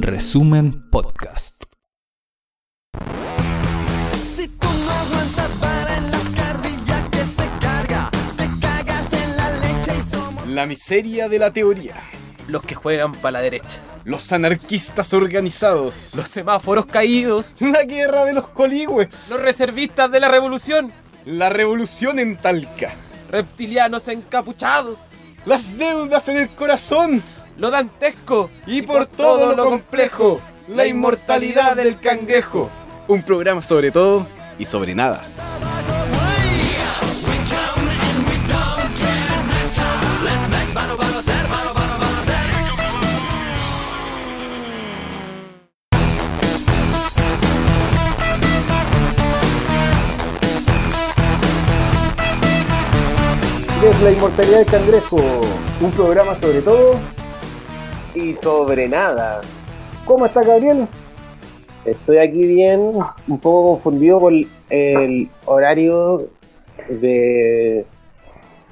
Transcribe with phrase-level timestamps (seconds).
[0.00, 1.64] Resumen Podcast.
[4.34, 9.50] Si tú no aguantas para en la carrilla que se carga, te cagas en la
[9.58, 10.46] leche y somos.
[10.46, 11.96] La miseria de la teoría.
[12.48, 16.14] los que juegan para la derecha, Los anarquistas organizados.
[16.14, 19.28] los semáforos caídos, La guerra de los coligües.
[19.28, 20.90] los reservistas de la revolución,
[21.26, 22.94] La revolución en Talca.
[23.30, 24.98] reptilianos encapuchados,
[25.44, 27.22] Las deudas en el corazón.
[27.58, 30.40] Lo dantesco Y, por, todo, lo complejo.
[30.68, 32.70] La inmortalidad del cangrejo.
[33.08, 34.26] Un programa sobre todo
[34.58, 35.24] y sobre nada.
[53.88, 55.18] es La Inmortalidad del Cangrejo,
[55.80, 56.98] un programa sobre todo.
[58.16, 59.40] Y sobre nada.
[60.04, 60.88] ¿Cómo está Gabriel?
[61.84, 62.80] Estoy aquí bien,
[63.28, 64.32] un poco confundido por
[64.70, 66.22] el horario
[66.88, 67.84] de.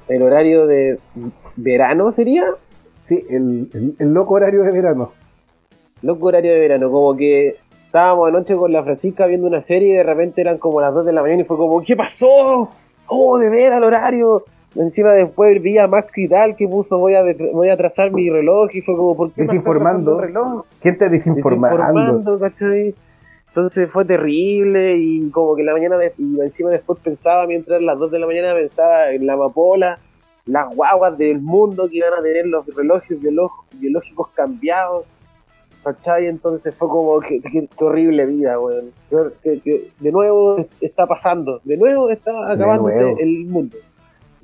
[0.09, 0.99] El horario de
[1.57, 2.45] verano sería.
[2.99, 5.11] Sí, el, el- el loco horario de verano.
[6.01, 9.97] Loco horario de verano, como que estábamos anoche con la Francisca viendo una serie y
[9.97, 12.69] de repente eran como las 2 de la mañana y fue como, ¿qué pasó?
[13.07, 14.43] Oh, de veras el horario.
[14.75, 17.23] Encima después vi a Max Quital que puso voy a,
[17.53, 20.19] voy a atrasar mi reloj y fue como, ¿por qué me estás Desinformando.
[20.19, 20.65] el reloj?
[20.81, 21.77] Gente desinformando.
[21.77, 22.95] desinformando, ¿cachai?
[23.47, 27.97] Entonces fue terrible y como que la mañana de- y encima después pensaba, mientras las
[27.97, 29.97] 2 de la mañana pensaba en la amapola,
[30.45, 33.17] las guaguas del mundo que iban a tener los relojes
[33.79, 35.05] biológicos cambiados,
[35.85, 36.27] ¿cachai?
[36.27, 38.91] Entonces fue como, que, que- que horrible vida, weón.
[39.41, 43.17] Que- de nuevo está pasando, de nuevo está acabándose nuevo.
[43.19, 43.77] el mundo.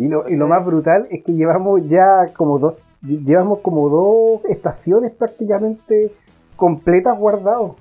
[0.01, 3.87] Y lo, y lo más brutal es que llevamos ya como dos, lle- llevamos como
[3.87, 6.11] dos estaciones prácticamente
[6.55, 7.75] completas guardados.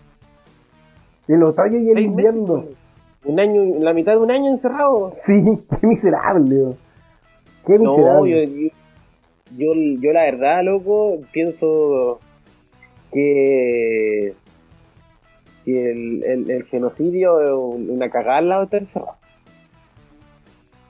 [1.26, 2.64] El otoño y el invierno.
[3.24, 5.08] Un año, la mitad de un año encerrado.
[5.12, 6.76] Sí, qué miserable.
[7.66, 8.46] Qué miserable.
[8.46, 8.52] yo,
[9.56, 12.20] yo, yo, yo la verdad, loco, pienso
[13.12, 14.34] que,
[15.64, 19.16] que el, el- el genocidio es un- una cagada al lado de estar encerrado.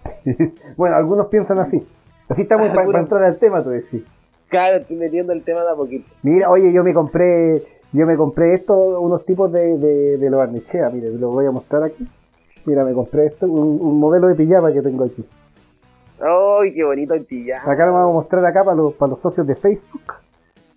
[0.76, 1.86] Bueno, algunos piensan así.
[2.28, 4.04] Así estamos para entrar al tema, tú decís.
[4.48, 6.08] Claro, estoy metiendo el tema de a poquito.
[6.22, 7.62] Mira, oye, yo me compré,
[7.92, 11.50] yo me compré esto, unos tipos de, de, de los Barnechea, mire, los voy a
[11.50, 12.08] mostrar aquí.
[12.66, 15.24] Mira, me compré esto, un, un modelo de pijama que tengo aquí.
[16.20, 17.72] ¡Ay, qué bonito el pijama!
[17.72, 20.14] Acá lo vamos a mostrar acá para los, para los socios de Facebook,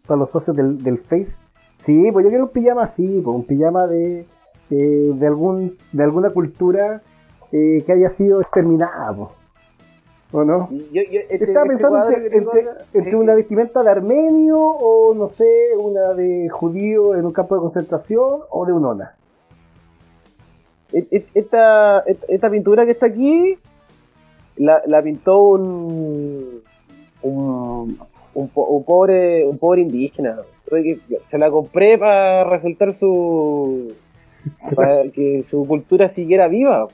[0.07, 1.35] para los socios del, del Face.
[1.77, 4.25] Sí, pues yo quiero un pijama así, pues un pijama de,
[4.69, 7.01] eh, de algún, de alguna cultura
[7.53, 9.29] eh, que haya sido exterminada, pues.
[10.33, 10.67] ¿o no?
[10.71, 13.83] Yo, yo, este- Estaba este pensando cuadro entre, que tengo entre- acá, entre una vestimenta
[13.83, 15.45] de armenio o no sé,
[15.77, 19.15] una de judío en un campo de concentración o de un ona.
[20.91, 23.57] esta, esta pintura que está aquí
[24.57, 26.61] la, la pintó un,
[27.23, 27.99] un,
[28.33, 30.37] un, po- un pobre un pobre indígena.
[31.29, 33.93] Se la compré para resaltar su
[34.75, 36.87] para que su cultura siguiera viva.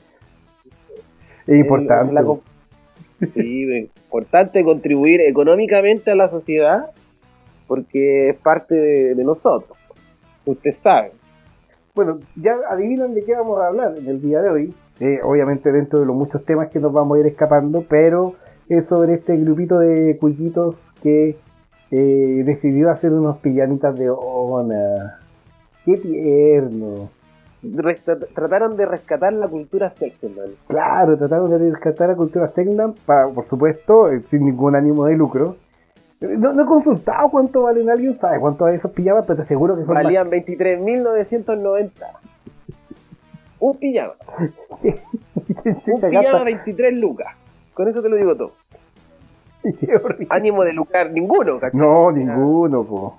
[1.46, 2.12] Es importante.
[2.12, 2.42] La comp-
[3.34, 6.90] sí, es importante contribuir económicamente a la sociedad
[7.66, 9.78] porque es parte de, de nosotros.
[10.44, 11.12] Usted sabe.
[11.94, 14.74] Bueno, ya adivinan de qué vamos a hablar en el día de hoy.
[15.00, 18.34] Eh, obviamente dentro de los muchos temas que nos vamos a ir escapando, pero
[18.68, 21.36] es sobre este grupito de cuiquitos que
[21.90, 25.18] eh, decidió hacer unos pijamitas de ona.
[25.84, 27.10] Qué tierno.
[28.34, 30.32] Trataron de rescatar la cultura Sexton,
[30.66, 35.16] Claro, trataron de rescatar la cultura Segnan, pa- por supuesto, eh, sin ningún ánimo de
[35.16, 35.56] lucro.
[36.22, 39.42] Eh, No, no he consultado cuánto valen, alguien sabe cuánto valen esos pijamas, pero te
[39.42, 41.90] aseguro que son más- Valían 23.990.
[43.58, 44.14] Un pijama.
[45.34, 46.44] Un pijama gata.
[46.44, 47.28] 23 lucas.
[47.74, 48.52] Con eso te lo digo todo.
[50.30, 51.78] Ánimo de lucrar ninguno, ¿cachai?
[51.78, 53.18] No, ninguno, po.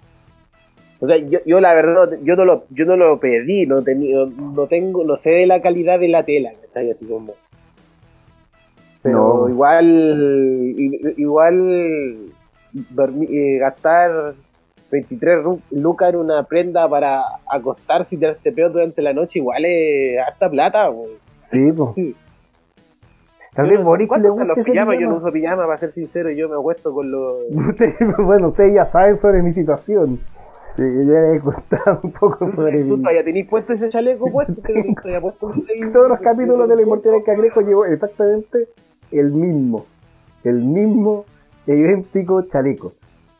[1.03, 4.67] O sea, yo, yo la verdad, yo no lo, yo no lo pedí, no, no,
[4.67, 6.91] tengo, no sé de la calidad de la tela, ¿cachai?
[6.91, 7.33] Así como.
[9.01, 9.17] Pero
[9.47, 9.49] No.
[9.49, 12.31] igual, igual
[12.95, 14.35] dormi- eh, gastar
[14.91, 19.65] 23 ru- lucas en una prenda para acostarse y tirarte peo durante la noche, igual
[19.65, 21.07] es harta plata, po.
[21.39, 21.93] Sí, po.
[21.95, 22.15] Sí.
[23.55, 24.95] Tal vez Boric ¿Cuánto le los ese pijamas?
[24.95, 25.23] Yo no pijama.
[25.25, 27.37] uso pijama, para ser sincero, yo me acuesto con los...
[28.25, 30.19] Bueno, ustedes ya saben sobre mi situación.
[30.75, 34.53] Sí, ya he contado un poco sobre ¿Tú todavía tenéis puesto ese chaleco puesto?
[34.61, 38.67] ¿Te lo todavía puesto un- Todos los capítulos de la Inmortalidad del Cangrejo llevo exactamente
[39.11, 39.85] el mismo.
[40.43, 41.25] El mismo
[41.67, 42.93] idéntico chaleco.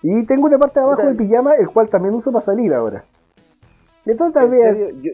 [0.04, 1.12] Y tengo una parte de abajo Puta.
[1.12, 3.04] de pijama, el cual también uso para salir ahora.
[4.06, 4.26] Eso.
[5.02, 5.12] Yo,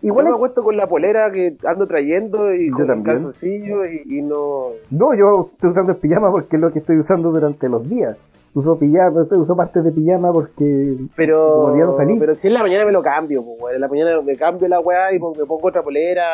[0.00, 3.16] Igual yo me acuesto con la polera que ando trayendo y Yo con el también.
[3.16, 4.66] calzoncillo y, y no...
[4.90, 8.16] No, yo estoy usando el pijama porque es lo que estoy usando durante los días.
[8.54, 10.96] Uso pijama, uso partes de pijama porque.
[11.14, 12.18] Pero, Como día no salí.
[12.18, 13.74] pero si en la mañana me lo cambio, pues.
[13.74, 16.24] En la mañana me cambio la weá y me pongo otra polera.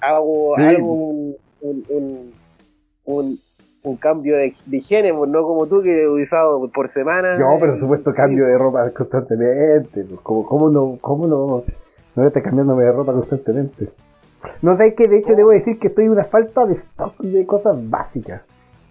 [0.00, 0.62] Hago, Sí.
[0.62, 2.32] hago un, un, un,
[3.04, 3.38] un-
[3.84, 7.38] un cambio de, de higiene, pues, no como tú que he usado por semana.
[7.38, 10.04] Yo, pero supuesto cambio de ropa constantemente.
[10.04, 11.64] pues, ¿Cómo, cómo no, cómo no,
[12.16, 13.90] no estar cambiándome de ropa constantemente?
[14.62, 17.44] No sé que de hecho debo decir que estoy en una falta de stock de
[17.46, 18.42] cosas básicas.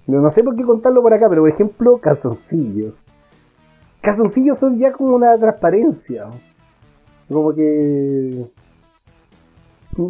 [0.07, 2.93] No, no sé por qué contarlo por acá, pero por ejemplo, calzoncillos.
[4.01, 6.29] Calzoncillos son ya como una transparencia.
[7.29, 8.45] Como que.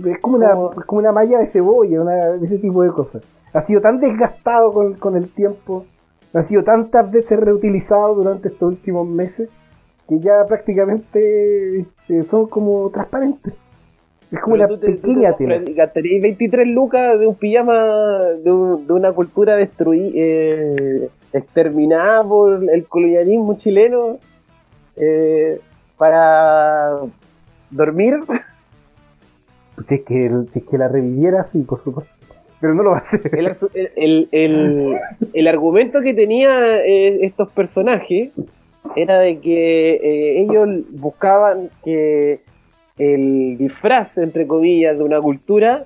[0.05, 3.21] Es como una, es como una malla de cebolla, una, ese tipo de cosas.
[3.53, 5.85] Ha sido tan desgastado con, con el tiempo,
[6.33, 9.49] ha sido tantas veces reutilizado durante estos últimos meses,
[10.07, 13.53] que ya prácticamente eh, son como transparentes.
[14.33, 15.55] Es como Pero una tú te- tú te pequeña tela.
[15.57, 17.75] compras- Gastarías 23 lucas de un pijama
[18.43, 24.17] de, un- de una cultura destruida, eh, exterminada por el colonialismo chileno
[24.95, 25.59] eh,
[25.97, 26.97] para
[27.69, 28.15] dormir.
[29.83, 32.11] Si es, que, el- si es que la reviviera, sí, por supuesto.
[32.59, 33.21] Pero no lo va a hacer.
[33.95, 34.95] El- el-
[35.33, 38.29] el argumento que tenía eh, estos personajes
[38.95, 42.41] era de que eh, ellos buscaban que
[42.97, 45.85] el disfraz, entre comillas, de una cultura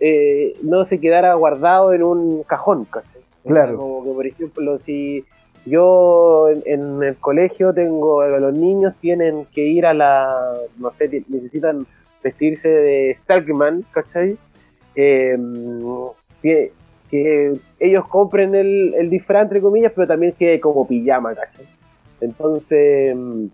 [0.00, 2.84] eh, no se quedara guardado en un cajón.
[2.84, 3.22] ¿cachai?
[3.44, 3.76] Claro.
[3.76, 5.24] Como que, por ejemplo, si
[5.64, 11.24] yo en, en el colegio tengo, los niños tienen que ir a la, no sé,
[11.28, 11.86] necesitan
[12.22, 14.36] vestirse de Salkman, ¿cachai?
[14.94, 15.36] Eh,
[16.42, 16.72] que,
[17.10, 21.66] que ellos compren el, el disfraz, entre comillas, pero también que como pijama, ¿cachai?
[22.20, 23.46] Entonces, mm,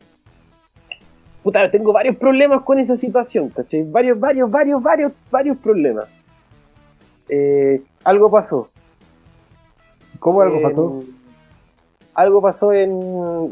[1.43, 3.83] puta, tengo varios problemas con esa situación, ¿cachai?
[3.85, 6.09] Varios, varios, varios, varios, varios problemas.
[7.29, 8.69] Eh, algo pasó.
[10.19, 11.03] ¿Cómo algo pasó?
[12.15, 12.91] Algo pasó en,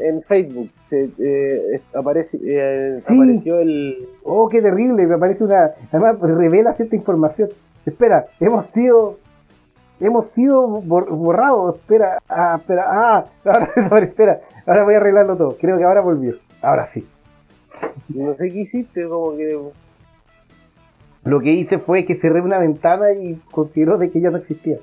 [0.01, 0.69] en Facebook.
[0.89, 3.15] Se- eh, aparece, eh, Sí.
[3.21, 4.07] apareció el.
[4.23, 5.71] Oh, qué terrible, me parece una...
[5.91, 7.49] Además, revela cierta información.
[7.85, 9.17] Espera, hemos sido...
[9.99, 11.75] Hemos sido bor- borrados.
[11.75, 14.39] Espera, ah, espera, ah, ahora, ahora, espera.
[14.65, 15.57] Ahora voy a arreglarlo todo.
[15.59, 16.35] Creo que ahora volvió.
[16.61, 17.07] Ahora sí.
[18.09, 19.59] No sé qué hiciste, como que.
[21.23, 24.77] Lo que hice fue que cerré una ventana y consideró de que ya no existía.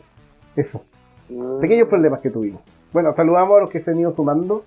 [0.54, 0.84] Eso.
[1.28, 2.62] mm, Pequeños problemas que tuvimos.
[2.92, 4.64] Bueno, saludamos a los que se han ido sumando.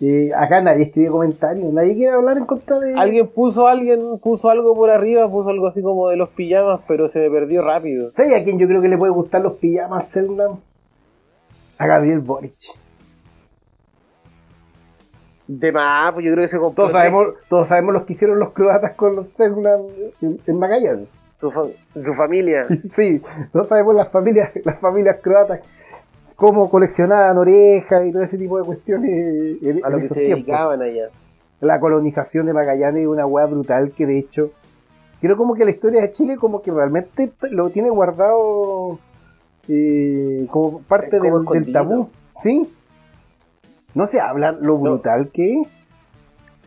[0.00, 1.72] Eh, acá nadie escribe comentarios.
[1.72, 2.94] Nadie quiere hablar en contra de...
[2.94, 7.08] Alguien puso alguien puso algo por arriba, puso algo así como de los pijamas, pero
[7.08, 8.10] se me perdió rápido.
[8.12, 10.58] ¿Sabes a quién yo creo que le puede gustar los pijamas Zelda?
[11.78, 12.54] A Gabriel Boric.
[15.46, 18.38] De más, pues yo creo que se compró Todos sabemos, todos sabemos los que hicieron
[18.38, 19.76] los croatas con los Zelda
[20.20, 21.08] en, en Magallanes.
[21.40, 22.66] su, fa- su familia.
[22.84, 23.20] Sí,
[23.52, 25.60] todos sabemos las familias, las familias croatas
[26.36, 30.16] cómo coleccionaban orejas y todo ese tipo de cuestiones en, a lo en que esos
[30.16, 30.46] se tiempos.
[30.46, 31.08] dedicaban allá.
[31.60, 34.50] La colonización de Magallanes es una weá brutal que de hecho
[35.20, 38.98] creo como que la historia de Chile como que realmente lo tiene guardado
[39.68, 42.08] eh, como parte como del, del tabú.
[42.34, 42.68] ¿Sí?
[43.94, 45.68] No se habla lo brutal que es.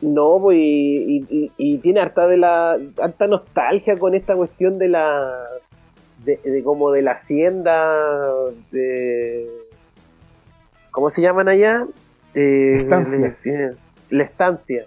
[0.01, 5.33] No, pues y, y- tiene harta de la harta nostalgia con esta cuestión de la
[6.23, 7.94] de, de como de la hacienda
[8.71, 9.47] de
[10.92, 11.85] ¿cómo se llaman allá?
[12.33, 13.42] Eh, Estancias.
[13.42, 13.78] tienen-
[14.09, 14.85] La estancia.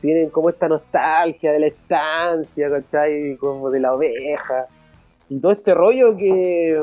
[0.00, 3.36] Tienen como esta nostalgia de la estancia, ¿cachai?
[3.36, 4.66] Como de la oveja.
[5.28, 6.82] Y todo este rollo que,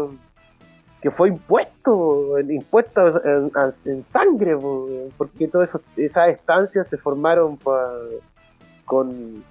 [1.02, 3.52] que fue impuesto, impuesto en,
[3.86, 4.88] en sangre, po,
[5.18, 7.94] porque todas esas estancias se formaron pa-
[8.86, 9.44] con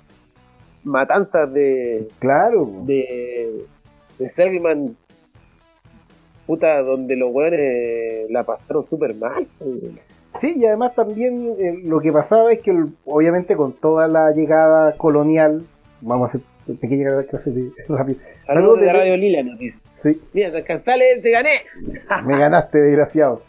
[0.85, 2.69] matanzas de, Claro.
[2.85, 3.65] de,
[4.19, 4.97] de Selman,
[6.47, 9.47] puta, donde los weones la pasaron súper mal.
[10.41, 12.73] Sí, y además también eh, lo que pasaba es que
[13.07, 15.65] obviamente con toda la llegada colonial,
[16.01, 18.19] vamos a hacer pequeña clase de rápido.
[18.55, 19.79] Saludos de Radio Lila, nos dice.
[19.85, 21.51] Sí, Mira, te gané.
[22.25, 23.43] me ganaste, desgraciado.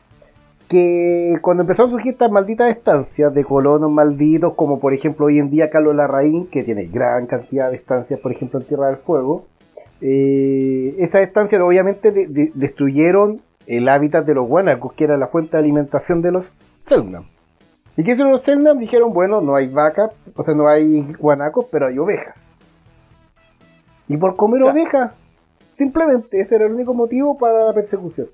[0.67, 5.39] Que cuando empezaron a surgir estas malditas estancias de colonos malditos, como por ejemplo hoy
[5.39, 8.97] en día Carlos Larraín, que tiene gran cantidad de estancias, por ejemplo en Tierra del
[8.97, 9.45] Fuego,
[10.01, 15.27] eh, esas estancias obviamente de- de- destruyeron el hábitat de los guanacos, que era la
[15.27, 17.25] fuente de alimentación de los Selknam.
[17.97, 18.77] ¿Y qué hicieron los Selknam?
[18.79, 22.51] Dijeron, bueno, no hay vacas, o sea, no hay guanacos, pero hay ovejas.
[24.09, 24.73] Y por comer Claro.
[24.77, 25.11] ovejas,
[25.77, 28.27] simplemente ese era el único motivo para la persecución.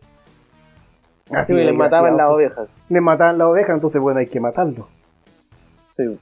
[1.32, 2.68] Así Sí, les mataban las ovejas.
[2.90, 4.88] Les mataban las ovejas, entonces bueno, hay que matarlos.
[5.98, 6.18] Sí.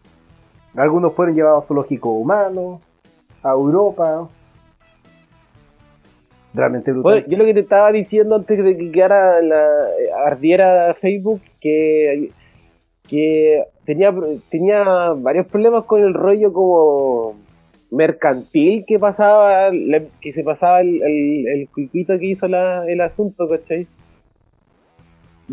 [0.75, 2.81] Algunos fueron llevados a zoológicos humanos,
[3.43, 4.27] a Europa.
[6.53, 7.11] Realmente brutal.
[7.13, 9.67] Bueno, yo lo que te estaba diciendo antes de que quedara la,
[10.25, 12.31] ardiera Facebook, que,
[13.07, 14.13] que tenía,
[14.49, 17.35] tenía varios problemas con el rollo como
[17.93, 19.69] mercantil que pasaba,
[20.21, 23.87] que se pasaba el, el, el cuiquito que hizo la- el asunto, ¿cachai?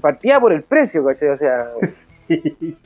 [0.00, 1.28] Partía por el precio, ¿cachai?
[1.28, 2.76] O sea, Sí.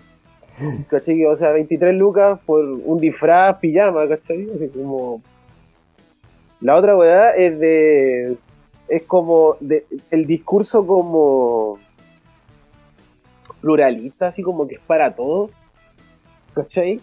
[0.88, 1.24] ¿cachai?
[1.24, 4.48] O sea, 23 lucas por un disfraz pijama, ¿cachai?
[4.54, 5.22] Así como...
[6.60, 8.36] La otra weá es de...
[8.88, 9.56] Es como...
[9.60, 11.78] De, el discurso como...
[13.60, 15.50] Pluralista, así como que es para todos.
[16.54, 17.00] ¿Cachai?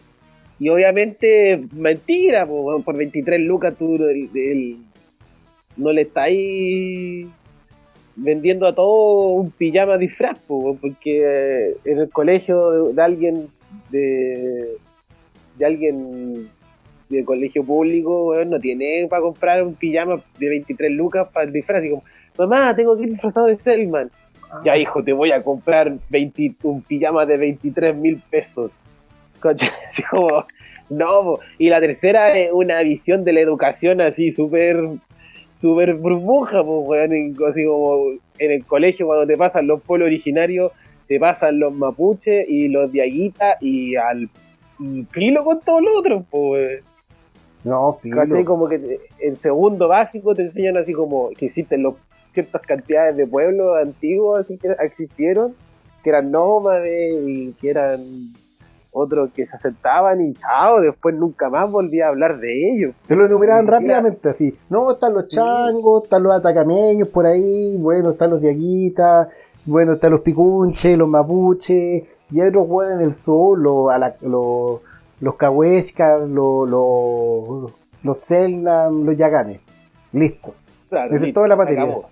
[0.61, 4.77] Y obviamente, mentira, po, por 23 lucas tú el- el-
[5.75, 7.25] no le estáis
[8.15, 13.47] vendiendo a todo un pijama disfraz, po, porque eh, en el colegio de, de alguien
[13.89, 14.67] de,
[15.57, 16.47] de alguien
[17.09, 21.83] de colegio público, no tiene para comprar un pijama de 23 lucas para el disfraz,
[21.85, 22.03] y como,
[22.37, 24.11] mamá, tengo que ir disfrazado de Selman.
[24.63, 28.71] Ya hijo, te voy a comprar 20 un pijama de 23 mil pesos.
[29.87, 30.45] Así como,
[30.89, 31.39] no, po.
[31.57, 34.77] y la tercera es una visión de la educación así súper
[35.53, 40.07] súper burbuja, pues, weón, en- así como en el colegio cuando te pasan los pueblos
[40.07, 40.71] originarios,
[41.07, 44.29] te pasan los mapuches y los diaguitas y al
[44.79, 46.81] y filo con todos los otros, pues,
[47.63, 47.99] No.
[48.11, 48.43] ¿cachai?
[48.43, 51.95] Como que te- en segundo básico te enseñan así como que existen los,
[52.31, 55.53] ciertas cantidades de pueblos antiguos así que existieron,
[56.03, 57.99] que eran nómades y que eran
[58.91, 62.93] otros que se aceptaban y chao, después nunca más volví a hablar de ellos.
[63.07, 64.55] Te lo enumeraban rápidamente así.
[64.69, 65.37] No, están los Sí.
[65.37, 69.29] changos, están los atacameños por ahí, bueno, están los diaguitas,
[69.65, 73.87] bueno, están los picunches, los mapuches, y hay otros hueones en el sur, los,
[74.21, 74.81] los,
[75.19, 77.71] los cahuescas, los, los,
[78.03, 79.59] los los yaganes.
[80.13, 80.53] Listo.
[80.89, 81.83] Claro, Esa es toda la materia.
[81.83, 82.09] acabó.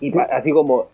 [0.00, 0.86] Y así como,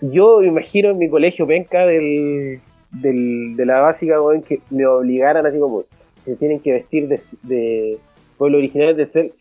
[0.00, 2.60] yo imagino en mi colegio penca del,
[2.92, 5.84] del, de la básica, weón, que me obligaran así como,
[6.24, 7.98] se tienen que vestir de, de
[8.38, 9.32] pueblo original de ser.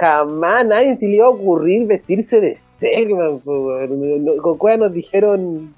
[0.00, 2.50] Jamás nadie se le iba a ocurrir vestirse de
[3.44, 4.24] po, weón.
[4.24, 5.74] No- Con cuál nos dijeron,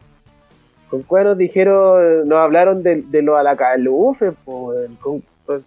[0.90, 4.96] con cuál nos dijeron, nos hablaron de, de los alacalufes, po, weón.
[4.96, 5.64] Con- con-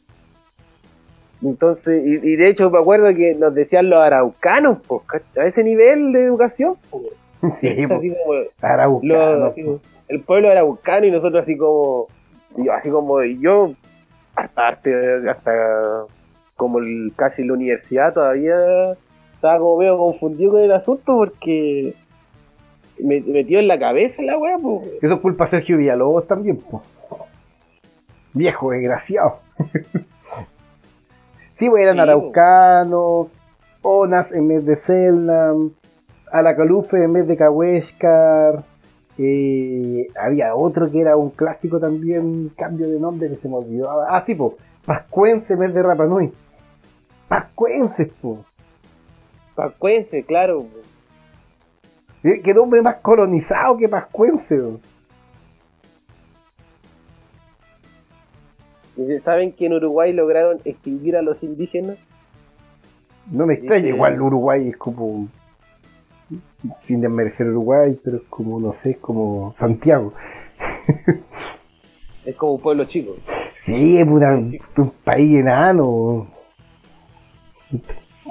[1.43, 5.01] entonces, y, y de hecho me acuerdo que nos decían los araucanos, pues,
[5.37, 6.75] a ese nivel de educación,
[7.51, 7.95] Sí, así po,
[8.25, 12.07] como araucano, los- así como el pueblo araucano y nosotros así como,
[12.57, 13.73] yo así como yo,
[14.35, 14.79] hasta,
[15.29, 16.05] hasta,
[16.55, 18.55] como el, casi la universidad todavía
[19.33, 21.93] estaba como medio confundido con el asunto porque
[22.99, 24.89] me me metió en la cabeza la wea, pues.
[25.01, 26.81] Eso es culpa de Sergio Villalobos también, po.
[28.33, 29.39] Viejo desgraciado.
[31.51, 33.27] sí, pues eran Sí, araucanos,
[33.81, 35.71] Onas en vez de Selnam,
[36.31, 38.63] Alacalufe en vez de Cahuéscar.
[39.17, 43.89] Eh, había otro que era un clásico también, cambio de nombre que se me olvidó.
[44.07, 44.57] Ah, sí, po.
[44.85, 46.31] Pascuense en vez de Rapanui.
[47.27, 48.45] Pascuenses, po.
[49.55, 50.63] Pascuense, claro.
[50.63, 50.77] po.
[52.23, 54.79] Eh, Qué nombre más colonizado que Pascuense, po.
[58.97, 61.97] ¿Y ¿Saben que en Uruguay lograron extinguir a los indígenas?
[63.29, 65.27] No me extraña, igual Uruguay es como.
[66.81, 70.13] Sin desmerecer Uruguay, pero es como, no sé, es como Santiago.
[72.25, 73.15] Es como un pueblo chico.
[73.55, 76.27] Sí, es una- un país enano.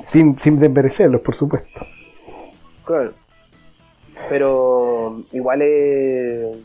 [0.09, 1.81] Sin, sin desmerecerlos, por supuesto.
[2.85, 3.12] Claro.
[4.28, 6.59] Pero igual es.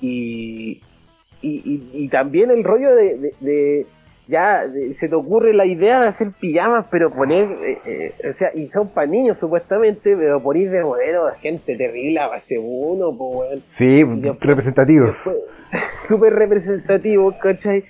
[0.00, 0.80] Y,
[1.42, 3.18] y, y, y también el rollo de.
[3.18, 3.86] de- de-
[4.30, 7.44] ya de- se te ocurre la idea de hacer pijamas, pero poner.
[7.50, 11.76] eh, eh, o sea, y son para niños supuestamente, pero poner de modelo a gente
[11.76, 13.60] terrible a base uno, pues.
[13.64, 15.30] Sí, después- representativos.
[16.08, 17.84] Súper representativo, ¿cachai?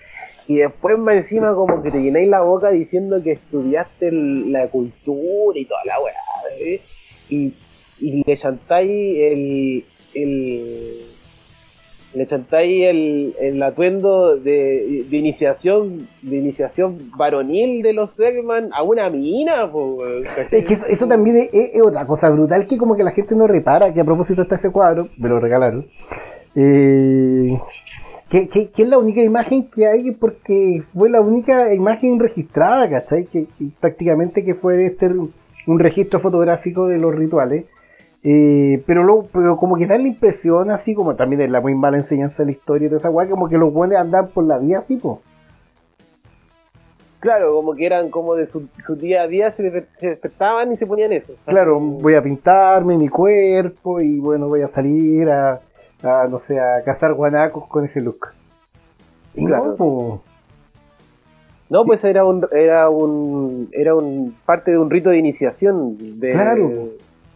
[0.48, 4.66] Y después más encima como que te llenáis la boca diciendo que estudiaste el- la
[4.68, 6.14] cultura y toda la weá,
[6.58, 6.80] ¿eh?
[7.28, 7.54] y,
[8.00, 11.06] y le chantáis el, el
[12.14, 18.82] le chantáis el, el atuendo de, de iniciación de iniciación varonil de los Segman a
[18.82, 19.70] una mina.
[20.50, 23.12] Es que eso, eso también es, es- es otra cosa brutal que como que la
[23.12, 25.86] gente no repara, que a propósito está ese cuadro, me lo regalaron,
[26.56, 27.58] eh,
[28.28, 32.88] que, que- que es la única imagen que hay porque fue la única imagen registrada,
[32.90, 33.26] ¿cachai?
[33.26, 35.10] Que, que prácticamente que fue este
[35.66, 37.66] un registro fotográfico de los rituales.
[38.22, 41.74] Eh, pero, lo, pero como que da la impresión, así como también es la muy
[41.74, 44.58] mala enseñanza de la historia de esa weá, como que los buenos andan por la
[44.58, 45.22] vía así, po.
[47.20, 50.72] Claro, como que eran como de su, su día a día, se, desper- se despertaban
[50.72, 51.34] y se ponían eso.
[51.44, 55.60] Claro, voy a pintarme mi cuerpo y bueno, voy a salir a,
[56.02, 58.28] a, no sé, a cazar guanacos con ese look.
[59.34, 59.76] Y Claro.
[59.78, 60.22] no.
[61.68, 66.32] No, pues era un, era un, era un parte de un rito de iniciación de,
[66.32, 66.70] Claro.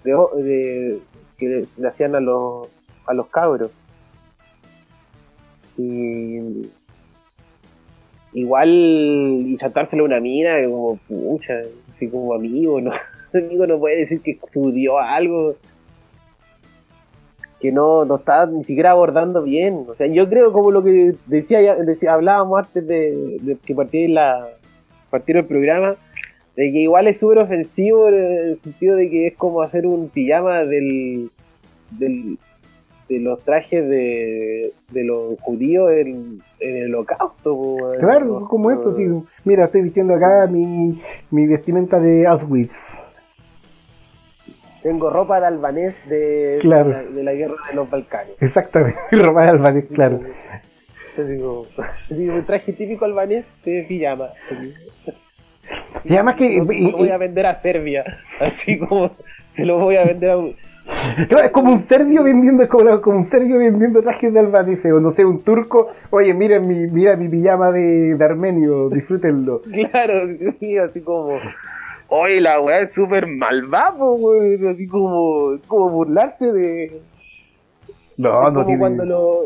[0.04, 1.00] De,
[1.38, 2.68] que le hacían a los,
[3.06, 3.70] a los cabros.
[5.76, 6.68] Y
[8.32, 11.54] igual y chantárselo a una mina, como pucha,
[11.94, 12.92] así como amigo, no,
[13.34, 15.56] amigo no puede decir que estudió algo
[17.60, 19.86] que no, no está ni siquiera abordando bien.
[19.88, 24.12] O sea, yo creo como lo que decía, decía hablábamos antes de, de que partiera
[24.12, 24.48] la
[25.14, 25.94] partir el programa,
[26.56, 30.08] de que igual es súper ofensivo en el sentido de que es como hacer un
[30.08, 31.30] pijama del,
[31.90, 32.38] del
[33.08, 37.76] de los trajes de, de los judíos en, en el holocausto.
[38.00, 39.04] Claro, como eso, sí.
[39.44, 40.98] Mira, estoy vistiendo acá mi,
[41.30, 43.10] mi vestimenta de Auschwitz.
[44.82, 46.88] Tengo ropa de albanés de, Claro.
[46.90, 48.36] de, la, de la guerra de los Balcanes.
[48.40, 50.20] Exactamente, Román Albanés, claro.
[50.22, 51.66] Así como
[52.34, 54.28] un traje típico albanés de pijama.
[56.04, 56.58] Y además que...
[56.66, 58.04] Lo y- voy a vender a Serbia.
[58.40, 59.10] Así como
[59.54, 60.36] se lo voy a vender a.
[61.28, 64.92] Claro, es como un serbio vendiendo, es como, como un serbio vendiendo trajes de albanese,
[64.92, 69.62] o no sé, un turco, oye, miren mi, mira mi pijama de, de armenio, disfrútenlo.
[69.90, 70.28] Claro,
[70.60, 71.38] sí, así como.
[72.08, 74.68] Oye, la weá es súper malvada, weón.
[74.68, 77.00] Así como, como burlarse de.
[78.18, 78.80] No, no como tiene.
[78.80, 79.40] cuando lo,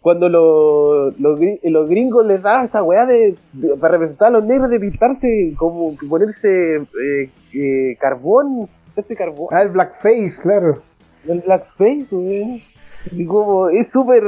[0.00, 4.44] cuando lo- los los gringos les da esa weá de, de- para representar a los
[4.44, 10.82] negros de pintarse, como que ponerse eh, eh, carbón, ese carbón, Ah, el blackface, claro.
[11.26, 12.60] el blackface, weón.
[13.12, 14.22] Y como, es súper,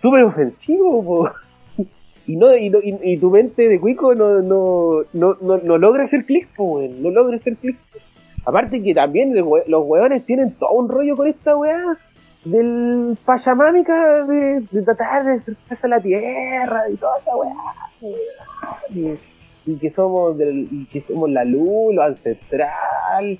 [0.00, 1.30] súper ofensivo, po.
[2.26, 5.76] Y, no, y, no- y, y tu mente de cuico no, no, no, no, no
[5.78, 7.02] logra hacer clic, weón.
[7.02, 7.76] No logra hacer clic.
[8.46, 11.82] Aparte que también we- los weones tienen todo un rollo con esta weá
[12.44, 17.54] del pachamámica de, de tratar de acercarse a la tierra y toda esa weá.
[18.90, 19.14] Y,
[19.66, 23.38] y que somos del, y que somos la luz, lo ancestral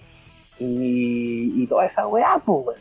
[0.59, 2.79] y, y toda esa weá, pues.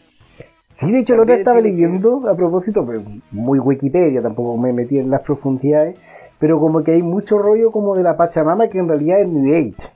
[0.75, 4.97] Sí, de hecho, la otra estaba leyendo, a propósito, pero muy Wikipedia, tampoco me metí
[4.97, 5.99] en las profundidades,
[6.39, 9.53] pero como que hay mucho rollo como de la Pachamama que en realidad es New
[9.53, 9.91] Age,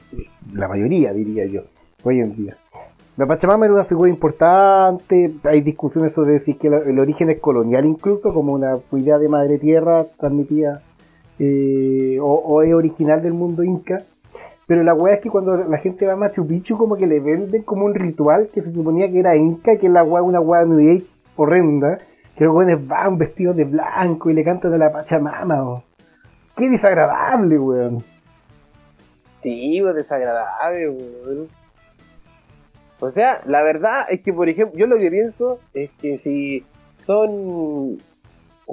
[0.54, 1.62] la mayoría diría yo,
[2.04, 2.58] hoy en día.
[3.18, 7.84] La Pachamama era una figura importante, hay discusiones sobre si que el origen es colonial
[7.84, 10.84] incluso, como una idea de madre tierra transmitida,
[11.40, 14.04] eh, o, es original del mundo inca.
[14.68, 17.20] Pero la weá es que cuando la gente va a Machu Picchu como que le
[17.20, 20.40] venden como un ritual que se suponía que era inca, que es la weá, una
[20.40, 21.98] weá New Age horrenda,
[22.36, 25.68] que los weones van vestidos de blanco y le cantan a la Pachamama.
[25.68, 25.84] o.
[26.56, 28.04] Qué desagradable, weón.
[29.40, 31.57] Sí, pues desagradable, weón.
[33.00, 36.64] O sea, la verdad es que, por ejemplo, yo lo que pienso es que si
[37.06, 37.98] son,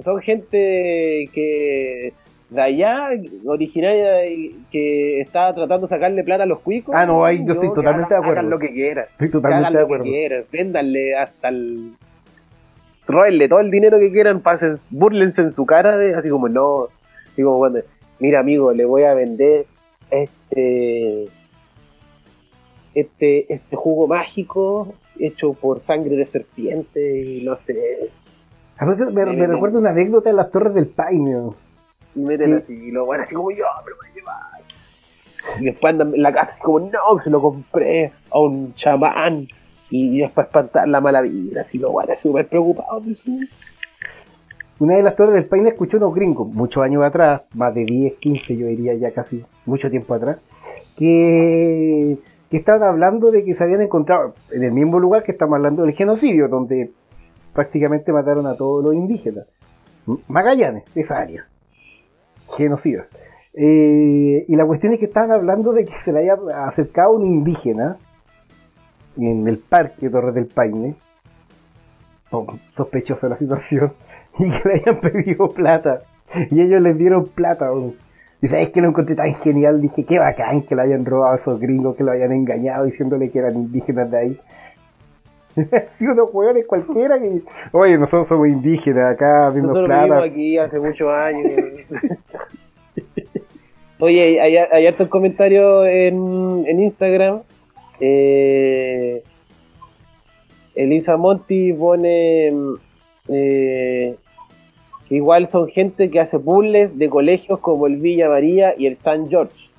[0.01, 2.13] son gente que
[2.51, 3.09] de allá,
[3.47, 6.95] originaria, de- que está tratando de sacarle plata a los cuicos.
[6.97, 8.39] Ah, no, ahí yo estoy totalmente hagan- de acuerdo.
[8.41, 9.05] Hagan lo que quieran.
[9.13, 10.05] Estoy totalmente hagan de lo que acuerdo.
[10.05, 10.45] quieran.
[10.53, 11.93] Véndanle hasta el.
[13.07, 16.87] Róbenle todo el dinero que quieran, pasen, burlense en su cara, de, así como no.
[17.33, 17.81] Así como cuando,
[18.21, 19.67] mira amigo, le voy a vender
[20.11, 21.27] este.
[22.95, 28.11] Este, este jugo mágico hecho por sangre de serpiente y no sé.
[28.77, 31.37] A veces me, me recuerda una anécdota de las Torres del Paine.
[31.37, 31.57] weón.
[32.15, 32.63] Y meten Sí.
[32.65, 35.61] así, y lo van así como yo, me lo voy a llevar.
[35.61, 39.47] Y después andan en la casa así como, no, se lo compré a un chamán.
[39.91, 43.23] Y después espantar la mala vibra, así lo van súper preocupados.
[44.81, 48.15] Una de las Torres del Paine escuché unos gringos, muchos años atrás, más de 10,
[48.15, 50.39] 15 yo diría ya casi, mucho tiempo atrás,
[50.97, 52.19] que,
[52.57, 55.95] estaban hablando de que se habían encontrado en el mismo lugar que estamos hablando del
[55.95, 56.93] genocidio, donde
[57.53, 59.47] prácticamente mataron a todos los indígenas.
[60.29, 61.47] Magallanes, esa área.
[62.57, 63.09] Genocidas.
[63.55, 66.37] Eh, y la cuestión es que estaban hablando de que se le haya
[66.67, 67.97] acercado un indígena
[69.17, 70.97] en el parque Torres del Paine,
[72.33, 73.93] oh, sospechosa la situación,
[74.39, 76.03] y que le hayan pedido plata.
[76.51, 77.73] Y ellos les dieron plata.
[77.73, 78.04] weón.
[78.45, 81.37] Y sabes que lo encontré tan genial, dije, qué bacán que le hayan robado a
[81.37, 84.39] esos gringos, que lo hayan engañado diciéndole que eran indígenas de ahí.
[85.89, 87.41] Si unos hueones cualquiera que,
[87.73, 90.25] oye, nosotros somos indígenas acá, viendo Nosotros plata.
[90.25, 91.53] aquí hace muchos años.
[93.99, 97.41] Oye, hay, hay, hartos comentarios en, en Instagram.
[97.99, 99.23] Eh,
[100.75, 102.53] Elisa Monti pone
[103.29, 104.17] eh,
[105.09, 108.97] que igual son gente que hace puzzles de colegios como el Villa María y el
[108.97, 109.71] San George.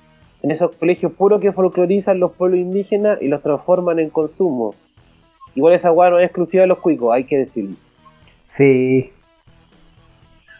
[0.42, 4.74] En esos colegios puros que folclorizan los pueblos indígenas y los transforman en consumo.
[5.54, 7.76] Igual esa weá no es exclusiva de los cuicos, hay que decirlo.
[8.44, 9.10] Sí.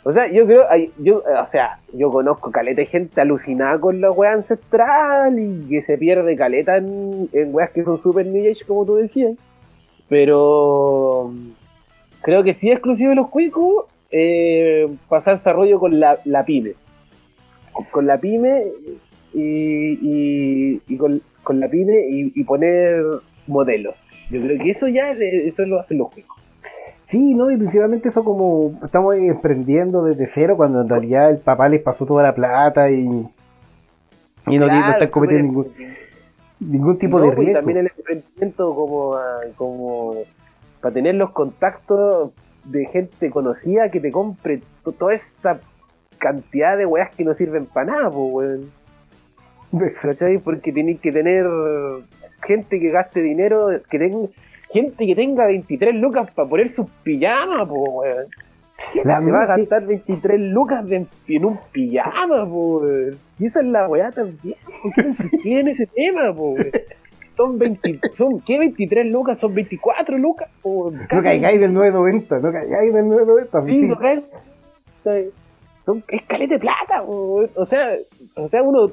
[0.02, 0.64] O sea, yo creo,
[0.98, 5.68] yo, eh, o sea, yo conozco caleta de gente alucinada con la weá ancestral y
[5.68, 9.36] que se pierde caleta en, en weas que son super new age, como tú decías.
[10.08, 11.32] Pero
[12.22, 13.86] creo que sí es exclusivo de los cuicos
[14.18, 16.72] eh, pasarse a rollo con la, la pyme.
[17.90, 18.62] Con, la pyme
[19.34, 23.04] y, y, y con, con la pyme y, y poner
[23.46, 24.06] modelos.
[24.30, 26.36] Yo creo que eso ya, eso lo hacen los cuicos.
[27.00, 27.50] Sí, ¿no?
[27.50, 32.06] Y principalmente eso como estamos emprendiendo desde cero cuando en realidad el papá les pasó
[32.06, 33.04] toda la plata y,
[34.46, 35.72] y no, están cometiendo ningún,
[36.58, 37.58] ningún tipo No, de pues, riesgo.
[37.60, 40.14] también el emprendimiento como, ah, como
[40.80, 42.32] para tener los contactos
[42.66, 45.60] de gente conocida que te compre to- toda esta
[46.18, 48.70] cantidad de weas que no sirven para nada, pues, weón.
[50.02, 50.38] ¿Cachai?
[50.38, 51.46] Porque tienes que tener
[52.46, 54.28] gente que gaste dinero, que tenga,
[54.70, 58.26] gente que tenga 23 lucas para poner sus pijamas, pues, weón.
[58.92, 63.16] ¿Quién La se va a gastar 23 lucas de- en un pijama, po, weón?
[63.38, 64.56] Y esa es la weá también.
[64.82, 66.70] ¿Por qué insistir en ese tema, po, weón?
[67.36, 69.38] Son 20, son, ¿qué 23 lucas?
[69.38, 73.66] Son 24 lucas, po, No caigáis del 990, no caigáis del 990.
[73.66, 73.86] Sí, sí.
[73.86, 73.94] no.
[73.94, 75.32] O
[75.82, 77.50] Son es caleta de plata, weón.
[77.54, 77.90] o sea,
[78.36, 78.90] o sea, uno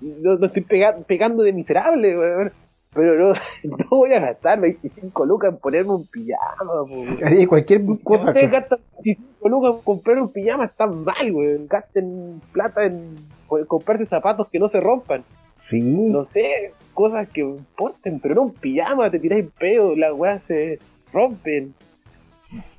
[0.00, 2.52] no, no estoy pega- pegando de miserable, weón,
[2.94, 7.46] pero no, no voy a gastar 25 lucas en ponerme un pijama, weón.
[7.46, 8.28] Cualquier Si cosa.
[8.28, 8.52] ustedes pues.
[8.52, 11.66] gastan 25 lucas en comprar un pijama, están mal, weón.
[11.68, 13.16] Gasten plata en
[13.58, 15.24] en comprarse zapatos que no se rompan.
[15.54, 15.80] Sí.
[15.82, 20.78] No sé, cosas que importen, pero no un pijama, te tiráis pedo, las weas se
[21.12, 21.74] rompen.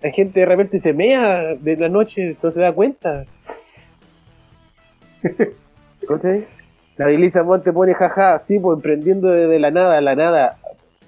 [0.02, 3.26] La gente de repente se mea de la noche, no se da cuenta.
[6.08, 6.46] ¿Cachai?
[6.98, 10.58] La Elisa Monte pone jaja, sí, pues emprendiendo desde la nada, la nada.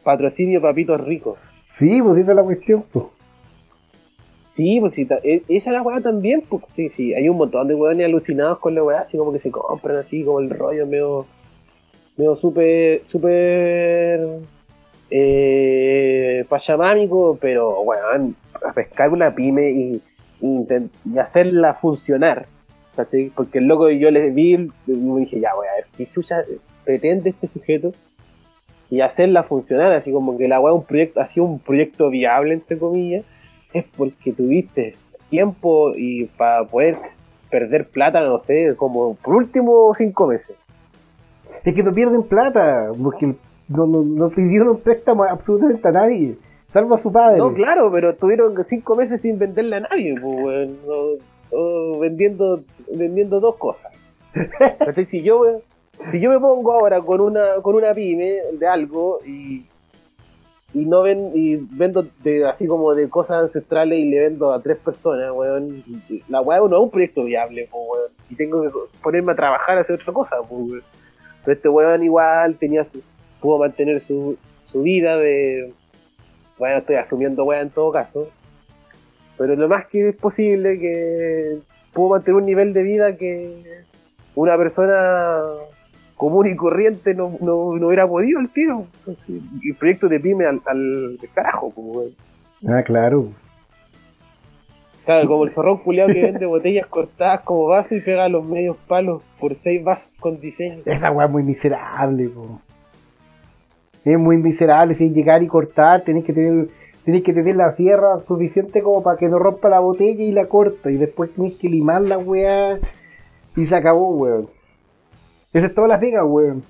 [0.04, 1.38] Patrocinio papitos ricos.
[1.68, 2.84] Sí, pues esa es la cuestión.
[2.92, 3.06] Pues.
[4.50, 7.68] Sí, pues sí, e- esa es la weá también, pues sí, sí, hay un montón
[7.68, 10.88] de weones alucinados con la weá, así como que se compran así como el rollo
[10.88, 11.26] medio,
[12.18, 14.28] medio súper, súper
[15.10, 20.02] eh, pachamámico, pero weón, a pescar una pyme y,
[20.42, 20.68] y
[21.06, 22.48] y hacerla funcionar.
[23.36, 26.44] Porque el loco yo les vi, me dije, ya, weón, a ver, ¿qué chucha
[26.86, 27.92] pretende este sujeto?
[28.90, 32.54] Y hacerla funcionar, así como que la weá un proyecto, ha sido un proyecto viable,
[32.54, 33.26] entre comillas,
[33.74, 34.96] es porque tuviste
[35.30, 36.98] tiempo y para poder
[37.50, 40.56] perder plata, no sé, como por último cinco meses.
[41.66, 43.26] Es que no pierden plata, porque
[43.68, 47.40] no, no, no pidieron préstamo absolutamente a nadie, salvo a su padre.
[47.40, 52.62] No, claro, pero tuvieron cinco meses sin venderle a nadie, pues, no- vendiendo,
[52.94, 53.92] vendiendo dos cosas.
[54.80, 55.42] Entonces, si yo,
[56.12, 59.66] si yo me pongo ahora con una, con una pyme de algo y,
[60.74, 64.62] y no ven, y vendo de, así como de cosas ancestrales y le vendo a
[64.62, 65.82] tres personas, weón,
[66.28, 68.70] la weá no es un proyecto viable, weón, y tengo que
[69.02, 70.82] ponerme a trabajar a hacer otra cosa, weón.
[71.46, 73.02] Pero este weón igual tenía su,
[73.40, 75.72] pudo mantener su, su vida de,
[76.58, 78.30] bueno, estoy asumiendo weá en todo caso,
[79.38, 81.60] pero lo más que es posible que
[81.94, 83.84] pudo mantener un nivel de vida que
[84.36, 85.42] una persona
[86.16, 88.50] común y corriente no, no, no hubiera podido el.
[89.62, 92.12] Y el proyecto de pyme al, al carajo, como, weón.
[92.68, 93.30] Ah, claro.
[95.06, 98.76] Claro, como el zorrón culiado que vende botellas cortadas como base y pega los medios
[98.88, 100.82] palos por seis vasos con diseño.
[100.86, 102.60] Esa weá es muy miserable, po.
[104.04, 106.70] Es muy miserable, sin llegar y cortar, tenés que tener,
[107.04, 110.48] tenés que tener la sierra suficiente como para que no rompa la botella y la
[110.48, 112.80] corta, y después tenés que limar la weá
[113.56, 114.50] y se acabó, weón.
[115.54, 116.64] Esa es toda la pega, weón.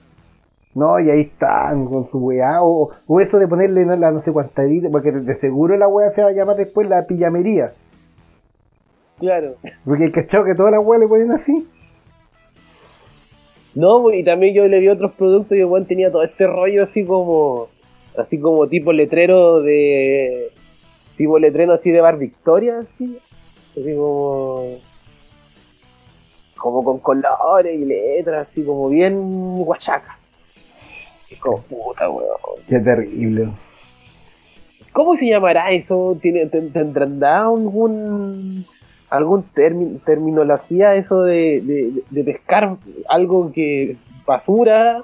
[0.74, 4.19] No, y ahí están con su weá, o, o eso de ponerle no, la no
[4.19, 7.71] sé cuantadita, porque de seguro la weá se va a llamar después la pillamería.
[9.19, 9.56] Claro.
[9.86, 11.67] Porque el cachado que todas las weas le ponen así.
[13.73, 16.84] No, y también yo le vi otros productos y el weón tenía todo este rollo
[16.84, 17.67] así como.
[18.17, 20.49] Así como tipo letrero de.
[21.17, 23.17] Tipo letrero así de Bar Victoria, así.
[23.71, 24.78] Así como.
[26.58, 30.17] Como con colores y letras, así como bien guachaca.
[31.30, 32.30] Es como puta, weón.
[32.67, 33.49] Qué terrible.
[34.93, 36.17] ¿Cómo se llamará eso?
[36.21, 38.65] ¿Tiene, ten- ¿Tendrán algún
[39.15, 42.78] algún termi- terminología eso de, de- de pescar
[43.10, 45.01] algo que basura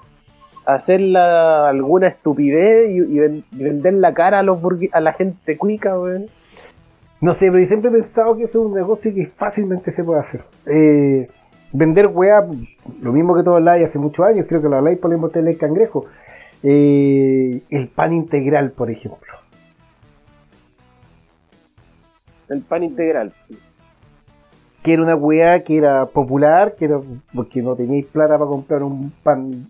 [0.65, 4.59] hacer la- alguna estupidez y, y ven- y vender la cara a los
[4.91, 6.25] a la gente cuica, weón.
[7.19, 10.03] No sé, pero yo siempre he pensado que eso es un negocio que fácilmente se
[10.03, 10.41] puede hacer.
[10.65, 11.29] Eh,
[11.71, 12.45] vender weá,
[13.01, 15.59] lo mismo que tú habláis hace muchos años, creo que lo habláis por inmortalidad del
[15.59, 16.05] cangrejo.
[16.63, 19.33] Eh, el pan integral, por ejemplo.
[22.49, 23.31] El pan integral.
[24.83, 26.99] Que era una weá que era popular, que era
[27.33, 29.69] porque no teníais plata para comprar un pan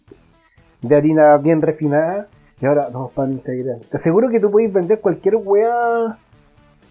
[0.81, 2.27] de harina bien refinada.
[2.61, 3.81] Y ahora, no, pan integral.
[3.89, 6.17] Te aseguro que tú podéis vender cualquier weá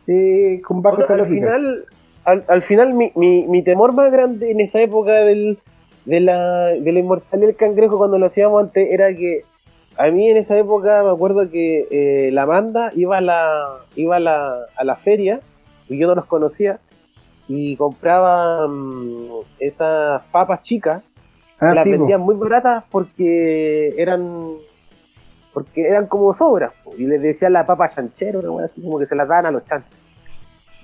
[0.07, 1.85] eh, con bajo Bueno, al final,
[2.25, 5.59] al, al final mi, mi, mi temor más grande en esa época del,
[6.05, 9.43] de, la, de la inmortalidad del cangrejo cuando lo hacíamos antes era que
[9.97, 14.17] a mí en esa época me acuerdo que eh, la Amanda iba a la, iba
[14.17, 15.41] a la, a la feria
[15.89, 16.79] y yo no los conocía
[17.53, 19.27] y compraba mm,
[19.59, 21.03] esas papas chicas
[21.59, 21.99] Ah, las sí, po.
[21.99, 24.23] vendían muy baratas porque eran
[25.53, 28.99] porque eran como sobras po, y les decían la papa chanchero una wea así como
[28.99, 29.91] que se las daban a los chanchos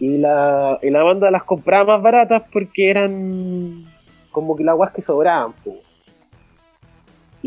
[0.00, 3.85] y la, y la banda las compraba más baratas porque eran
[4.33, 5.72] como que las guas que sobraban po.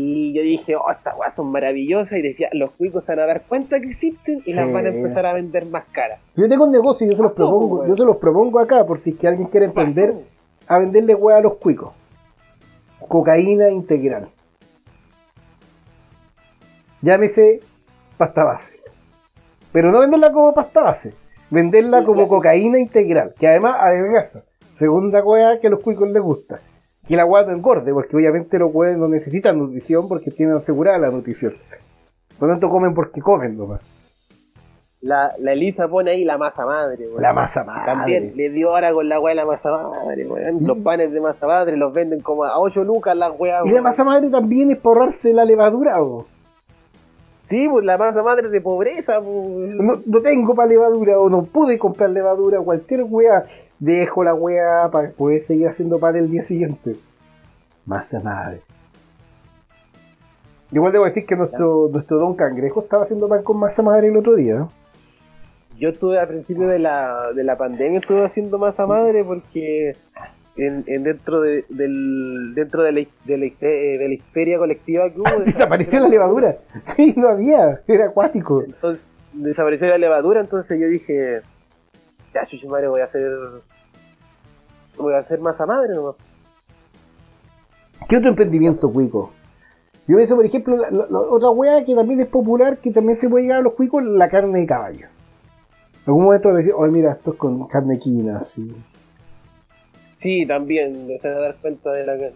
[0.02, 3.42] Y yo dije oh estas guas son maravillosas y decía los cuicos van a dar
[3.42, 6.64] cuenta que existen y las van a empezar a vender más caras Si yo tengo
[6.64, 7.88] un negocio y yo se los propongo, weón.
[7.88, 10.14] yo se los propongo acá por si es que alguien quiere emprender
[10.66, 11.92] a venderle hueá a los cuicos.
[13.08, 14.28] Cocaína integral.
[17.02, 17.60] Llámese
[18.16, 18.78] pasta base.
[19.72, 21.14] Pero no venderla como pasta base,
[21.50, 22.28] venderla Sí, como claro.
[22.28, 24.42] cocaína integral, que además adelgaza.
[24.78, 26.60] Segunda hueá que a los cuicos les gusta.
[27.10, 30.96] Que la hueá no engorde, porque obviamente los hueones no necesitan nutrición porque tienen asegurada
[30.96, 31.52] la nutrición.
[32.38, 33.80] Por lo tanto comen porque comen nomás.
[35.00, 37.20] la, la Elisa pone ahí la masa madre weón.
[37.20, 37.84] La masa madre.
[37.86, 40.58] También le dio ahora con la weá la masa madre, weón.
[40.64, 43.62] Los panes de masa madre los venden como a 8 lucas las weas.
[43.64, 43.84] Y la weón.
[43.84, 46.26] masa madre también es para ahorrarse la levadura, o.
[47.46, 49.74] Sí, pues la masa madre de pobreza, pues.
[49.74, 53.46] No, no tengo para levadura, o no pude comprar levadura, cualquier wea.
[53.80, 56.96] Dejo la wea para poder seguir haciendo pan el día siguiente.
[57.86, 58.60] Masa madre.
[60.70, 64.16] Igual debo decir que nuestro, nuestro don cangrejo estaba haciendo pan con masa madre el
[64.16, 64.54] otro día.
[64.54, 64.72] ¿no?
[65.78, 69.96] Yo estuve al principio de la, de la pandemia, estuve haciendo masa madre porque
[70.56, 75.20] en, en dentro de, del, dentro de la, de, la, de la histeria colectiva que
[75.20, 75.40] hubo.
[75.44, 76.58] Desapareció la levadura.
[76.84, 77.80] Sí, no había.
[77.88, 78.62] Era acuático.
[78.62, 81.40] Entonces, desapareció la levadura, entonces yo dije,
[82.34, 83.28] ya, chuchi madre, voy a hacer.
[84.96, 86.16] Voy a hacer masa madre nomás.
[88.08, 89.30] ¿Qué otro emprendimiento cuico?
[90.06, 93.44] Yo pienso, por ejemplo, la- otra wea que también es popular, que también se puede
[93.44, 95.06] llegar a los cuicos, la carne de caballo.
[95.06, 98.74] En algún momento decía, oye, mira, esto es con carne quina, así.
[100.10, 102.32] Sí, también, me se a dar cuenta de la que.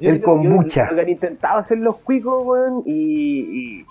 [0.00, 0.90] El kombucha.
[0.94, 3.86] Yo, han intentado hacer los cuicos, weón, y, y,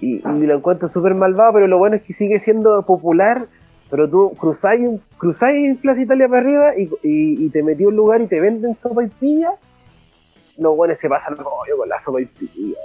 [0.00, 3.46] y, y lo encuentro súper malvado, pero lo bueno es que sigue siendo popular.
[3.92, 8.22] Pero tú cruzáis, cruzáis Plaza Italia para arriba y, y, y te metí un lugar
[8.22, 9.52] y te venden sopa y pilla.
[10.56, 12.78] Los buenos se pasan rollo con la sopa y pilla.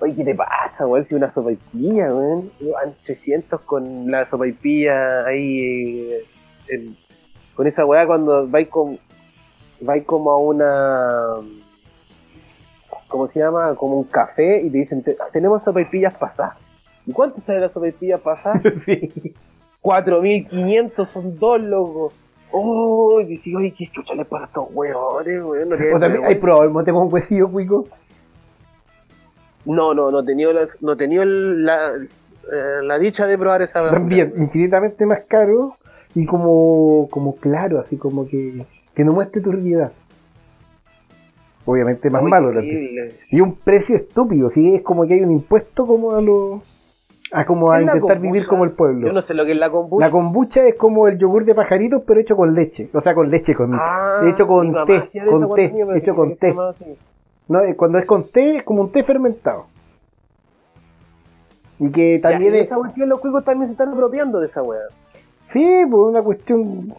[0.00, 1.04] Oye, ¿qué te pasa, weón?
[1.04, 2.50] Si una sopa y pilla, weón.
[2.72, 6.10] Van 300 con la sopa y pilla ahí.
[6.68, 6.90] eh,
[7.54, 8.98] con esa weá cuando vais con.
[9.80, 11.36] vais como a una.
[13.06, 13.76] ¿Cómo se llama?
[13.76, 16.56] Como un café y te dicen, "Te- tenemos sopa y pillas pasadas.
[17.06, 18.60] ¿Y cuánto sale la sopa y pillas pasada?
[18.72, 19.34] sí.
[19.82, 22.12] 4.500 son dos, loco.
[22.50, 25.68] Oh, y decís, oye, ¿qué chucha le pasa a estos weones, weón?
[25.68, 26.24] No, tienen O también.
[26.24, 27.86] ¿hay probado el mote con huesillo cuico?
[29.64, 33.62] no, no, no he tenido, las- no he tenido la, eh, la dicha de probar
[33.62, 35.76] esa También, infinitamente más caro
[36.14, 38.64] y como, como claro, así como que,
[38.94, 39.90] que no muestre turbidez.
[41.64, 43.10] Obviamente más Muy malo también.
[43.30, 46.60] Y un precio estúpido, sí, es como que hay un impuesto como a los
[47.32, 48.32] a como a ¿Qué es la intentar kombucha?
[48.32, 49.06] vivir como el pueblo.
[49.08, 50.06] Yo no sé lo que es la kombucha.
[50.06, 52.88] La kombucha es como el yogur de pajaritos, pero hecho con leche.
[52.92, 56.54] O sea, con leche, con Ah, hecho con té, con té, hecho con té.
[57.48, 59.66] No, eh, cuando es con té, es como un té fermentado.
[61.78, 62.66] Y que Ya, también y es.
[62.66, 64.80] esa cuestión los cuicos también se están apropiando de esa weá.
[65.44, 66.94] Sí, pues una cuestión.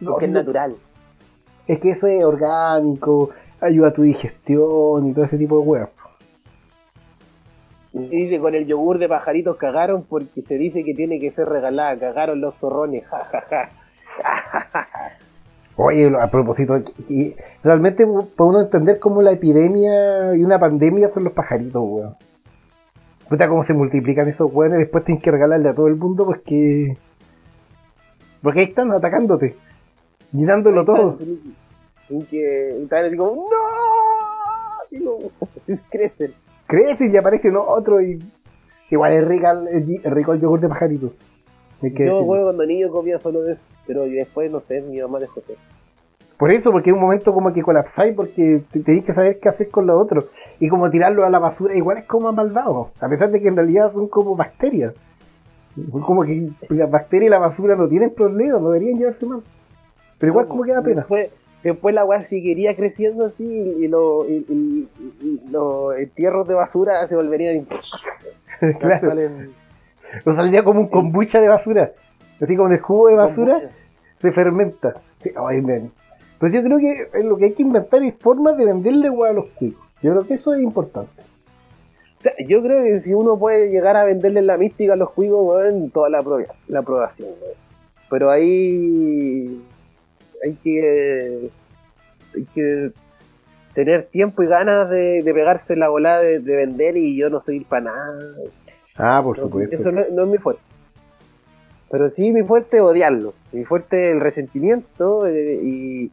[0.00, 0.76] No, es natural.
[1.66, 5.88] es que eso es orgánico, ayuda a tu digestión y todo ese tipo de weas.
[7.94, 11.48] Y dice, con el yogur de pajaritos cagaron porque se dice que tiene que ser
[11.48, 11.98] regalada.
[11.98, 13.70] Cagaron los zorrones, ja, ja, ja.
[15.76, 16.82] Oye, a propósito,
[17.62, 22.16] realmente podemos entender cómo la epidemia y una pandemia son los pajaritos, weón.
[23.28, 26.98] Puta, cómo se multiplican esos weones, después tienes que regalarle a todo el mundo porque.
[28.42, 29.56] Porque ahí están atacándote,
[30.32, 31.18] llenándolo todo.
[32.10, 33.52] Y que y así como, ¡No!
[34.90, 35.16] y no,
[35.90, 36.34] crecen.
[36.72, 38.18] Crecen y aparecen otros y.
[38.90, 39.68] Igual es rica el,
[40.04, 41.12] el- rico el yogur de pajarito.
[41.82, 42.42] Hay que Yo, decirlo.
[42.44, 45.56] cuando niño comía solo eso, pero después, no sé, mi mamá dejó de
[46.38, 49.48] Por eso, porque es un momento como que colapsáis porque te- tenéis que saber qué
[49.48, 50.26] hacer con los otros.
[50.60, 52.90] Y como tirarlo a la basura, igual es como malvado.
[53.00, 54.94] A pesar de que en realidad son como bacterias.
[55.90, 59.40] Como que las bacterias y la basura no tienen problemas, no deberían llevarse mal.
[60.18, 61.06] Pero igual como que da pena.
[61.62, 66.54] Después la weá seguiría creciendo así y, lo- y- y- y- y los entierros de
[66.54, 67.66] basura se volverían.
[68.80, 69.00] claro.
[69.08, 69.50] salen-
[70.26, 71.92] O saldría como un kombucha de basura.
[72.40, 73.70] Así como el jugo de basura
[74.16, 75.00] se fermenta.
[75.22, 75.90] Sí, ay, man.
[76.38, 79.32] Pues yo creo que lo que hay que inventar es formas de venderle agua a
[79.32, 79.86] los cuicos.
[80.02, 81.22] Yo creo que eso es importante.
[82.18, 85.10] O sea, yo creo que si uno puede llegar a venderle la mística a los
[85.10, 87.54] cuicos, weón, toda la, aprobia- la aprobación, weón.
[88.10, 89.62] Pero ahí
[90.44, 91.50] hay que
[92.34, 92.92] hay que
[93.74, 97.40] tener tiempo y ganas de, de pegarse la volada de, de vender y yo no
[97.40, 98.18] soy para nada.
[98.96, 99.76] Ah, por No, supuesto.
[99.76, 100.62] Eso no, no es mi fuerte.
[101.90, 103.34] Pero sí mi fuerte es odiarlo.
[103.52, 106.04] Mi fuerte es el resentimiento eh, y,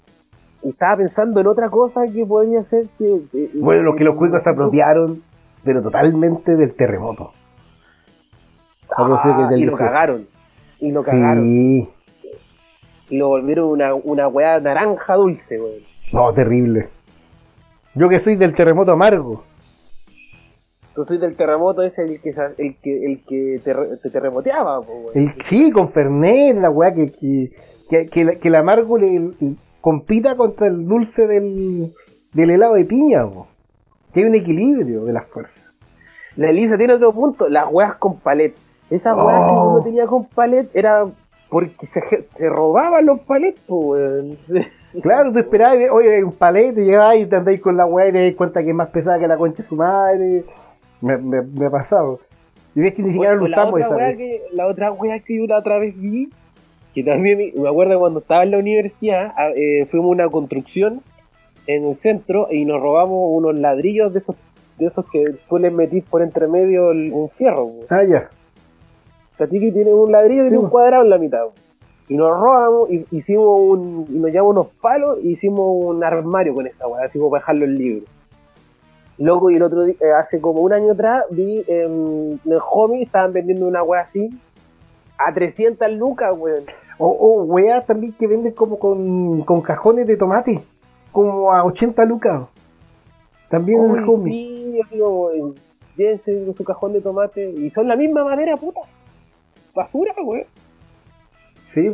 [0.63, 3.22] y estaba pensando en otra cosa que podría ser que...
[3.56, 5.24] Bueno, los que los cuicos se apropiaron,
[5.63, 7.32] pero totalmente del terremoto.
[8.98, 9.78] Ah, y lo 18.
[9.78, 10.28] cagaron.
[10.80, 11.46] Y lo cagaron.
[13.10, 15.80] Y lo volvieron una, una weá naranja dulce, weón.
[16.13, 16.89] no, terrible.
[17.95, 19.43] Yo que soy del terremoto amargo.
[20.95, 25.12] Tú soy del terremoto, ese el que el que, el que te, te terremoteaba, weón.
[25.15, 29.32] El, sí, con Fernet, la weá que, que, que, que el amargo le,
[29.82, 31.93] compita contra el dulce del,
[32.34, 33.48] del helado de piña, po.
[34.13, 35.67] que hay un equilibrio de las fuerzas.
[36.36, 38.54] La Elisa tiene otro punto, las weas con palet.
[38.89, 39.74] Esas weas que Oh.
[39.76, 41.06] uno tenía con palet era
[41.50, 42.02] porque se,
[42.36, 44.38] se robaban los palets, po, weón.
[45.04, 48.26] Claro, tú esperabas, oye, un palete, llegabas y te andáis con la weá y te
[48.26, 50.44] das cuenta que es más pesada que la concha de su madre.
[51.02, 52.20] Me, me, me ha pasado.
[52.74, 54.18] Y de hecho ni siquiera lo usamos esa vez.
[54.18, 56.30] que- La otra wea que yo la otra vez vi,
[56.96, 61.02] que también me- acuerdo cuando estaba en la universidad, a- eh, fuimos a una construcción
[61.68, 64.36] en el centro y nos robamos unos ladrillos de esos
[64.80, 67.68] de esos que tú les metís por entre medio el- un fierro.
[67.68, 67.86] po.
[67.90, 68.30] Ah, ya.
[69.39, 69.60] ¿Cachai?
[69.60, 71.45] Que tiene un ladrillo y Sí, tiene un cuadrado en la mitad.
[72.10, 76.54] Y nos robamos, y hicimos un, y nos llevamos unos palos y hicimos un armario
[76.54, 78.06] con esa weá, así como para dejarlo en libro.
[79.19, 83.04] Loco, y el otro día, eh, hace como un año atrás, vi en el Homie,
[83.04, 84.30] estaban vendiendo una weá así
[85.17, 86.63] a 300 lucas, weón.
[86.97, 90.63] O, o weá también que venden como con, con cajones de tomate.
[91.12, 92.43] Como a 80 lucas.
[93.49, 94.23] También Uy, el home.
[94.23, 95.41] sí, así como, eh,
[95.97, 97.49] llévense su cajón de tomate.
[97.52, 98.82] Y son la misma madera, puta.
[99.80, 100.46] Basura, weón.
[101.62, 101.89] Sí.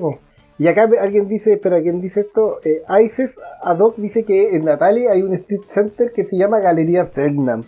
[0.57, 2.59] Y acá alguien dice, espera, ¿quién dice esto?
[2.63, 7.03] Eh, Ices Adoc dice que en Natalia hay un street center que se llama Galería
[7.03, 7.63] Selknam.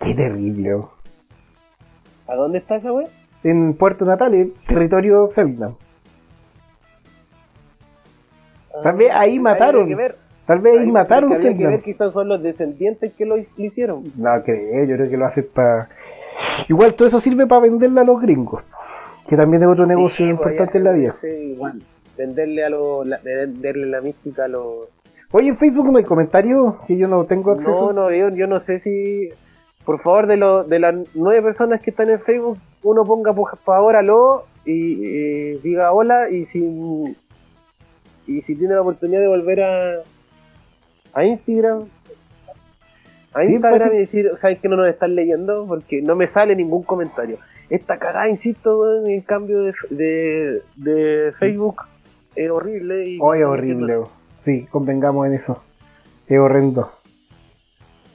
[0.00, 0.84] Qué terrible.
[2.28, 3.08] ¿A dónde está esa weá?
[3.42, 5.74] En Puerto Natale, territorio Selknam.
[8.82, 9.88] Tal vez ahí mataron.
[9.88, 10.16] que ver.
[10.46, 11.70] Tal vez ahí mataron que Selknam.
[11.72, 14.04] ver, quizás son los descendientes que lo hicieron.
[14.16, 15.88] No creo, yo creo que lo hacen para.
[16.68, 18.62] Igual todo eso sirve para venderle a los gringos.
[19.28, 21.16] Que también es otro negocio Sí, importante pues, en la vida.
[21.20, 21.82] sí, igual.
[22.16, 24.88] Venderle a los, la- venderle la mística a los.
[25.30, 27.92] Oye, en Facebook no hay comentarios que yo no tengo acceso.
[27.92, 29.28] No, no, yo, yo no sé si.
[29.84, 33.56] Por favor, de, lo, de las nueve personas que están en Facebook, uno ponga por
[33.58, 37.16] favor aló y eh, diga hola y si
[38.26, 39.94] y si tiene la oportunidad de volver a
[41.14, 41.84] a Instagram
[43.32, 46.26] a Sí, Instagram pasa- y decir sabes que no nos están leyendo porque no me
[46.26, 47.38] sale ningún comentario
[47.70, 51.82] esta cagada insisto weón, en el cambio de, de, de Facebook
[52.34, 53.96] es horrible y Oye, horrible.
[53.96, 54.10] oh.
[54.44, 55.62] Sí, convengamos en eso.
[56.26, 56.90] Es horrendo.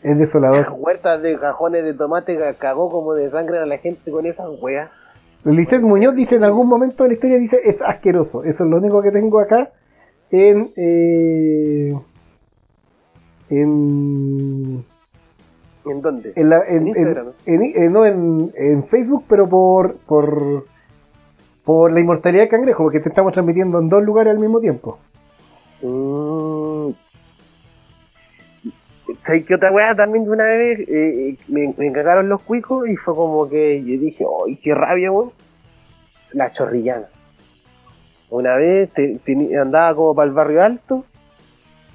[0.01, 0.67] Es desolador.
[0.77, 4.49] huertas de cajones de tomate que cagó como de sangre a la gente con esas
[4.61, 4.89] weas
[5.45, 8.45] Lisset Muñoz dice en algún momento de la historia, dice, es asqueroso.
[8.45, 9.71] Eso es lo único que tengo acá
[10.31, 10.71] en...
[10.77, 11.93] eh,
[13.49, 14.85] en...
[15.86, 16.34] ¿En dónde?
[16.36, 17.27] En, la- en- En Instagram.
[17.46, 20.65] en- eh, no, en, Facebook, pero por, por,
[21.65, 24.98] por la inmortalidad del cangrejo, porque te estamos transmitiendo en dos lugares al mismo tiempo.
[25.81, 26.92] Mm.
[29.25, 30.79] ¿Sabes qué otra weá también de una vez?
[30.79, 30.86] eh,
[31.29, 35.12] eh, me, me cagaron los cuicos y fue como que yo dije, ¡ay, qué rabia,
[35.12, 35.31] weón!
[36.31, 37.06] La chorrillana.
[38.29, 39.19] Una vez te-
[39.60, 41.06] andaba como para el barrio alto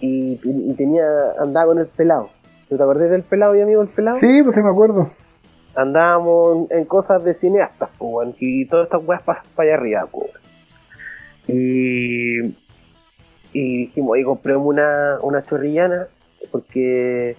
[0.00, 1.04] y, y tenía
[1.40, 2.28] andaba con el pelado.
[2.68, 4.18] ¿Tú te acordás del pelado y amigo del pelado?
[4.18, 5.10] Sí, pues sí me acuerdo.
[5.74, 10.30] andábamos en cosas de cineastas, pues, y todas estas weas pasan para allá arriba, pues.
[11.46, 12.40] Y,
[13.52, 16.08] y dijimos, oye, compremos una, una chorrillana,
[16.50, 17.36] porque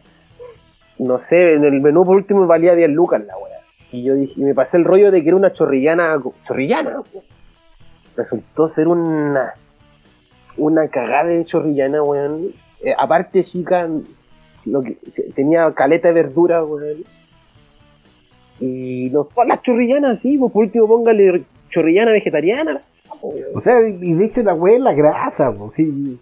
[1.00, 3.58] no sé, en el menú por último valía 10 lucas la weá.
[3.92, 7.02] Y yo dije, y me pasé el rollo de que era una chorrillana, chorrillana.
[7.02, 7.24] po.
[8.16, 9.54] Resultó ser una,
[10.58, 12.48] una cagada de chorrillana, weón.
[12.84, 13.88] Eh, aparte, chica,
[14.66, 14.98] lo que,
[15.36, 16.98] tenía caleta de verdura, weón.
[18.60, 22.82] Y no son las chorrillanas, sí, pues por último póngale chorrillana vegetariana.
[23.54, 26.20] O sea, y de hecho la weá es la grasa, po, sí.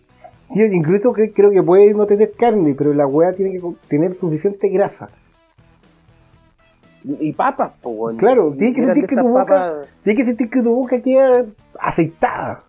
[0.53, 4.13] Sí, incluso cre- creo que puede no tener carne, pero la weá tiene que tener
[4.15, 5.09] suficiente grasa.
[7.03, 8.17] Y, y papas, pues, weón.
[8.17, 11.45] Claro, tiene que sentir que tu boca- Tienes que sentir que tu boca queda
[11.79, 12.63] aceitada.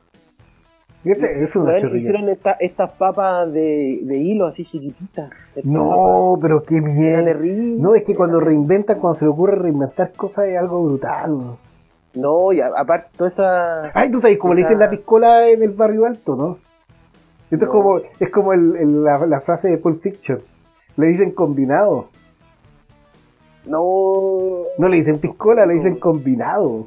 [1.05, 5.31] Ese- es una hicieron esta- estas papas de, de hilo así chiquititas.
[5.65, 7.81] No, pero qué bien.
[7.81, 11.57] No, es que cuando reinventan, cuando se le ocurre reinventar cosas es algo brutal.
[12.15, 13.91] No, y aparte toda esa...
[13.95, 16.59] Ay, tú sabes cómo le dicen la piscola en el barrio alto, ¿no?
[17.51, 20.41] Esto es como, es como el- el- la, la frase de Pulp Fiction.
[20.97, 22.09] Le dicen combinado.
[23.67, 26.87] No, No le dicen piscola, le dicen combinado.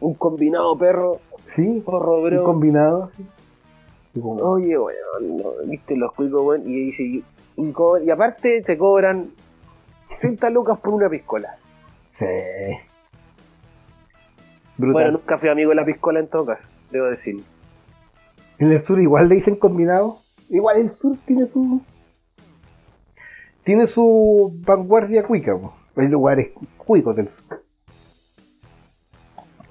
[0.00, 2.44] un combinado perro, Sí, zorro, un bro.
[2.44, 3.26] combinado, sí.
[4.20, 7.24] Como- Oye, weón, no, viste los cuicos, weón, y dice, y,
[7.56, 9.30] y co- y aparte te cobran
[10.20, 11.56] 30 lucas por una piscola.
[12.06, 12.26] Sí.
[14.76, 17.42] Bueno, nunca fui amigo de la piscola en todo caso, debo decir.
[18.58, 20.18] En el sur igual le dicen combinado.
[20.48, 21.80] Igual el sur tiene su.
[23.64, 25.74] Tiene su vanguardia cuica, po.
[25.96, 27.61] Hay lugares cuicos del sur.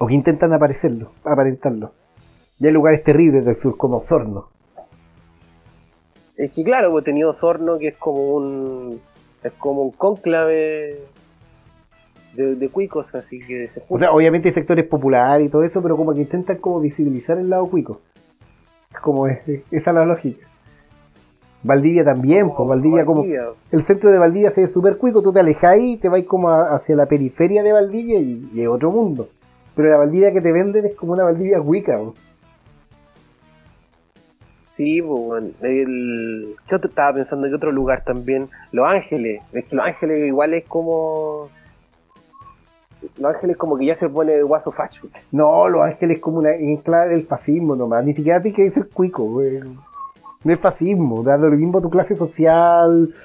[0.04, 1.92] O que intentan aparecerlo, aparentarlo.
[2.60, 4.48] Y hay lugares terribles del sur, como Osorno.
[6.36, 9.00] Es que claro, pues he tenido Osorno, que es como un...
[9.44, 11.00] Es como un cónclave
[12.36, 15.82] de, de cuicos, así que se O sea, obviamente hay sectores populares y todo eso,
[15.84, 18.02] pero como que intentan como visibilizar el lado cuico.
[18.92, 19.40] Es como es-
[19.70, 20.48] esa es la lógica.
[21.64, 23.22] Valdivia también, pues Valdivia como...
[23.22, 23.50] Valdivia.
[23.72, 26.50] El centro de Valdivia se ve súper cuico, tú te alejáis y te vais como
[26.50, 29.30] a- hacia la periferia de Valdivia y, y es otro mundo.
[29.82, 32.14] Pero la Valdivia que te venden es como una Valdivia po.
[34.68, 36.56] Sí, pues, bueno, el...
[36.70, 37.48] ¿Qué otro estaba pensando?
[37.48, 38.48] ¿Qué otro lugar también?
[38.72, 39.42] Los Ángeles.
[39.52, 41.50] Es que Los Ángeles igual es como...
[43.18, 45.08] Los Ángeles como que ya se pone guaso facho.
[45.32, 48.06] No, Los Ángeles es como una enclave del fascismo nomás.
[48.06, 49.24] Ni siquiera tienes que decir cuico.
[49.24, 49.62] güey.
[50.44, 53.16] No es fascismo, da lo mismo tu clase social,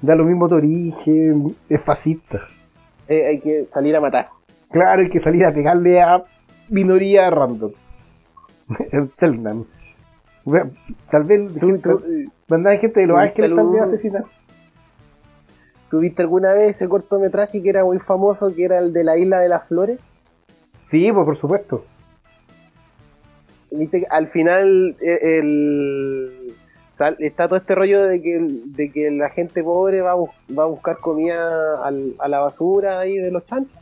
[0.00, 2.38] da lo mismo tu origen, es fascista.
[3.08, 4.28] Eh, hay que salir a matar.
[4.74, 6.24] Claro, hay que salir a pegarle a
[6.68, 7.70] minoría random.
[8.90, 9.64] El Selnam.
[10.44, 10.72] Bueno,
[11.10, 12.02] Tal vez ¿Tú, tú,
[12.48, 14.24] mandan gente de Los ¿Tuviste Ángeles también algún- asesinar.
[15.90, 19.16] ¿tú viste alguna vez ese cortometraje que era muy famoso, que era el de la
[19.16, 20.00] Isla de las Flores?
[20.80, 21.84] Sí, pues por supuesto.
[23.70, 26.54] Viste que al final el,
[26.96, 30.30] sal- está todo este rollo de que, de que la gente pobre va a, bus-
[30.58, 33.78] va a buscar comida al- a la basura ahí de los chanchos.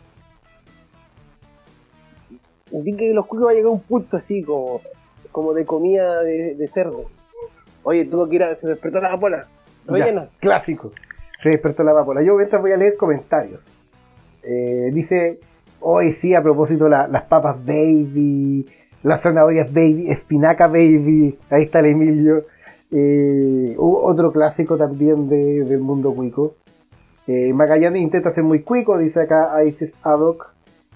[2.72, 4.80] Y que los cuicos va a llegar a un punto así como,
[5.30, 7.04] como de comida de, de cerdo.
[7.82, 9.46] Oye, tuvo que ir a, se despertó la.
[9.86, 10.24] Rellena.
[10.24, 10.92] Ya, clásico.
[11.36, 12.22] Se despertó la vapola.
[12.22, 13.60] Yo mientras voy a leer comentarios.
[14.44, 15.40] Eh, dice,
[15.80, 18.66] hoy sí, a propósito, la- las papas baby,
[19.02, 21.36] las zanahorias baby, espinaca baby.
[21.50, 22.44] Ahí está el Emilio.
[22.90, 26.54] Eh, otro clásico también de- del mundo cuico.
[27.26, 30.51] Eh, Magallanes intenta ser muy cuico, dice acá Isis Adoc.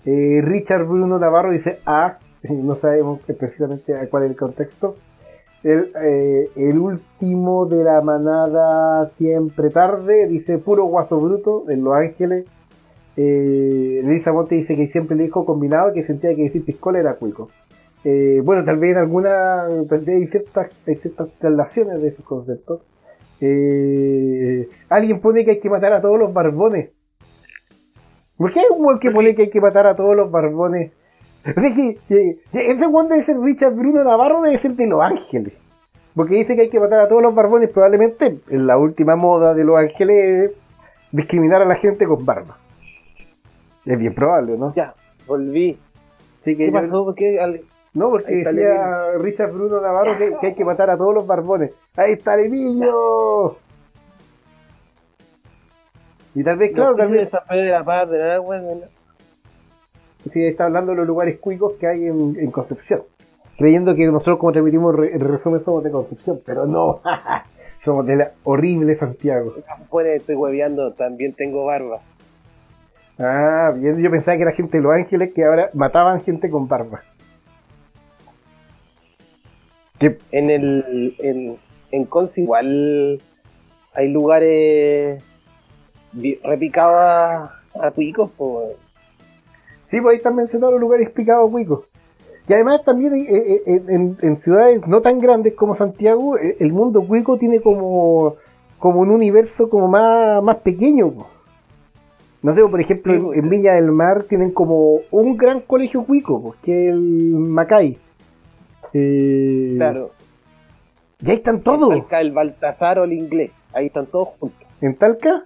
[0.07, 4.97] Eh, Richard Bruno Navarro dice A, no sabemos precisamente a cuál es el contexto.
[5.63, 11.95] El, eh, el último de la manada siempre tarde, dice puro guaso bruto en Los
[11.95, 12.47] Ángeles.
[13.17, 17.15] Eh, Elisa Monte dice que siempre le dijo combinado que sentía que decir piscola era
[17.15, 17.49] cuico.
[18.05, 22.25] Eh, bueno, tal vez en alguna, tal vez hay ciertas, hay ciertas traslaciones de esos
[22.25, 22.83] conceptos.
[24.89, 26.91] Alguien pone que hay que matar a todos los barbones.
[28.39, 30.93] ¿Por qué hay un weón que pone que hay que matar a todos los barbones?
[31.45, 35.01] Sea que, que- que ese weón debe ser Richard Bruno Navarro, debe ser de Los
[35.03, 35.53] Ángeles.
[36.14, 39.55] Porque dice que hay que matar a todos los barbones, probablemente en la última moda
[39.55, 40.57] de Los Ángeles es
[41.12, 42.57] discriminar a la gente con barba.
[43.84, 44.74] Es bien probable, ¿no?
[44.74, 44.95] Ya,
[45.26, 45.78] volví.
[46.41, 47.05] Así que ¿Qué pasó?
[47.05, 47.39] ¿Por qué?
[47.41, 47.61] Al-
[47.95, 51.74] No, porque decía Richard Bruno Navarro que, que hay que matar a todos los barbones.
[51.97, 53.57] ¡Ahí está el Emilio!
[56.37, 58.82] Y tal vez, claro, pisos de San Pedro de la Paz, de la weón,
[60.30, 63.05] sí, está hablando de los lugares cuicos que hay en, en Concepción.
[63.57, 67.01] Creyendo que nosotros, como transmitimos el resumen, somos de Concepción, pero no,
[67.82, 69.55] somos de la horrible Santiago.
[69.89, 72.03] Pone, estoy hueveando, también tengo barba.
[73.18, 76.68] Ah, bien, yo pensaba que era gente de Los Ángeles que ahora mataban gente con
[76.68, 77.01] barba.
[79.99, 81.57] Que En el en,
[81.93, 83.22] en Conce igual
[83.95, 85.24] hay lugares
[86.43, 88.77] repicado a, a cuicos, pues.
[89.85, 91.85] Sí, pues ahí están mencionados los lugares picados cuicos.
[92.49, 96.73] Y además también eh, eh, eh, en, en ciudades no tan grandes como Santiago, el
[96.73, 98.37] mundo cuico tiene como,
[98.79, 101.11] como un universo como más, más pequeño.
[101.11, 101.27] po.
[102.43, 106.41] No sé, por ejemplo, en, en Viña del Mar tienen como un gran colegio cuico,
[106.41, 107.01] pues, que es el
[107.35, 107.99] Macay.
[108.93, 110.11] Eh, Claro.
[111.21, 111.89] Y ahí están todos.
[111.89, 113.51] Talca, el Baltasar o el inglés.
[113.73, 114.67] Ahí están todos juntos.
[114.81, 115.43] En Talca.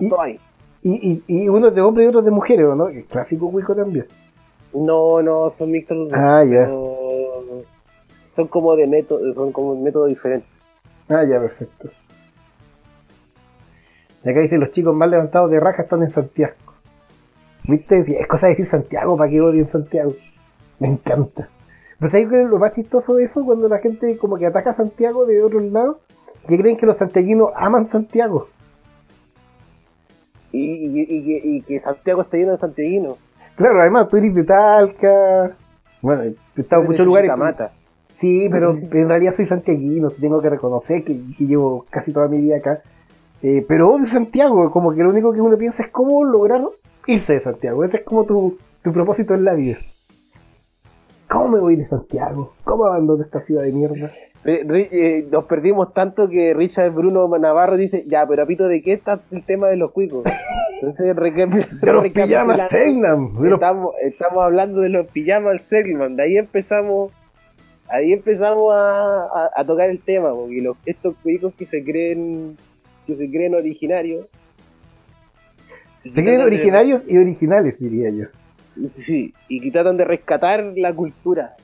[0.00, 0.40] Y- ahí.
[0.82, 2.88] Y, y, y unos de hombres y otros de mujeres, ¿o ¿no?
[2.88, 4.06] El clásico cuico también.
[4.72, 6.12] No, no, son mixtos los.
[6.12, 6.66] Ah, ya.
[6.66, 6.94] No,
[8.30, 10.46] son como de método, son como un método diferente.
[11.08, 11.88] Ah, ya, perfecto.
[14.24, 16.54] Y acá dice, los chicos más levantados de raja están en Santiago.
[17.64, 17.98] ¿Viste?
[18.20, 20.12] Es cosa de decir Santiago, ¿para qué odien Santiago?
[20.78, 21.48] Me encanta.
[21.98, 24.70] Pues ahí creo que lo más chistoso de eso cuando la gente como que ataca
[24.70, 26.00] a Santiago de otro lado,
[26.46, 28.48] que creen que los santiaguinos aman Santiago.
[30.52, 33.16] Y, y, y que- y que Santiago está lleno de santiaguinos.
[33.56, 35.56] Claro, además tú eres de Talca.
[36.02, 36.22] Bueno,
[36.56, 37.30] he estado en muchos lugares.
[37.36, 37.72] Mata.
[38.12, 42.38] Sí, pero en realidad soy santiaguino, tengo que reconocer que, que llevo casi toda mi
[42.40, 42.80] vida acá.
[43.42, 46.62] Eh, pero odio Santiago, como que lo único que uno piensa es cómo lograr
[47.06, 47.84] irse de Santiago.
[47.84, 49.78] Ese es como tu, tu propósito en la vida.
[51.28, 52.52] ¿Cómo me voy de Santiago?
[52.64, 54.12] ¿Cómo abandono esta ciudad de mierda?
[54.44, 59.20] Eh, nos perdimos tanto que Richard Bruno Navarro dice, ya, pero apito, ¿de qué está
[59.32, 60.22] el tema de los cuicos?
[60.80, 61.16] Entonces,
[61.80, 62.70] De los pijamas los-
[63.56, 67.10] Estamos, estamos hablando de los pijamas Selman, de ahí empezamos,
[67.88, 72.56] ahí empezamos a, a- a tocar el tema, porque los, estos cuicos que se creen,
[73.04, 74.26] que se creen originarios.
[76.04, 78.26] Se creen originarios y originales, diría yo.
[78.94, 81.56] Sí, y que tratan de rescatar la cultura.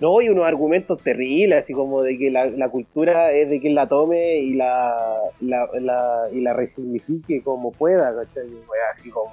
[0.00, 3.74] No, y unos argumentos terribles, así como de que la, la cultura es de quien
[3.74, 4.94] la tome y la,
[5.40, 8.46] la, la- y la resignifique como pueda, ¿cachai?
[8.90, 9.30] Así como,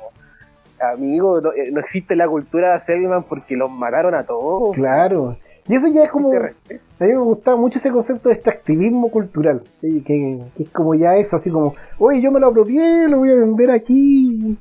[0.79, 4.73] amigo, no, eh, no existe la cultura de Selman porque los mataron a todos.
[4.75, 5.37] Claro.
[5.67, 6.31] Y eso ya es como...
[6.33, 9.63] A mí me gustaba mucho ese concepto de extractivismo cultural.
[9.81, 10.01] ¿sí?
[10.05, 13.31] Que, que es como ya eso, así como, oye, yo me lo apropié, lo voy
[13.31, 14.57] a vender aquí.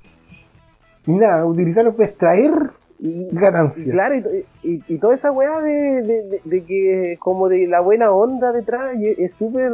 [1.07, 2.53] Y nada, utilizarlo para extraer
[3.00, 3.92] ganancia.
[3.92, 4.14] claro,
[4.62, 8.94] y, y- toda esa weá de, de- de- que como de la buena onda detrás
[9.00, 9.72] es súper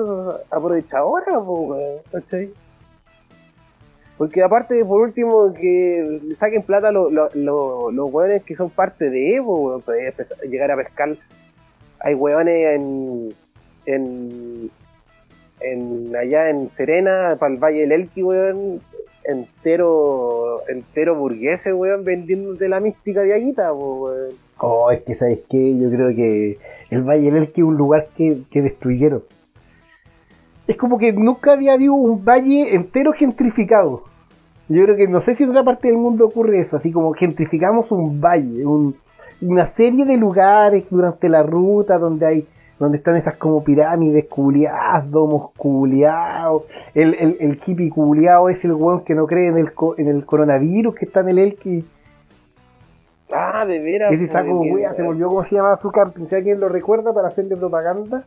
[0.50, 1.38] aprovechadora,
[2.10, 2.50] ¿cachai?
[4.16, 9.10] Porque aparte, por último, que saquen plata lo- lo- lo- los weones que son parte
[9.10, 11.14] de Evo, empezar- llegar a pescar.
[12.00, 13.34] Hay weones en,
[13.86, 14.70] en,
[15.60, 18.80] en allá en Serena, para el Valle del Elqui, weón,
[19.28, 24.30] entero, entero burgueses, weón, vendiéndote la mística de Aguita, weón.
[24.58, 25.78] Oh, es que, ¿sabes qué?
[25.78, 26.58] Yo creo que
[26.90, 29.22] el Valle del Elqui es un lugar que, que destruyeron.
[30.66, 34.02] Es como que nunca había habido un valle entero gentrificado.
[34.68, 37.12] Yo creo que no sé si en otra parte del mundo ocurre eso, así como
[37.14, 38.96] gentrificamos un valle, un-
[39.40, 42.46] una serie de lugares durante la ruta donde hay
[42.78, 46.62] donde están esas como pirámides culiadas, domos culiados,
[46.94, 50.08] el, el, el hippie culiado es el weón que no cree en el, co- en
[50.08, 51.84] el coronavirus que está en el Elqui.
[53.34, 54.12] Ah, de veras.
[54.12, 56.24] Ese saco, de wea, se me olvidó cómo se llamaba su camping.
[56.32, 58.24] Alguien lo recuerda para hacerle propaganda.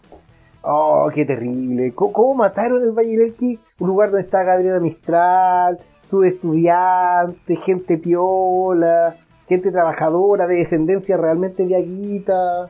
[0.64, 1.92] Oh, qué terrible.
[1.96, 3.60] ¿Cómo, cómo mataron el Valle del Elqui?
[3.80, 9.16] Un lugar donde está Gabriela Mistral, su estudiante, gente piola,
[9.48, 12.70] gente trabajadora de descendencia realmente viaguita.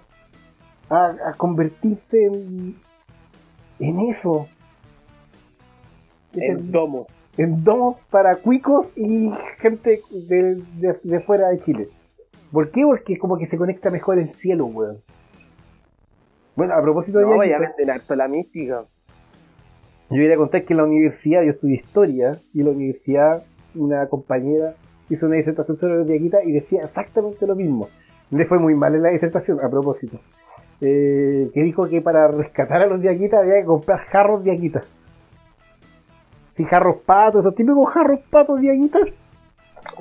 [0.91, 2.75] A, a convertirse en,
[3.79, 4.47] en eso.
[6.33, 7.07] En domos.
[7.37, 9.29] en domos para cuicos y
[9.59, 11.89] gente de, de- de fuera de Chile.
[12.51, 12.83] ¿Por qué?
[12.85, 15.01] Porque como que se conecta mejor el cielo, weón.
[16.55, 18.83] Bueno, a propósito de No, ya venden harto la mística.
[20.09, 23.43] yo quería contar que en la universidad, yo estudié historia, y en la universidad
[23.75, 24.75] una compañera
[25.09, 27.87] hizo una disertación sobre los viaguitas y decía exactamente lo mismo.
[28.29, 30.19] Le fue muy mal en la disertación, a propósito.
[30.81, 34.83] Eh, que dijo que para rescatar a los viaguitas había que comprar jarros viaguitas.
[36.51, 39.03] Sí, jarros patos, esos típicos jarros patos viaguitas.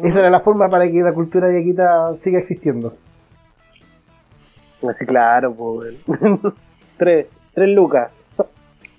[0.02, 2.94] Esa era la forma para que la cultura viaguita siga existiendo.
[4.88, 6.02] Así claro, pues.
[6.96, 8.10] tres, tres lucas.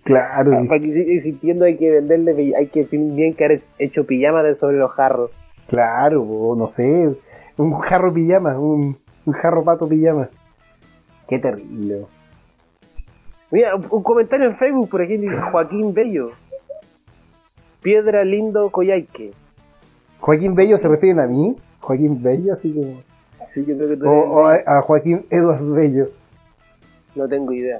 [0.04, 4.44] Claro, Para que siga existiendo hay que venderle, hay que bien que haber hecho pijamas
[4.44, 5.32] de sobre los jarros.
[5.68, 7.16] claro, no sé,
[7.58, 10.30] un jarro pijama, un, un jarro pato pijama.
[11.32, 12.06] Qué terrible.
[13.52, 16.32] Mira, un- comentario en Facebook por aquí dice Joaquín Bello.
[17.82, 19.32] Piedra Lindo Coyhaique.
[20.20, 23.02] Joaquín Bello se refieren a mí, Joaquín Bello, así como.
[23.48, 26.10] Sí, yo creo que tú O, a, a Joaquín Edwards Bello.
[27.16, 27.80] no tengo idea.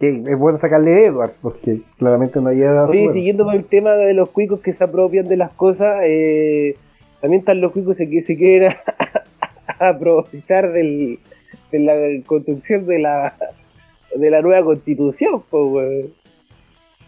[0.00, 2.84] Es bueno sacarle Edwards, porque claramente no había.
[2.86, 6.74] Oye, siguiendo con el tema de los cuicos que se apropian de las cosas, eh,
[7.20, 8.72] también están los cuicos que se quieren
[9.78, 11.20] aprovechar del,
[11.78, 13.34] de la construcción de la,
[14.16, 15.42] de la nueva constitución.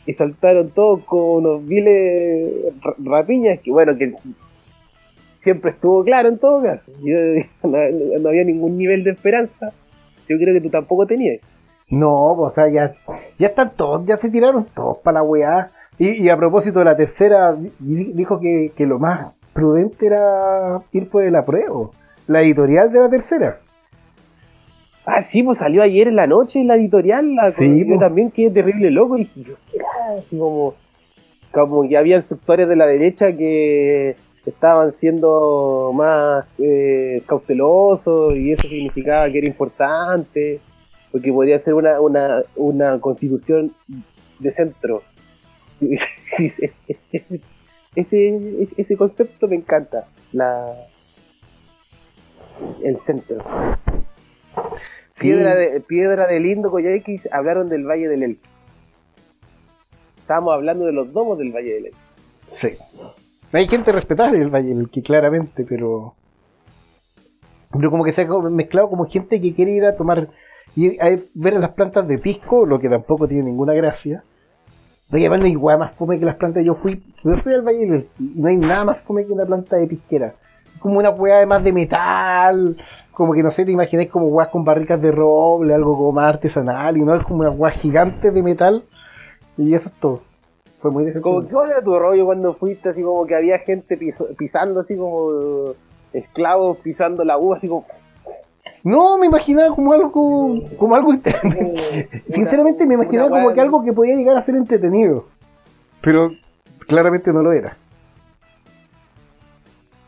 [0.06, 2.52] Y saltaron todos con unos viles
[2.82, 4.14] ra- rapiñas que, bueno, que
[5.40, 6.92] siempre estuvo claro en todo caso.
[7.04, 7.16] Yo,
[7.68, 9.72] no, había ningún nivel de esperanza.
[10.28, 11.40] Yo creo que tú tampoco tenías.
[11.88, 12.94] No, o sea, ya,
[13.38, 15.70] ya están todos, ya se tiraron todos para la weá.
[15.98, 21.08] Y, a propósito de la tercera, di- dijo que, que lo más prudente era ir
[21.08, 21.92] por el apruebo.
[22.26, 23.60] La editorial de la tercera.
[25.06, 27.36] Ah, sí, pues salió ayer en la noche la editorial.
[27.36, 28.00] La, Sí, yo pues.
[28.00, 30.18] también quedé terrible loco y dije, yo, ¿qué era?
[30.18, 30.74] Así como,
[31.52, 38.68] como que habían sectores de la derecha que estaban siendo más eh, cautelosos y eso
[38.68, 40.58] significaba que era importante,
[41.12, 43.72] porque podría ser una, una, una constitución
[44.40, 45.02] de centro.
[46.28, 46.70] Ese,
[47.94, 50.74] ese, ese concepto me encanta, la,
[52.82, 53.42] el centro.
[55.16, 55.28] Sí.
[55.28, 58.48] Piedra de, Piedra del Lindo, Coyhaique, hablaron del Valle del Elqui.
[60.18, 61.98] Estábamos hablando de los domos del Valle del Elqui.
[62.44, 62.76] Sí.
[63.54, 66.16] Hay gente respetable en el Valle del que claramente, pero.
[67.72, 70.28] Pero como que se ha mezclado como gente que quiere ir a tomar.
[70.74, 74.22] ir a ver las plantas de pisco, lo que tampoco tiene ninguna gracia.
[75.08, 76.62] No además no hay hueá más fome que las plantas.
[76.62, 79.32] Yo fui, yo fui al Valle del Elqui y no hay nada más fome que
[79.32, 80.34] una planta de pisquera.
[80.80, 82.76] Como una hueá además de metal,
[83.12, 86.28] como que no sé, te imagináis como hueás con barricas de roble, algo como más
[86.28, 88.84] artesanal, y no es como una hueá gigante de metal.
[89.56, 90.20] Y eso es todo.
[90.80, 91.46] Fue muy Como.
[91.46, 92.90] ¿Qué era tu rollo cuando fuiste?
[92.90, 95.72] Así como que había gente piso- pisando, así como
[96.12, 97.84] esclavos pisando la uva, así como.
[98.84, 101.10] No, me imaginaba como algo, como algo
[102.28, 105.24] Sinceramente me imaginaba como que algo que podía llegar a ser entretenido.
[106.02, 106.30] Pero
[106.86, 107.76] claramente no lo era.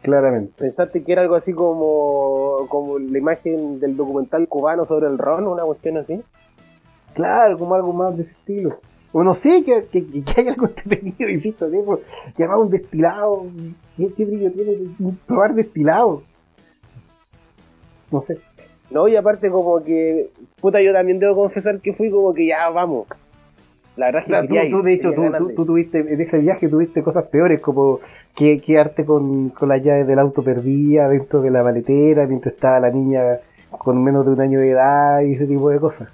[0.03, 0.53] Claramente.
[0.57, 5.47] ¿Pensaste que era algo así como, como la imagen del documental cubano sobre el ron,
[5.47, 6.23] una cuestión así?
[7.15, 8.79] Claro, como algo más de ese estilo.
[9.13, 12.01] O no sé, que, que, que hay algo entretenido, insisto, de eso.
[12.37, 13.47] Además un destilado.
[13.97, 14.77] ¿Qué, qué brillo tiene
[15.27, 16.23] probar destilado?
[18.11, 18.39] No sé.
[18.91, 20.31] No, y aparte como que,
[20.61, 23.07] puta, yo también debo confesar que fui como que ya vamos.
[23.99, 26.21] La verdad es que Claro, tú, quería ir, tú, de hecho, tú, tú tuviste, en
[26.21, 27.99] ese viaje tuviste cosas peores, como
[28.37, 32.79] que quedarte con, con las llaves del auto perdida dentro de la maletera mientras estaba
[32.79, 33.39] la niña
[33.71, 36.09] con menos de un año de edad y ese tipo de cosas.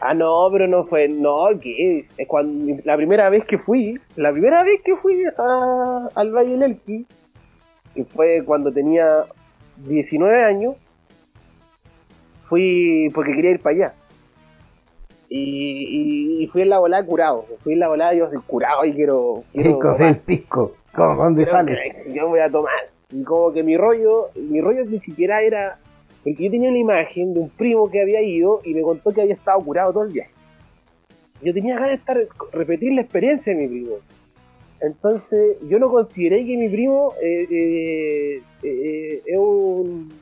[0.00, 4.32] Ah, no, pero no fue, no, que es cuando la primera vez que fui, la
[4.32, 7.06] primera vez que fui a- al Valle del Elqui,
[7.94, 9.24] que fue cuando tenía
[9.86, 10.74] 19 años,
[12.42, 13.94] fui porque quería ir para allá.
[15.32, 18.84] Y, y- y fui en la volada curado, fui en la volada yo soy curado
[18.84, 19.44] y quiero...
[19.52, 20.72] quiero Pisco, sí, el pisco.
[20.92, 21.76] ¿Cómo, ¿Dónde sale?
[22.04, 22.72] que Yo voy a tomar.
[23.12, 25.78] Y como que mi rollo, mi rollo ni siquiera era.
[26.24, 29.20] Porque yo tenía una imagen de un primo que había ido y me contó que
[29.22, 30.32] había estado curado todo el viaje.
[31.42, 32.18] Yo tenía ganas de estar,
[32.52, 33.94] repetir la experiencia de mi primo.
[34.80, 40.12] Entonces, yo no consideré que mi primo eh, eh, eh, es un,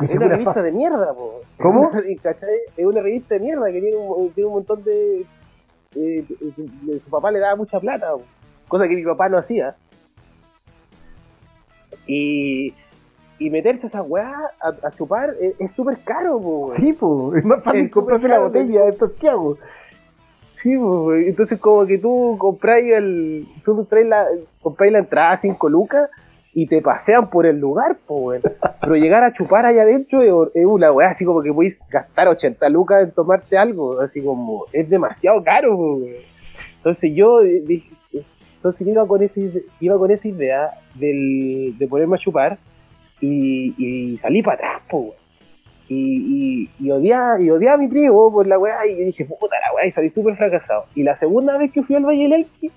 [0.00, 0.72] es una revista fácil.
[0.72, 1.40] de mierda, po.
[1.60, 1.90] ¿Cómo?
[2.22, 2.48] ¿Cachai?
[2.76, 5.26] Es una revista de mierda que tiene un, tiene un montón de.
[5.94, 8.22] eh, su, su papá le daba mucha plata, po.
[8.68, 9.76] cosa que mi papá no hacía.
[12.06, 12.74] Y,
[13.38, 16.66] y meterse a esa weá a, a chupar es es súper caro, po.
[16.66, 19.58] Sí, pues, es más fácil Es comprarse la botella en Santiago.
[20.48, 23.46] Sí, po, entonces como que tú compráis el.
[23.64, 24.26] Tú compráis la,
[24.60, 26.10] compráis la entrada a 5 lucas
[26.54, 28.42] y te pasean por el lugar, weón.
[28.80, 30.22] Pero llegar a chupar allá adentro
[30.54, 34.64] es, una weá así como que podéis gastar 80 lucas en tomarte algo, así como
[34.72, 36.10] es demasiado caro, weón.
[36.76, 37.88] Entonces yo dije,
[38.56, 42.58] entonces iba con esa ide- iba con esa idea del, de ponerme a chupar
[43.20, 45.12] y, salí para atrás, weón.
[45.88, 49.56] Y, y, y odiaba, y odiaba a mi primo por la weá, y dije, puta
[49.66, 50.84] la weá, y salí súper fracasado.
[50.94, 52.70] Y la segunda vez que fui al Valle del Elqui,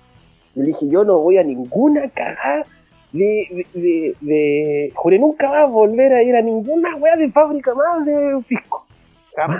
[0.54, 2.64] le dije, yo no voy a ninguna cagada
[3.12, 8.04] de, de, de, Juré nunca más volver a ir a ninguna weá de fábrica más
[8.04, 8.84] de pisco.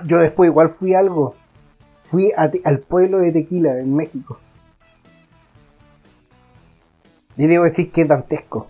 [0.06, 1.34] Yo después igual fui algo.
[2.02, 4.38] Fui a Te- al pueblo de Tequila, en México.
[7.36, 8.68] Y debo decir que es dantesco.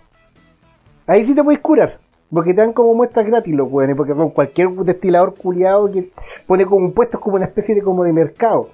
[1.05, 1.99] Ahí sí te puedes curar.
[2.29, 6.09] Porque te dan como muestras gratis los weones, porque son cualquier destilador culiado que
[6.45, 8.69] pone como un puesto, es como una especie de como de mercado.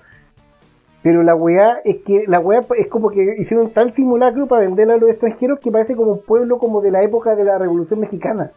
[1.04, 4.93] Pero la weá es que la weá es como que hicieron tal simulacro para venderla
[4.93, 7.99] a los extranjeros que parece como un pueblo como de la época de la Revolución
[7.99, 8.51] Mexicana.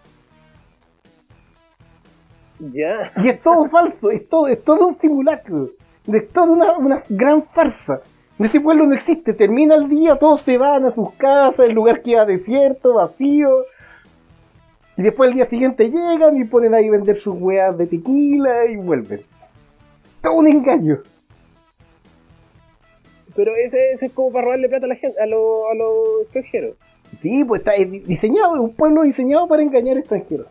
[2.60, 3.12] Ya.
[3.16, 5.70] Y es todo falso, es todo, es todo un simulacro.
[6.06, 8.00] Es toda una, una gran farsa.
[8.38, 12.02] Ese pueblo no existe, termina el día, todos se van a sus casas, el lugar
[12.02, 13.64] queda desierto, vacío.
[14.96, 18.66] Y después el día siguiente llegan y ponen ahí a vender sus weas de tequila
[18.66, 19.22] y vuelven.
[20.22, 20.98] Todo un engaño.
[23.36, 26.22] Pero ese, ese es como para robarle plata a la gente, a los a los
[26.22, 26.76] extranjeros.
[27.12, 30.46] Sí, pues está es di- diseñado, un pueblo diseñado para engañar extranjeros.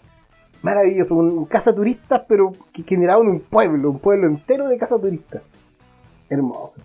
[0.62, 4.98] Maravilloso, un casa turistas, pero que generado en un pueblo, un pueblo entero de casa
[4.98, 5.42] turistas.
[6.30, 6.82] Hermoso.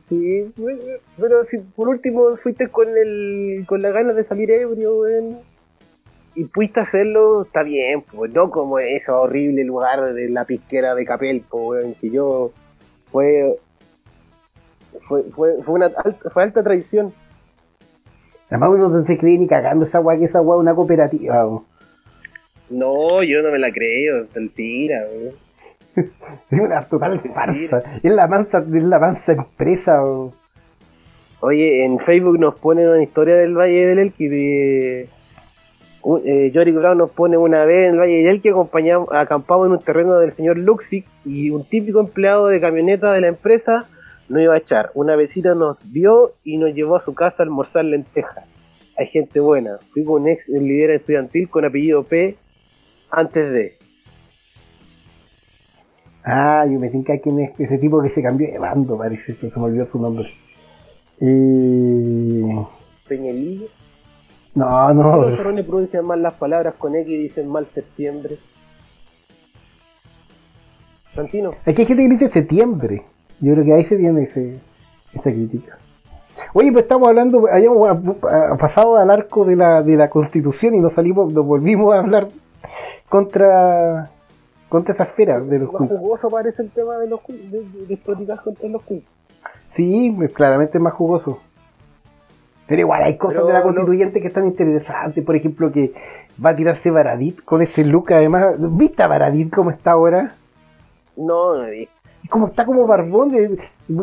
[0.00, 0.52] Sí,
[1.18, 5.38] pero si por último fuiste con el con las ganas de salir ebrio, weón,
[6.34, 11.04] y pudiste hacerlo, está bien, pues no como ese horrible lugar de la pisquera de
[11.04, 12.50] Capel, pues, weón, que yo
[13.10, 13.58] fue
[15.08, 17.12] fue, fue, fue una alta, fue alta traición.
[18.48, 21.44] Además uno no se cree ni cagando esa weá que esa weá es una cooperativa.
[22.68, 25.34] No, yo no me la creo, mentira, weón.
[26.50, 27.82] Es una total farsa.
[28.02, 30.00] Es la mansa, es la mansa empresa.
[31.40, 35.08] Oye, en Facebook nos ponen una historia del Valle del Elqui de...
[36.24, 39.72] eh, Yorick Brown nos pone una vez en el Valle del Elqui acompañamos, acampamos en
[39.72, 43.86] un terreno del señor Luxic y un típico empleado de camioneta de la empresa
[44.28, 44.90] nos iba a echar.
[44.94, 48.44] Una vecina nos vio y nos llevó a su casa a almorzar lentejas.
[48.96, 49.78] Hay gente buena.
[49.92, 52.36] Fui con un ex líder estudiantil con apellido P
[53.10, 53.72] antes de...
[56.24, 59.50] Ah, yo me tinca quién es ese tipo que se cambió de bando, parece, pero
[59.50, 60.32] se me olvidó su nombre.
[61.20, 62.64] Eh...
[63.08, 63.66] Peñalillo.
[64.54, 65.16] No, no.
[65.22, 68.38] Los pronuncian mal las palabras con X y dicen mal septiembre.
[71.14, 71.54] Santino.
[71.66, 73.04] Aquí hay gente que dice septiembre.
[73.42, 74.58] Yo creo que ahí se viene ese,
[75.12, 75.76] esa crítica.
[76.54, 80.80] Oye, pues estamos hablando, habíamos ah, pasado al arco de la, de la constitución y
[80.80, 82.28] nos salimos, nos volvimos a hablar
[83.08, 84.10] contra
[84.68, 88.68] contra esa esfera de los Más jugoso parece el tema de los de, de, contra
[88.68, 89.10] los cultos.
[89.66, 91.40] Sí, pues, claramente es más jugoso.
[92.66, 95.22] Pero igual hay cosas Pero de la no- constituyente que están interesantes.
[95.24, 95.92] Por ejemplo, que
[96.42, 98.12] va a tirarse Baradit con ese look.
[98.14, 100.36] Además, ¿viste a Baradit cómo está ahora?
[101.16, 101.86] No, no vi.
[102.30, 103.30] Como está como barbón.
[103.32, 103.58] De,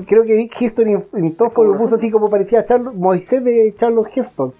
[0.05, 4.53] creo que Dick Heston Tofo lo puso así como parecía Charlo- Moisés de Charles Heston.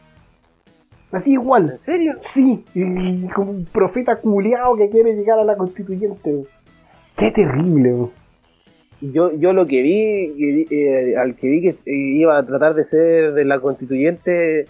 [1.12, 1.72] Así igual.
[1.72, 2.14] ¿En serio?
[2.22, 6.46] Sí, y, y como un profeta culiao que quiere llegar a la constituyente.
[7.18, 7.92] Qué terrible.
[7.94, 8.12] bro.
[9.02, 12.84] Yo, yo lo que vi, eh, al que vi que eh, iba a tratar de
[12.86, 14.68] ser de la constituyente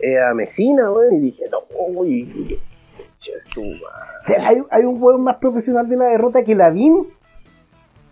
[0.00, 1.58] eh, a Mesina, weón, y dije, no,
[2.00, 2.58] uy.
[3.60, 7.06] O sea, hay, hay un hueón más profesional de la derrota que Lavín.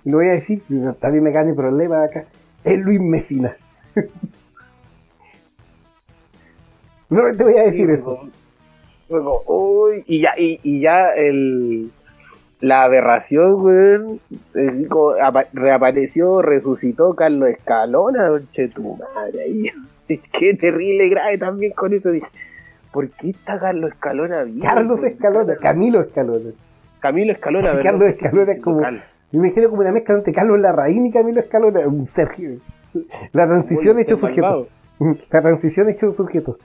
[0.07, 0.63] Y lo voy a decir,
[1.01, 2.25] también me gane problema acá.
[2.65, 3.57] Es Luis Mesina.
[7.11, 8.19] Solamente voy a decir eso.
[9.09, 11.91] Fue como, uy, y ya, y, y ya el,
[12.61, 14.21] la aberración, weón,
[15.23, 19.71] apa- reapareció, resucitó Carlos Escalona, che tu madre ahí.
[20.33, 22.11] Qué terrible grave también con eso.
[22.93, 24.61] ¿por qué está Carlos Escalona vivo?
[24.63, 26.51] Carlos Escalona, Camilo Escalona.
[27.01, 27.83] Camilo Escalona, ¿verdad?
[27.91, 28.81] Carlos Escalona es como.
[28.81, 31.87] Cal- Me imagino como una mezcla entre Carlos Larraín y Camilo Escalona.
[31.87, 32.59] Un Sergio.
[33.33, 34.69] La transición hecho sujeto.
[35.31, 36.59] La transición hecho sujeto.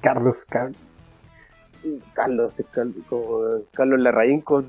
[0.00, 0.72] Carlos, Car-
[2.14, 2.52] Carlos,
[3.08, 3.38] como
[3.74, 4.66] Carlos Larraín con.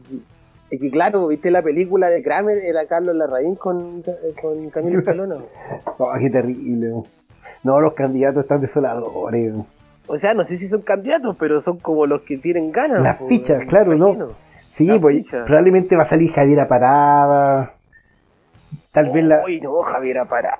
[0.69, 4.03] Es que claro, viste la película de Kramer, era Carlos Larraín con,
[4.41, 5.37] con Camilo Escalona.
[5.97, 6.91] Oh, qué terrible.
[7.63, 9.53] No, los candidatos están desoladores.
[10.07, 13.03] O sea, no sé si son candidatos, pero son como los que tienen ganas.
[13.03, 14.33] Las fichas, claro, ¿no?
[14.77, 15.43] Sí, La pues ficha.
[15.45, 17.73] probablemente va a salir Javiera Parada.
[18.91, 20.59] Tal vez la, Uy, no, Javier Pará.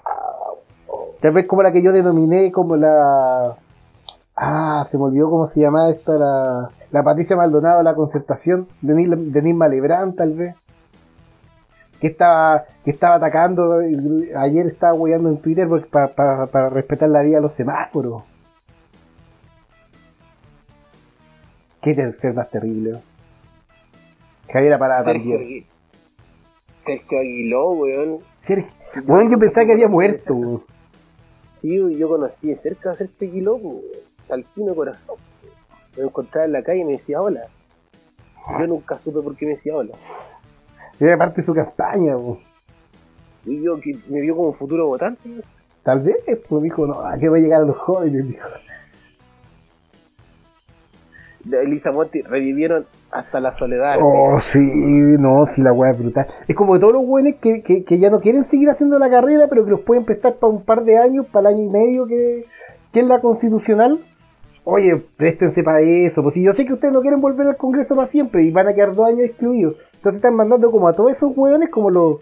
[1.22, 3.56] tal vez como la que yo denominé como la
[4.36, 9.10] Ah, se me olvidó cómo se llamaba esta la, la Patricia Maldonado, la concertación, Denis,
[9.34, 10.56] Denis Malebrán tal vez.
[12.00, 13.80] Que estaba, que estaba atacando,
[14.36, 18.22] ayer estaba hueando en Twitter porque pa- pa- para respetar la vida a los semáforos.
[21.82, 23.00] Qué ser más terrible.
[24.48, 24.54] ¿No?
[24.54, 25.66] Javiera Parada Sergio, también.
[26.86, 28.20] Sergio Aguiló, weón.
[28.40, 28.72] Sergio,
[29.06, 30.34] bueno, yo pensaba que había muerto.
[30.34, 30.64] weón.
[31.54, 33.82] Sí, yo conocí de cerca a Sergio Aguiló, weón.
[34.28, 35.16] Talquino corazón.
[35.98, 37.48] Me encontraba en la calle y me decía hola.
[38.60, 39.96] Yo nunca supe por qué me decía hola.
[41.00, 42.18] Era parte de su campaña.
[42.18, 42.40] weón.
[43.46, 45.28] Y yo que me vio como futuro votante.
[45.30, 45.44] weón.
[45.84, 46.18] Tal vez,
[46.50, 48.28] pues dijo, no, ¿a qué va a llegar a los jóvenes?
[48.28, 48.48] Dijo.
[51.52, 53.98] Elisa Monti revivieron hasta la soledad.
[54.02, 54.60] Oh, sí,
[55.20, 56.28] no, sí, la weá es brutal.
[56.48, 59.10] Es como que todos los buenos que, que, que ya no quieren seguir haciendo la
[59.10, 61.70] carrera, pero que los pueden prestar para un par de años, para el año y
[61.70, 62.46] medio que,
[62.92, 64.00] que es la constitucional,
[64.70, 66.22] Oye, préstense para eso.
[66.22, 68.68] Pues si yo sé que ustedes no quieren volver al Congreso para siempre y van
[68.68, 69.78] a quedar dos años excluidos.
[69.94, 72.18] Entonces están mandando como a todos esos hueones, como los.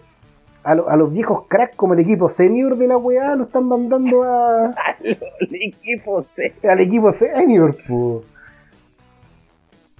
[0.62, 3.64] A, lo- a los viejos cracks, como el equipo senior de la weá, lo están
[3.64, 4.72] mandando a,
[5.02, 6.42] El equipo, sí.
[6.68, 8.22] al equipo senior, po.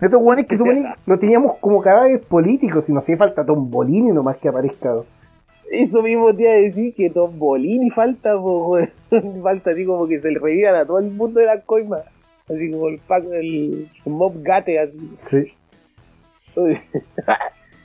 [0.01, 4.12] Estos hueones que suponen no teníamos como cadáveres políticos, si no hacía falta Tom Bolini
[4.12, 4.94] nomás que aparezca.
[5.70, 8.78] Eso mismo te iba a decir que Tom Bolini falta, po,
[9.42, 12.03] falta así como que se le revivan a todo el mundo de la coima.
[12.49, 15.11] Así como el Paco, el Mob Gate, así.
[15.14, 15.53] Sí.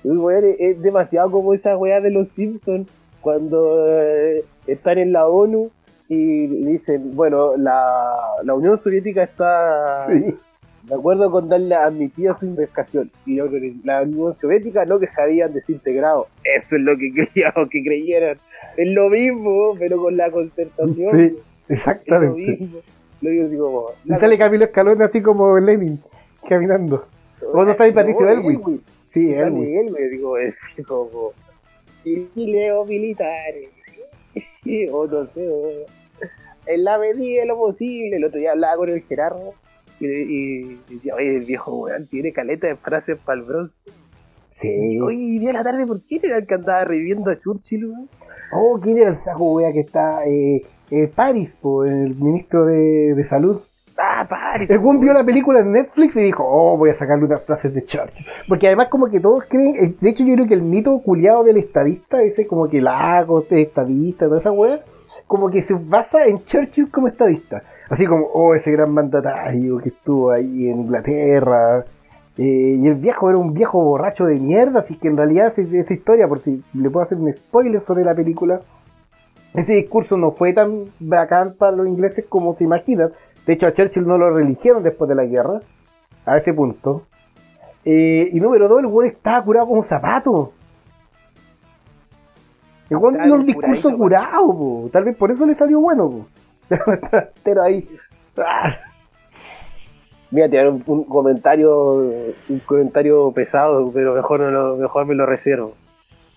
[0.03, 2.89] Uy, weón, es, es demasiado como esa weá de los Simpsons
[3.21, 5.71] cuando eh, están en la ONU
[6.09, 10.35] y dicen, bueno, la, la Unión Soviética está Sí.
[10.83, 13.11] De acuerdo con darle admitida su investigación.
[13.25, 16.27] Y creo que la Unión Soviética no que se habían desintegrado.
[16.43, 18.37] Eso es lo que creíamos que creyeran.
[18.77, 20.95] Es lo mismo, pero con la concertación.
[20.95, 22.39] Sí, Es lo exactamente.
[22.59, 22.79] mismo.
[23.21, 23.85] Lo digo como.
[24.05, 25.99] Y sale Camilo Escalón así como Lenin,
[26.49, 27.05] caminando.
[27.53, 28.81] ¿O no sabe Patricio Elwin?
[29.05, 29.77] Sí, Elwin.
[29.77, 30.55] él, güey, digo, es
[30.87, 31.33] como.
[32.03, 33.69] Chileo militares.
[34.91, 35.85] o no sé, o-
[36.65, 38.15] en la medida de lo posible.
[38.17, 39.53] El otro día hablaba con el Gerardo
[40.05, 43.75] y, y decía, oye, el viejo weón tiene caleta de frases para el bronce.
[44.49, 44.99] Sí.
[44.99, 47.85] Oye, y día de la tarde, ¿por qué era el que andaba reviviendo a Churchill,
[47.85, 48.09] weón?
[48.53, 50.25] Oh, ¿quién era el saco wea que está?
[50.25, 53.61] Eh, eh, Paris, po, el ministro de, de salud.
[54.77, 57.83] Buen vio la película en Netflix y dijo, oh, voy a sacarle unas frases de
[57.83, 58.25] Churchill.
[58.47, 61.43] Porque además como que todos creen, eh, de hecho yo creo que el mito culiado
[61.43, 64.81] del estadista, ese como que Lagos es estadista, toda esa wea,
[65.27, 67.63] como que se basa en Churchill como estadista.
[67.89, 71.85] Así como, oh, ese gran mandatario que estuvo ahí en Inglaterra.
[72.37, 75.61] Eh, y el viejo era un viejo borracho de mierda, así que en realidad esa,
[75.61, 78.61] esa historia, por si le puedo hacer un spoiler sobre la película,
[79.53, 83.11] ese discurso no fue tan bacán para los ingleses como se imaginan.
[83.45, 85.61] De hecho, a Churchill no lo religieron después de la guerra,
[86.25, 87.07] a ese punto.
[87.83, 90.53] Eh, y número dos, el weón estaba curado como un zapato.
[92.89, 94.89] El weón dio un discurso curadito, curado, po.
[94.91, 96.09] tal vez por eso le salió bueno.
[96.09, 96.27] po.
[97.43, 97.87] Pero ahí.
[98.37, 98.77] Ah,
[100.31, 105.25] Mira, te un, un comentario un comentario pesado, pero mejor no lo, mejor me lo
[105.25, 105.73] reservo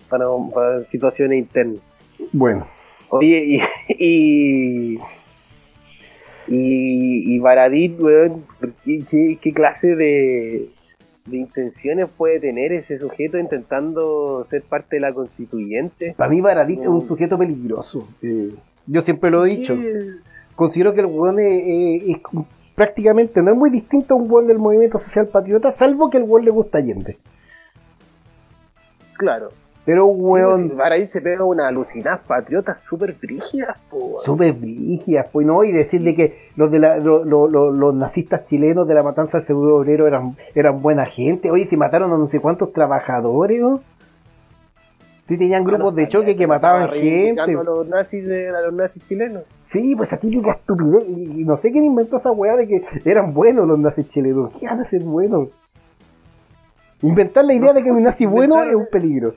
[0.09, 1.79] para, para situaciones internas.
[2.33, 2.67] Bueno,
[3.09, 3.59] Oye, y
[4.95, 4.99] y,
[6.47, 8.43] y, y Baradit, weón,
[8.83, 10.69] ¿qué, qué, qué clase de,
[11.25, 16.13] de intenciones puede tener ese sujeto intentando ser parte de la constituyente?
[16.17, 17.01] para mí Baradit es un Mm.
[17.03, 18.07] sujeto peligroso.
[18.21, 18.53] Eh,
[18.87, 19.75] yo siempre lo he dicho.
[20.55, 21.63] Considero que el weón es,
[22.07, 22.21] es- es
[22.75, 26.23] prácticamente no es muy distinto a un weón del movimiento social patriota, salvo que el
[26.23, 27.17] weón le gusta Allende.
[29.17, 29.49] Claro.
[29.85, 30.21] Pero Sí, pues,
[30.61, 35.71] weón Baradit se pega una alucinada patriota súper brígida, po, súper brígidas, pues no, y
[35.71, 39.45] decirle que los de la- lo- lo- lo- los nazistas chilenos de la matanza del
[39.45, 41.51] seguro obrero eran, eran buena gente.
[41.51, 43.81] Oye, si mataron a no sé cuántos trabajadores, ¿no?
[45.27, 47.41] Sí tenían grupos de choque que mataban gente.
[47.41, 49.43] A los nazis, de, a los nazis chilenos.
[49.63, 51.03] Sí, pues esa típica estupidez.
[51.09, 54.51] Y, y no sé quién inventó esa weá de que eran buenos los nazis chilenos.
[54.59, 55.49] ¿Qué van a ser buenos?
[57.01, 59.33] Inventar la idea No de que un nazi bueno es un peligro.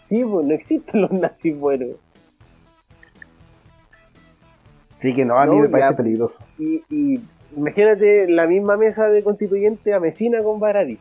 [0.00, 1.90] Sí, pues no existen los nazis buenos.
[5.00, 5.96] Sí que no, a mí No, me parece ya.
[5.96, 6.38] peligroso.
[6.58, 7.20] Y, y
[7.56, 11.00] imagínate la misma mesa de constituyente amesina con Baradit.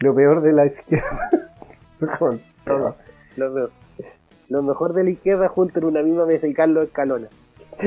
[0.00, 1.30] Lo peor de la izquierda.
[3.36, 3.68] Lo, me-
[4.48, 7.28] lo mejor de la izquierda junto en una misma mesa y Carlos Escalona.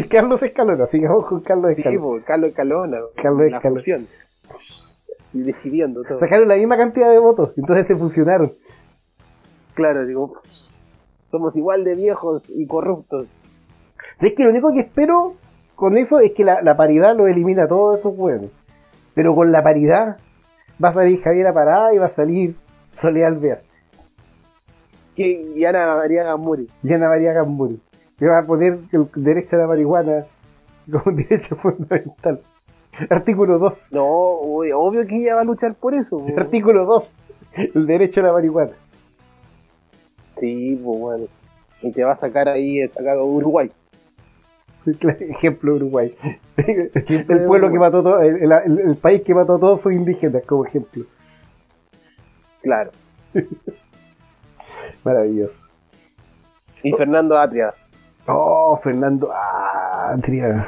[0.10, 2.02] Carlos Escalona, sigamos con Carlos Sí, Escalona.
[2.06, 2.98] pues, Carlos Escalona.
[3.16, 3.80] Carlos la Escalona.
[3.80, 4.08] fusión.
[5.34, 6.18] Y decidiendo todo.
[6.18, 8.54] Sacaron la misma cantidad de votos, entonces se fusionaron.
[9.76, 10.42] Claro, digo,
[11.28, 13.28] somos igual de viejos y corruptos.
[14.20, 15.36] Es que lo único que espero
[15.76, 18.50] con eso es que la, la paridad lo elimina a todos esos huevos.
[19.14, 20.18] Pero con la paridad
[20.84, 22.56] va a salir Javier Parada y va a salir
[22.92, 23.62] Soledad Alvear.
[25.16, 26.70] Y Ana María Gamuri.
[26.82, 27.82] y Ana María Gamburi.
[28.18, 30.26] Que va a poner el derecho a la marihuana
[30.90, 32.42] como un derecho fundamental.
[33.10, 33.90] Artículo 2.
[33.94, 36.18] No, obvio, obvio que ella va a luchar por eso.
[36.18, 36.26] po.
[36.38, 37.16] Artículo 2.
[37.76, 38.72] El derecho a la marihuana.
[40.38, 41.26] Sí, pues bueno.
[41.82, 43.72] Y te va a sacar ahí, sacar a Uruguay.
[44.86, 46.16] Ejemplo Uruguay.
[46.58, 50.44] El pueblo que mató todo, el, el- el país que mató a todos sus indígenas,
[50.46, 51.06] como ejemplo.
[52.62, 52.92] Claro.
[55.04, 55.56] Maravilloso.
[56.84, 57.74] Y Fernando Atria.
[58.28, 60.64] Oh, Fernando Atria.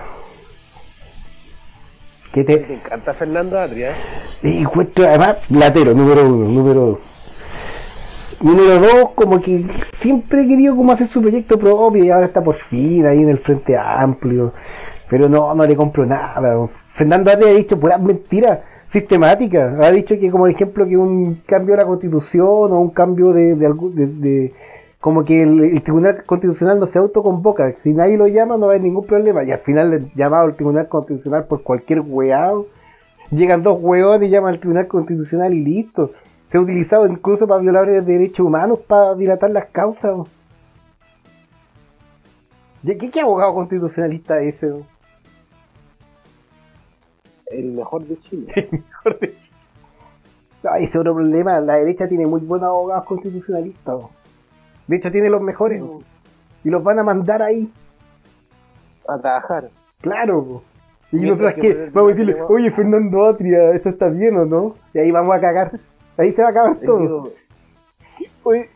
[2.31, 3.91] ¿Qué Me te encanta Fernando Atria.
[3.91, 4.59] ¿eh?
[4.61, 5.05] encuentro?
[5.07, 6.99] Además, latero, número uno, número dos.
[8.41, 12.41] Número dos, como que siempre he querido como hacer su proyecto propio y ahora está
[12.43, 14.53] por fin ahí en el Frente Amplio.
[15.09, 16.67] Pero no, no le compro nada.
[16.87, 19.79] Fernando Atria ha dicho puras mentiras sistemáticas.
[19.79, 23.55] Ha dicho que, como ejemplo, que un cambio de la constitución o un cambio de,
[23.55, 24.53] de, algún- de- de-
[25.01, 27.73] como que el, el Tribunal Constitucional no se autoconvoca.
[27.73, 29.43] Si nadie lo llama, no va a haber ningún problema.
[29.43, 32.67] Y al final, el llamado al Tribunal Constitucional por cualquier weado.
[33.31, 36.11] Llegan dos hueones y llaman al Tribunal Constitucional y listo.
[36.45, 40.27] Se ha utilizado incluso para violadores de derechos humanos, para dilatar las causas.
[42.83, 44.83] ¿Y ¿Qué, qué abogado constitucionalista es ese?
[47.47, 48.53] El mejor de Chile.
[48.71, 49.57] mejor de Chile.
[50.63, 53.95] Ah, ese otro problema, la derecha tiene muy buenos abogados constitucionalistas.
[53.99, 54.20] ¿no?
[54.87, 55.81] De hecho, tiene los mejores.
[55.81, 56.01] ¿no?
[56.63, 57.71] Y los van a mandar ahí.
[59.07, 59.69] A trabajar.
[60.01, 60.43] Claro.
[60.43, 60.63] po.
[61.11, 61.89] Y que qué?
[61.93, 64.75] Vamos a decirle, oye Fernando Atria, esto está bien o no?
[64.93, 65.77] Y ahí vamos a cagar.
[66.17, 66.99] Ahí se va a acabar todo.
[66.99, 67.33] Digo,
[68.43, 68.69] Oye,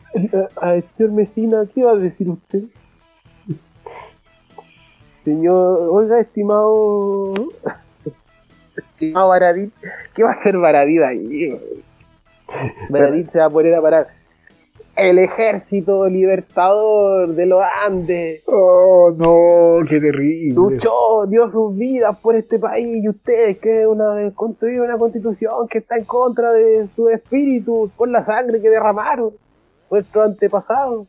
[0.60, 2.62] a- a- señor Mesina, ¿qué va a decir usted?
[5.24, 7.32] Señor, oiga, estimado.
[8.76, 9.72] Estimado Baradit,
[10.14, 11.60] ¿qué va a hacer Baradit ahí?
[12.90, 14.08] Baradit se va a poner a parar.
[14.96, 20.54] El ejército libertador de los Andes Oh, no, qué terrible.
[20.54, 25.78] luchó, dio sus vidas por este país y ustedes que una, construyeron una constitución que
[25.78, 29.32] está en contra de su espíritu por la sangre que derramaron
[29.90, 31.06] nuestros antepasados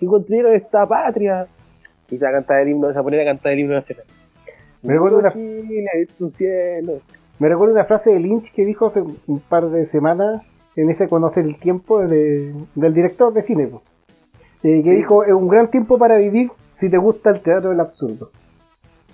[0.00, 1.46] y construyeron esta patria.
[2.10, 3.74] Y se va a cantar el himno, se va a poner a cantar el himno
[3.74, 4.04] nacional.
[4.82, 7.00] Me recuerdo una- Chile, es tu cielo.
[7.38, 10.42] Me recuerdo una frase de Lynch que dijo hace un par de semanas
[10.76, 13.70] en ese Conocer el Tiempo de- del director de cine.
[14.62, 17.80] Eh, que dijo, es un gran tiempo para vivir si te gusta el teatro del
[17.80, 18.30] absurdo.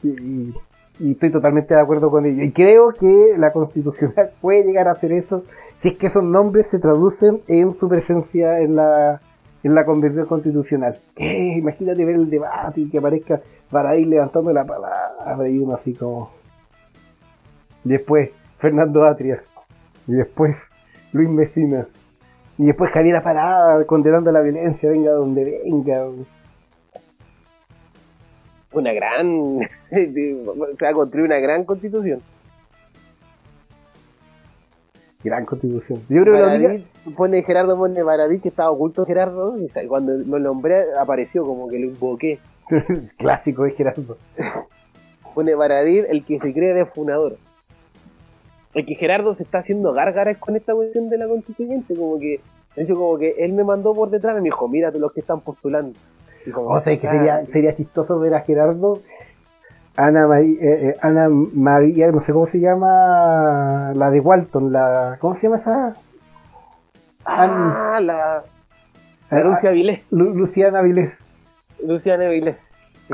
[0.02, 0.54] Y, y-
[0.98, 2.42] y estoy totalmente de acuerdo con ello.
[2.42, 5.44] Y creo que la constitucional puede llegar a hacer eso
[5.76, 9.20] si es que esos nombres se traducen en su presencia en la,
[9.62, 10.98] en la convención constitucional.
[11.16, 13.40] Eh, imagínate ver el debate y que aparezca
[13.70, 16.30] para ir levantando la palabra y uno así como...
[17.84, 19.42] Después Fernando Atria.
[20.06, 20.70] Y después
[21.12, 21.86] Luis Mesina.
[22.58, 26.08] Y después Javiera Parada condenando la violencia, venga donde venga.
[28.72, 29.58] Una gran.
[29.90, 30.34] se
[30.82, 32.20] va a construir una gran constitución.
[35.24, 36.00] Gran constitución.
[36.08, 36.68] Yo creo que la única...
[36.68, 36.86] Baradit,
[37.16, 41.78] pone Gerardo pone Baradit que estaba oculto Gerardo y cuando lo nombré apareció como que
[41.78, 42.40] lo invoqué.
[43.18, 44.16] Clásico de Gerardo.
[45.34, 47.36] Pone Baradit el que se cree defunador.
[48.74, 52.40] El que Gerardo se está haciendo gárgaras con esta cuestión de la constituyente, como que,
[52.76, 55.20] de hecho como que él me mandó por detrás y me dijo, mira los que
[55.20, 55.98] están postulando.
[56.46, 59.00] Y como, O sea, que ah, sería, sería chistoso ver a Gerardo,
[59.94, 65.18] Ana María, eh, eh, Ana María, no sé cómo se llama, la de Walton, la,
[65.20, 65.94] ¿cómo se llama esa?
[67.24, 68.44] ah, la, la
[69.30, 71.24] Ah, Lucia Vilés, Lu- Luciana Vilés,
[71.86, 72.56] Luciana Vilés.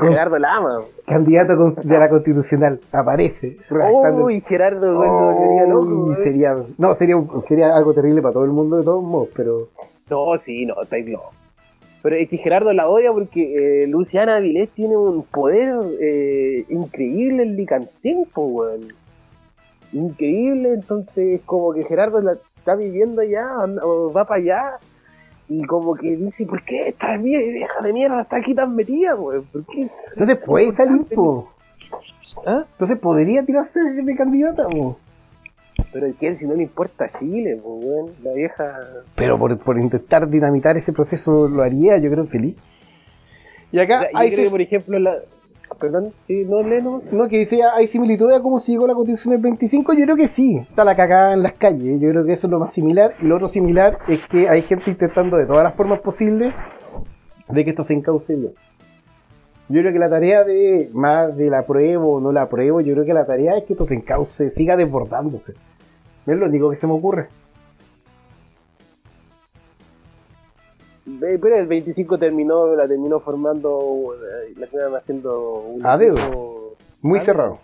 [0.07, 0.81] Gerardo la ama.
[1.05, 3.57] candidato de la constitucional, aparece.
[3.69, 6.05] Uy, Gerardo, güey, se volvería loco.
[6.05, 6.23] Güey.
[6.23, 7.15] sería, no, sería,
[7.47, 9.69] sería algo terrible para todo el mundo de todos modos, pero
[10.09, 11.31] No, sí, no, estáis loco.
[12.01, 17.43] Pero es que Gerardo la odia porque eh, Luciana Avilés tiene un poder eh, increíble
[17.43, 18.93] en Licantempo, weón.
[19.91, 23.47] Increíble, entonces como que Gerardo la está viviendo allá,
[23.83, 24.79] o va para allá,
[25.49, 29.15] y como que dice, ¿por qué esta vie- vieja de mierda está aquí tan metida,
[29.15, 29.43] weón?
[29.51, 29.89] ¿Por qué?
[30.11, 31.49] entonces puede salir, po.
[32.45, 32.63] ¿Ah?
[32.71, 34.97] Entonces podría tirarse de candidata, po.
[35.91, 36.37] Pero ¿qué?
[36.37, 38.79] Si no le importa Chile, pues, weón, la vieja...
[39.15, 42.55] Pero por, por intentar dinamitar ese proceso lo haría, yo creo, feliz.
[43.71, 45.15] Y O acá sea, yo hay, creo que, por ejemplo, la...
[45.79, 47.03] Perdón, no, lee nomás.
[47.11, 50.15] no, que dice, hay similitudes a cómo se llegó la constitución del 25, yo creo
[50.17, 50.57] que sí.
[50.57, 53.13] Está la cagada en las calles, yo creo que eso es lo más similar.
[53.21, 56.53] Y lo otro similar es que hay gente intentando de todas las formas posibles
[57.47, 58.37] de que esto se encauce.
[58.37, 62.93] Yo creo que la tarea de, más de la apruebo o no la apruebo, yo
[62.93, 65.53] creo que la tarea es que esto se encauce, siga desbordándose.
[66.25, 67.29] Es lo único que se me ocurre.
[71.19, 76.15] Pero el 25 terminó, la terminó formando, eh, la terminaron haciendo un A dedo.
[77.01, 77.59] Muy cerrado.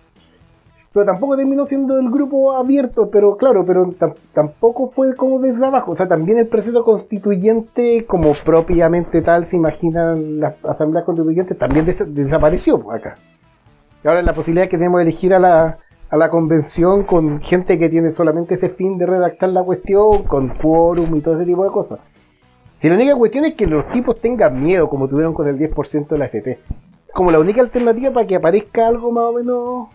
[0.93, 5.65] Pero tampoco terminó siendo el grupo abierto, pero claro, pero tam- tampoco fue como desde
[5.65, 5.91] abajo.
[5.91, 11.85] O sea, también el proceso constituyente, como propiamente tal se imaginan las asambleas constituyentes, también
[11.85, 13.15] des- desapareció pues, acá.
[14.03, 15.79] Y ahora la posibilidad que tenemos de elegir a la,
[16.09, 20.47] a la convención con gente que tiene solamente ese fin de redactar la cuestión, con
[20.47, 21.99] quórum y todo ese tipo de cosas.
[22.76, 26.07] Si la única cuestión es que los tipos tengan miedo, como tuvieron con el 10%
[26.07, 26.59] de la FP.
[27.13, 29.88] Como la única alternativa para que aparezca algo más o menos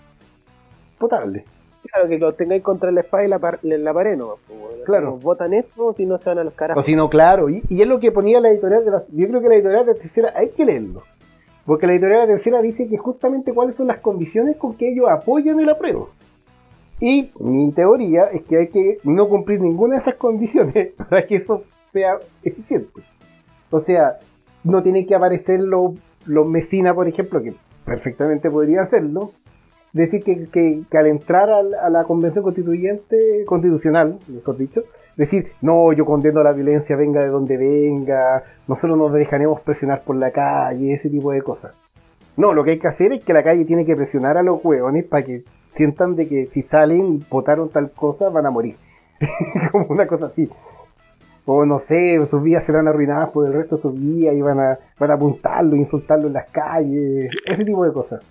[0.99, 1.45] potable.
[1.83, 4.35] Claro, que lo tengáis contra la espada y la, par- la pared, ¿no?
[4.47, 5.17] Pues, Claro.
[5.17, 6.87] Votan esto, si no se van a los O carajos.
[6.87, 7.49] si no, claro.
[7.49, 9.03] Y, y es lo que ponía la editorial de la...
[9.13, 11.03] Yo creo que la editorial de la tercera hay que leerlo.
[11.67, 15.07] Porque la editorial de tercera dice que justamente cuáles son las condiciones con que ellos
[15.11, 16.11] apoyan el apruebo.
[16.99, 21.37] Y mi teoría es que hay que no cumplir ninguna de esas condiciones para que
[21.37, 23.01] eso sea eficiente.
[23.71, 24.19] O sea,
[24.65, 25.93] no tienen que aparecer los,
[26.27, 29.33] los Mesina, por ejemplo, que perfectamente podría hacerlo.
[29.93, 34.83] Decir que, que- al entrar a la convención constituyente, constitucional, mejor dicho,
[35.17, 40.15] decir, no, yo condeno la violencia, venga de donde venga, nosotros nos dejaremos presionar por
[40.15, 41.75] la calle, ese tipo de cosas.
[42.37, 44.65] No, lo que hay que hacer es que la calle tiene que presionar a los
[44.65, 48.77] hueones para que sientan de que si salen votaron tal cosa van a morir.
[49.73, 50.49] Como una cosa así.
[51.47, 54.61] O no sé, sus vidas serán arruinadas por el resto de sus vidas y van
[54.61, 58.23] a, van a apuntarlo, insultarlo en las calles, ese tipo de cosas.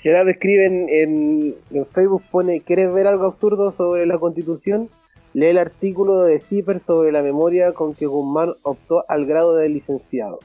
[0.00, 1.56] Gerardo escribe en,
[1.92, 4.88] Facebook, pone, ¿quieres ver algo absurdo sobre la constitución?
[5.34, 9.68] Lee el artículo de CIPER sobre la memoria con que Guzmán optó al grado de
[9.68, 10.40] licenciado.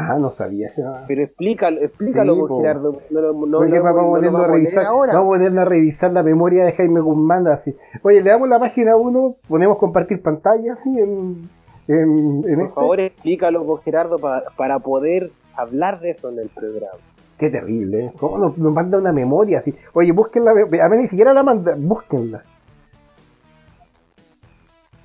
[0.00, 0.84] Ah, no sabía ese.
[1.08, 2.60] Pero explícalo, explícalo, Sí, pues, po.
[2.60, 3.00] Gerardo.
[3.10, 5.12] No, lo- no, Porque lo- vamos a no a vamos leer revisar, ahora.
[5.14, 7.76] vamos a ponernos a revisar la memoria de Jaime Guzmán así.
[8.02, 11.48] Oye, le damos la página 1, ponemos compartir pantalla así en,
[11.88, 12.74] en, en Por este.
[12.74, 16.98] favor, explícalo, pues, Gerardo, pa- para poder hablar de eso en el programa.
[17.36, 18.12] Qué terrible, ¿eh?
[18.20, 19.74] ¿Cómo nos, nos manda una memoria así?
[19.94, 22.44] Oye, búsquenla, a mí ni siquiera la manda, búsquenla.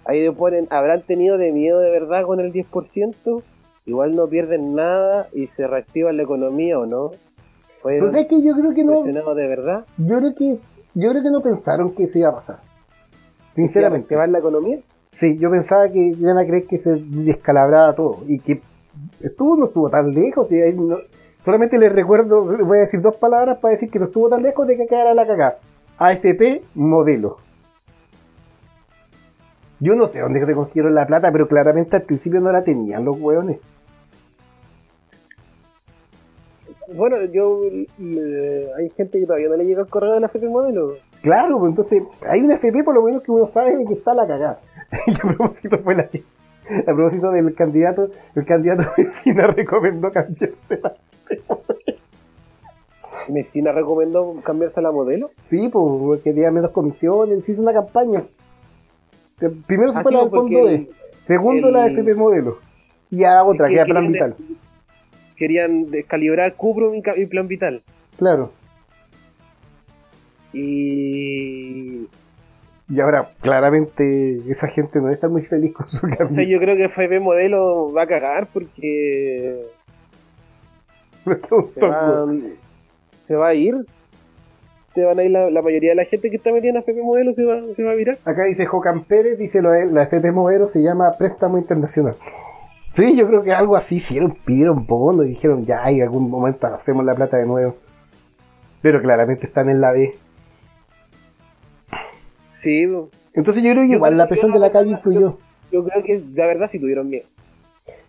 [0.05, 3.41] Ahí le ponen, ¿habrán tenido de miedo de verdad con el 10%?
[3.86, 7.11] Igual no pierden nada y se reactiva la economía o no.
[7.81, 9.86] ¿Fueron Pues es que yo creo que no, de verdad?
[9.97, 10.57] yo creo que,
[10.93, 12.59] yo creo que no pensaron que eso iba a pasar.
[13.55, 14.07] Sinceramente.
[14.07, 14.79] ¿Que va la economía?
[15.09, 18.61] Sí, yo pensaba que iban a creer que se descalabraba todo y que
[19.21, 20.49] estuvo no estuvo tan lejos.
[20.51, 20.97] y ahí no-
[21.39, 24.65] solamente les recuerdo, voy a decir dos palabras para decir que no estuvo tan lejos
[24.65, 25.57] de que quedara la cagada.
[25.97, 27.38] AFP modelo.
[29.79, 33.03] Yo no sé dónde se consiguieron la plata, pero claramente al principio no la tenían
[33.03, 33.59] los hueones.
[36.95, 37.61] Bueno, yo
[37.99, 40.95] eh, hay gente que todavía no le llega el correo de la FP Modelo.
[41.21, 44.13] Claro, pues entonces hay una FP por lo menos que uno sabe de que está
[44.13, 44.59] la cagada.
[45.07, 46.24] Y a propósito fue la que,
[46.82, 50.93] a propósito del candidato, el candidato vecina recomendó cambiarse la
[53.30, 55.32] Messina recomendó cambiarse a la modelo.
[55.41, 58.24] Sí, pues que tenía menos comisiones, se hizo una campaña.
[59.39, 60.89] Que Primero se Ah, fue la del porque fondo E,
[61.28, 62.57] segundo el- la FP modelo.
[63.09, 64.36] Y a otra, que que era Plan Vital.
[65.43, 67.83] Querían descalibrar Cuprum y, Plan Vital.
[68.17, 68.53] Claro.
[70.53, 72.07] Y.
[72.87, 76.45] Y ahora, claramente, esa gente no está muy feliz con su O sea, cambio.
[76.45, 79.63] yo creo que FP Modelo va a cagar porque.
[81.75, 82.25] Se va,
[83.27, 83.75] se va a ir.
[84.95, 87.01] Se van a ir la, la mayoría de la gente que está metida en FP
[87.03, 88.17] Modelo se va, se va a virar.
[88.23, 92.15] Acá dice Jocan Pérez, dice lo la FP modelo se llama Préstamo Internacional.
[92.95, 96.67] Sí, yo creo que algo así hicieron, pidieron bonos y dijeron ya, en algún momento
[96.67, 97.75] hacemos la plata de nuevo.
[98.81, 100.15] Pero claramente están en la B.
[102.51, 102.83] Sí,
[103.33, 105.39] Entonces yo creo que Yo igual creo la presión de la calle influyó.
[105.71, 107.25] yo creo que la verdad sí tuvieron miedo.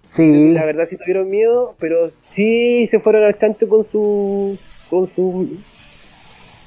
[0.02, 4.58] Sí, La verdad sí tuvieron miedo, pero sí se fueron al chancho con su
[4.90, 5.48] con su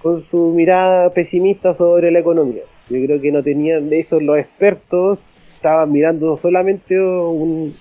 [0.02, 2.64] con su mirada pesimista sobre la economía.
[2.90, 5.20] Yo creo que no tenían de eso los expertos
[5.56, 7.74] estaban mirando solamente un,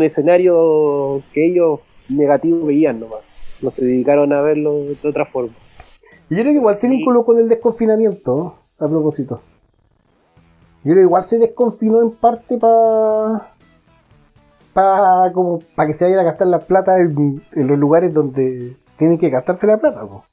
[0.00, 3.20] un escenario que ellos negativo veían nomás.
[3.62, 5.52] No se dedicaron a verlo de otra forma.
[6.28, 8.62] Y yo creo que igual se vinculó con el desconfinamiento, ¿no?
[8.84, 9.40] a propósito.
[10.84, 13.52] Yo creo que igual se desconfinó en parte para
[14.72, 18.74] para como para que se vayan a gastar la plata en, en los lugares donde
[18.98, 20.00] tienen que gastarse la plata.
[20.06, 20.24] po.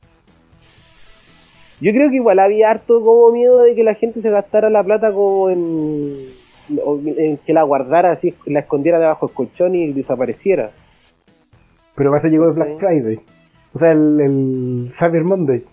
[1.81, 4.83] Yo creo que igual había harto como miedo de que la gente se gastara la
[4.83, 6.15] plata como en,
[6.69, 10.71] en que la guardara así, la escondiera debajo del colchón y desapareciera.
[11.95, 12.77] Pero para eso llegó el Black.
[12.79, 13.19] Friday.
[13.73, 15.63] O sea, el, el Cyber Monday.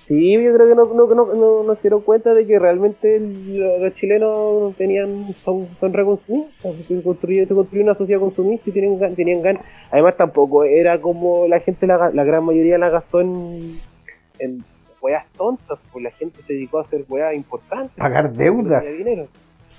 [0.00, 3.18] Sí, yo creo que no, no, no, no, no se dieron cuenta de que realmente
[3.18, 7.44] los chilenos tenían son, son reconsumistas, se construyó,
[7.82, 9.64] una sociedad consumista y tienen, gan- tenían ganas.
[9.90, 13.80] Además tampoco era como la gente, la, la gran mayoría la gastó en,
[14.38, 14.64] en
[15.00, 17.96] weas tontas, pues la gente se dedicó a hacer weas importantes.
[17.96, 18.84] Pagar deudas.
[18.98, 19.26] Dinero.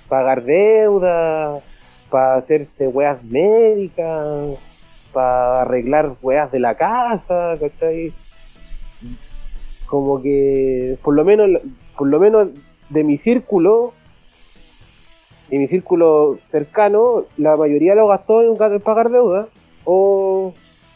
[0.10, 1.64] Pagar deudas,
[2.10, 4.58] para hacerse weas médicas,
[5.14, 8.14] para arreglar weas de la casa, ¿cachai?
[9.86, 11.62] Como que, por lo menos,
[11.98, 12.50] por lo menos
[12.90, 13.94] de mi círculo,
[15.50, 19.48] de mi círculo cercano, la mayoría lo gastó en ga- en pagar deudas
[19.86, 20.54] o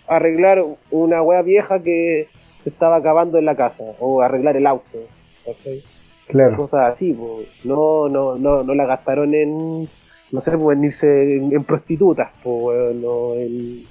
[0.08, 2.28] arreglar una wea vieja que
[2.64, 4.98] se estaba acabando en la casa, o arreglar el auto,
[5.46, 5.82] ¿cachai?
[6.28, 6.56] Claro.
[6.58, 7.48] cosas así, pues.
[7.66, 9.90] no, no, no, no la gastaron en,
[10.32, 13.84] no sé, pueden irse en, en prostitutas, pues, weón, o en-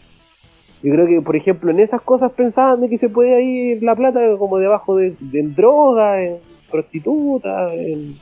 [0.82, 3.94] Yo creo que, por ejemplo, en esas cosas pensaban de que se podía ir la
[3.94, 6.36] plata como debajo de, de en droga, en
[6.70, 8.16] prostitutas, en,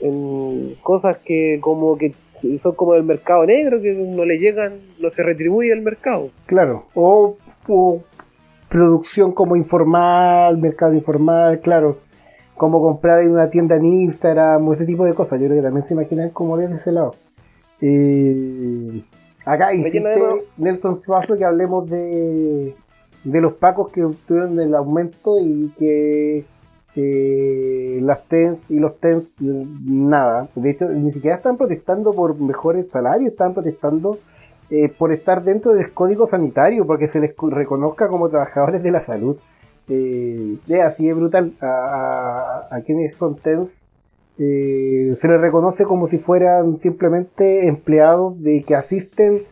[0.00, 2.14] en cosas que como que
[2.58, 6.30] son como del mercado negro, que no le llegan, no se retribuye el mercado.
[6.46, 6.86] Claro.
[6.94, 7.36] O,
[7.68, 8.00] o
[8.74, 11.98] producción como informal, mercado informal, claro.
[12.56, 15.38] Como comprar en una tienda en Instagram, o ese tipo de cosas.
[15.38, 17.14] Yo creo que también se imaginan como desde ese lado.
[17.80, 19.04] Eh,
[19.44, 20.02] acá insiste.
[20.56, 22.74] Nelson Suazo que hablemos de,
[23.22, 26.44] de los pacos que obtuvieron el aumento y que
[26.96, 30.48] eh, las TENS y los TENS nada.
[30.56, 34.18] De hecho, ni siquiera están protestando por mejores salarios, están protestando
[34.70, 39.00] eh, por estar dentro del código sanitario, porque se les reconozca como trabajadores de la
[39.00, 39.36] salud.
[39.88, 41.52] Eh, es así brutal.
[41.60, 41.66] A,
[42.70, 43.88] a- a quienes son TENS
[44.38, 49.42] eh, se les reconoce como si fueran simplemente empleados de que asisten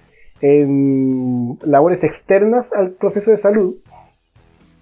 [0.41, 3.77] en labores externas al proceso de salud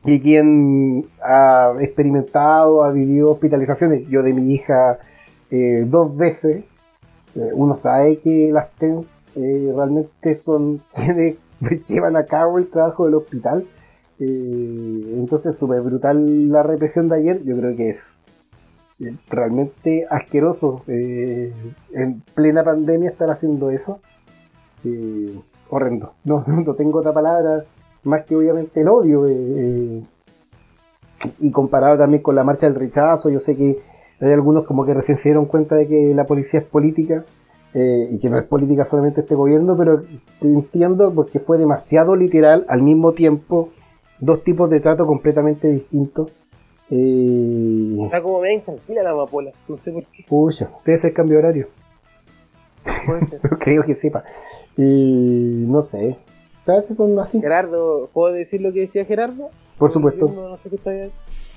[0.04, 4.98] y quien ha experimentado, ha vivido hospitalizaciones, yo de mi hija
[5.50, 6.64] eh, dos veces,
[7.36, 11.36] eh, uno sabe que las TENS eh, realmente son quienes
[11.86, 13.66] llevan a cabo el trabajo del hospital.
[14.18, 18.24] Eh, entonces, súper brutal la represión de ayer, yo creo que es
[19.28, 20.82] realmente asqueroso.
[20.86, 24.00] en plena pandemia estar haciendo eso.
[25.70, 26.14] Horrendo.
[26.24, 26.42] No,
[26.76, 27.64] tengo otra palabra
[28.02, 29.26] más que obviamente el odio.
[31.38, 33.78] y comparado también con la marcha del rechazo, yo sé que
[34.20, 37.24] hay algunos como que recién se dieron cuenta de que la policía es política
[37.74, 40.02] eh, y que no es política solamente este gobierno, pero
[40.42, 43.70] entiendo porque fue demasiado literal al mismo tiempo
[44.18, 46.30] dos tipos de trato completamente distintos.
[46.90, 50.24] Eh, Está como medio intranquila la amapola, no sé por qué.
[50.28, 51.68] pucha, debe ser cambio de horario,
[53.06, 54.24] no creo que sepa.
[54.76, 56.16] Y no sé,
[56.66, 59.48] a veces son así, Gerardo, ¿puedo decir lo que decía Gerardo?
[59.78, 60.26] por supuesto.
[60.28, 60.90] No, no sé qué está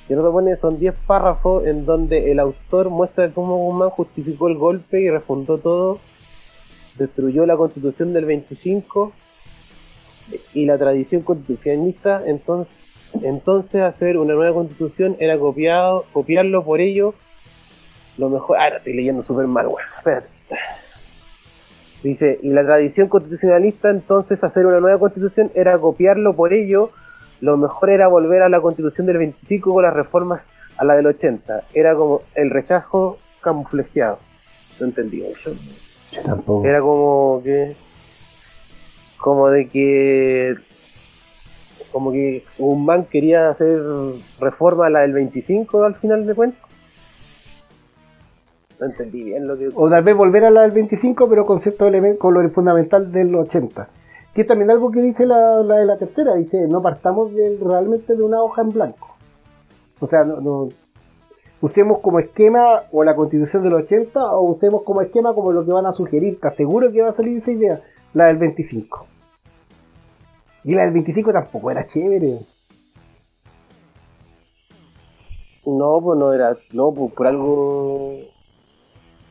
[0.04, 0.08] ahí.
[0.08, 5.02] Gerardo pone, son 10 párrafos en donde el autor muestra cómo Guzmán justificó el golpe
[5.02, 6.00] y refundó todo,
[6.98, 9.12] destruyó la constitución del 25
[10.54, 12.78] y la tradición constitucionalista, entonces,
[13.22, 17.14] entonces hacer una nueva constitución era copiado, copiarlo por ello,
[18.18, 18.58] lo mejor...
[18.58, 20.28] Ah, lo estoy leyendo súper mal, weón, espérate.
[22.04, 26.92] Dice, y la tradición constitucionalista, entonces hacer una nueva constitución era copiarlo por ello,
[27.41, 30.47] lo mejor era volver a la constitución del 25 con las reformas
[30.77, 31.64] a la del 80.
[31.73, 34.18] Era como el rechazo camuflajeado.
[34.80, 35.53] No entendí mucho.
[36.11, 36.65] Yo tampoco.
[36.65, 37.76] Era como que.
[39.18, 40.55] Como de que.
[41.91, 43.80] Como que Guzmán quería hacer
[44.39, 46.69] reforma a la del 25 al final de cuentas.
[48.80, 49.69] No entendí bien lo que.
[49.76, 53.11] O tal vez volver a la del 25, pero con cierto elemento, con lo fundamental
[53.11, 53.88] del 80.
[54.34, 57.31] Que también algo que dice la, de la tercera, dice, no partamos
[57.61, 59.15] realmente de una hoja en blanco.
[59.99, 60.69] O sea, no, no-
[61.61, 65.72] usemos como esquema o la constitución del 80 o usemos como esquema como lo que
[65.72, 66.34] van a sugerir.
[66.34, 67.81] ¿Estás seguro que va a salir esa idea?
[68.14, 69.05] La del 25.
[70.65, 72.39] Y la del 25 tampoco era chévere.
[75.65, 76.57] No, pues no era.
[76.73, 78.11] No, pues por algo.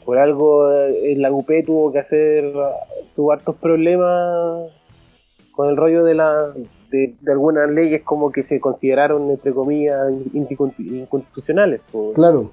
[0.05, 2.53] Por algo eh, la UP tuvo que hacer.
[3.15, 4.71] Tuvo hartos problemas
[5.63, 6.53] con el rollo de la.
[6.91, 9.99] De, de algunas leyes como que se consideraron, entre comillas,
[10.35, 11.81] inconstitucionales.
[12.15, 12.51] Claro.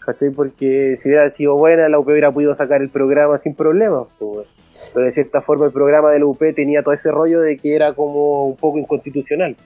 [0.00, 0.30] ¿Cachai?
[0.30, 4.08] Porque si hubiera sido buena, la UP hubiera podido sacar el programa sin problemas.
[4.18, 7.76] Pero de cierta forma el programa de la UP tenía todo ese rollo de que
[7.76, 9.56] era como un poco inconstitucional.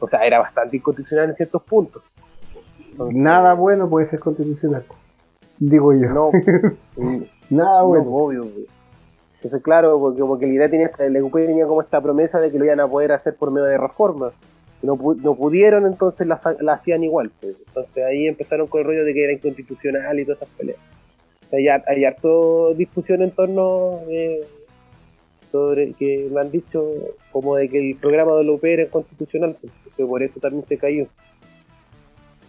[0.00, 2.02] O sea, era bastante inconstitucional en ciertos puntos.
[2.90, 4.84] Entonces, Nada bueno puede ser constitucional.
[5.58, 6.08] Digo yo.
[6.08, 6.30] No,
[7.50, 8.04] Nada no, bueno.
[8.10, 8.42] obvio.
[8.42, 8.66] güey.
[9.36, 12.50] Entonces, claro, porque como que la idea tenía, el UP tenía como esta promesa de
[12.50, 14.32] que lo iban a poder hacer por medio de reformas.
[14.82, 17.30] No, no pudieron, entonces la, la hacían igual.
[17.40, 17.56] pues.
[17.66, 20.78] Entonces ahí empezaron con el rollo de que era inconstitucional y todas esas peleas.
[21.52, 24.40] Hay, hay harto discusión en torno eh,
[25.52, 26.92] sobre que me han dicho
[27.30, 30.62] como de que el programa de la UP era inconstitucional, pues, que por eso también
[30.62, 31.06] se cayó.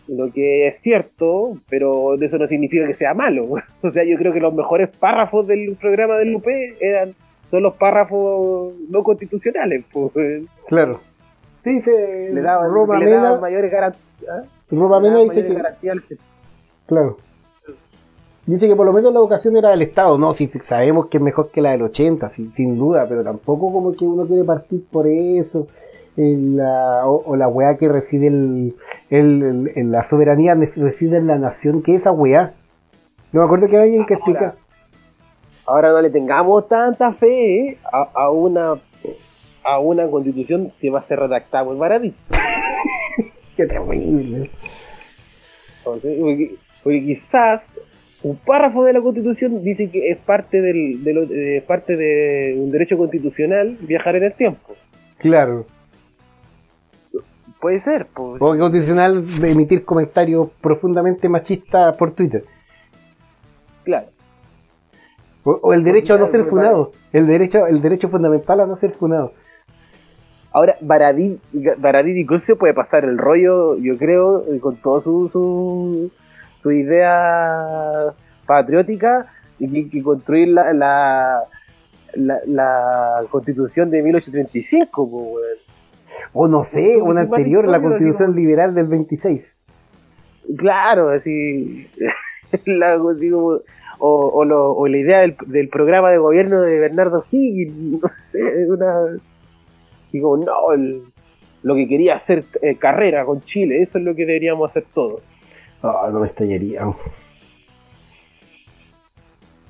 [0.08, 3.48] Lo que es cierto, pero eso no significa que sea malo.
[3.82, 6.48] O sea, yo creo que los mejores párrafos del programa del UP
[6.80, 7.14] eran
[7.48, 9.84] son los párrafos no constitucionales.
[9.92, 10.44] Pues.
[10.68, 11.00] Claro.
[11.64, 14.46] Sí, dice Le daban, Roma le daban mayores garantías.
[14.70, 15.58] Roma Mena dice que,
[16.86, 17.18] claro.
[18.46, 20.18] Dice que por lo menos la vocación era del Estado.
[20.18, 23.72] No, si sabemos que es mejor que la del 80, sin, sin duda, pero tampoco
[23.72, 25.68] como que uno quiere partir por eso.
[26.18, 28.74] En la, o, o la weá que reside el,
[29.12, 32.54] el, la soberanía reside en la nación, que esa weá.
[33.32, 34.56] No me acuerdo que había alguien que explica.
[35.68, 37.78] Ahora no le tengamos tanta fe ¿eh?
[37.92, 38.74] a, a una
[39.64, 42.14] a una constitución que va a ser redactada por Baradí.
[43.58, 44.50] Qué terrible.
[45.80, 47.64] Entonces, porque, porque quizás
[48.24, 52.56] un párrafo de la constitución dice que es parte del, de lo- eh, parte de
[52.58, 54.74] un derecho constitucional viajar en el tiempo.
[55.18, 55.66] Claro.
[57.68, 58.42] Puede ser, pues.
[58.42, 62.46] O condicional de emitir comentarios profundamente machistas por Twitter.
[63.84, 64.08] Claro.
[65.44, 66.94] O, o el derecho a no ser funado.
[67.12, 69.34] El derecho, el derecho fundamental a no ser funado.
[70.54, 71.42] Ahora, Baradí,
[71.78, 76.10] Baradí Nicosio puede pasar el rollo, yo creo, eh, con toda su, su,
[76.62, 78.14] su idea
[78.46, 79.26] patriótica
[79.60, 81.44] y que construir la, la,
[82.16, 85.67] la, la constitución de 1835, po, weón.
[86.40, 89.60] O no sé, una anterior, la constitución liberal del 26.
[90.58, 91.88] Claro, así.
[92.66, 93.62] la, digo,
[94.00, 98.08] o, o, lo- o la idea del, del programa de gobierno de Bernardo Higgins, no
[98.32, 99.18] sé, una.
[100.12, 101.02] Digo, no, el-
[101.64, 105.22] lo que quería hacer eh, carrera con Chile, eso es lo que deberíamos hacer todos.
[105.82, 106.82] Ah, no me extrañaría.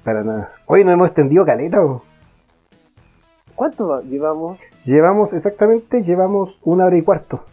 [0.04, 0.52] Para nada.
[0.66, 1.82] Hoy nos hemos extendido caleta.
[3.56, 4.60] ¿Cuánto va- llevamos?
[4.88, 7.44] Llevamos, exactamente, llevamos una hora y cuarto.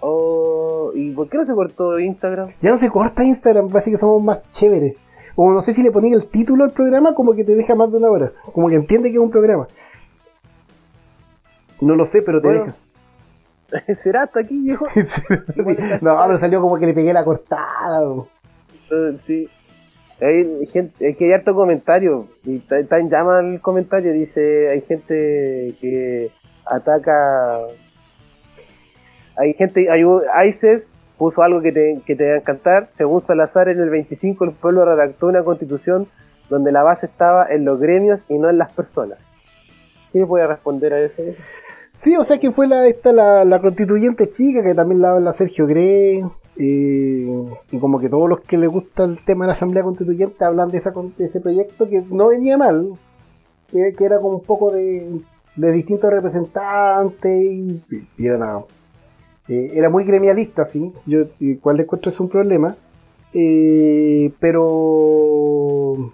[0.00, 2.52] Oh, ¿Y por qué no se cortó Instagram?
[2.62, 4.96] Ya no se corta Instagram, parece que somos más chéveres.
[5.36, 7.90] O no sé si le ponía el título al programa, como que te deja más
[7.92, 8.32] de una hora.
[8.54, 9.68] Como que entiende que es un programa.
[11.82, 12.74] No lo sé, pero te Bueno.
[13.98, 14.86] ¿Será hasta aquí, viejo?
[14.94, 15.04] deja.
[15.66, 15.76] Sí.
[16.00, 18.00] No, pero salió como que le pegué la cortada.
[18.90, 19.48] Eh, sí.
[20.20, 22.28] Hay gente, es que hay harto comentario.
[22.44, 24.12] Y en llama el comentario.
[24.12, 26.30] Dice: hay gente que
[26.66, 27.60] ataca.
[29.36, 29.90] Hay gente.
[29.90, 30.04] Hay,
[30.46, 32.88] ICES puso algo que te, que te va a encantar.
[32.92, 36.08] Según Salazar, en el 25 el pueblo redactó una constitución
[36.48, 39.18] donde la base estaba en los gremios y no en las personas.
[40.12, 41.22] ¿Qué voy a responder a eso?
[41.90, 45.32] Sí, o sea que fue la, esta, la, la constituyente chica, que también la habla
[45.32, 46.22] Sergio Grey.
[46.56, 50.70] Y como que todos los que les gusta el tema de la Asamblea Constituyente hablan
[50.70, 52.92] de, esa, de ese proyecto que no venía mal,
[53.70, 55.20] que, era como un poco de,
[55.56, 57.82] de distintos representantes y,
[58.18, 58.64] era, nada,
[59.48, 62.76] eh, era muy gremialista, sí, yo y cual le encuentro es un problema,
[63.32, 66.12] eh, pero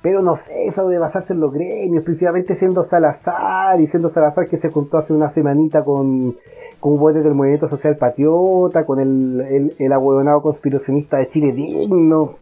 [0.00, 4.48] pero no sé, eso de basarse en los gremios, principalmente siendo Salazar y siendo Salazar
[4.48, 6.36] que se juntó hace una semanita con,
[6.86, 12.36] con un del movimiento social patriota, con el, el, el ahueonado conspiracionista de Chile digno,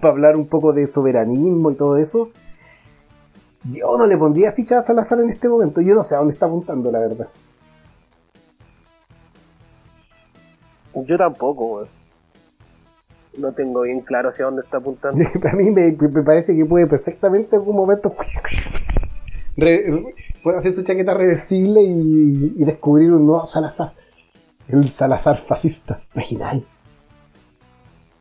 [0.00, 2.30] para hablar un poco de soberanismo y todo eso.
[3.64, 6.32] Yo no le pondría ficha a Salazar en este momento, yo no sé a dónde
[6.34, 7.26] está apuntando, la verdad.
[10.94, 11.88] Yo tampoco, weón.
[13.36, 15.20] No tengo bien claro hacia dónde está apuntando.
[15.52, 18.14] a mí me, me parece que puede perfectamente en algún momento
[19.56, 23.92] re- re- puede hacer su chaqueta reversible y, y descubrir un nuevo Salazar.
[24.68, 26.02] El Salazar fascista.
[26.14, 26.64] Imagináis.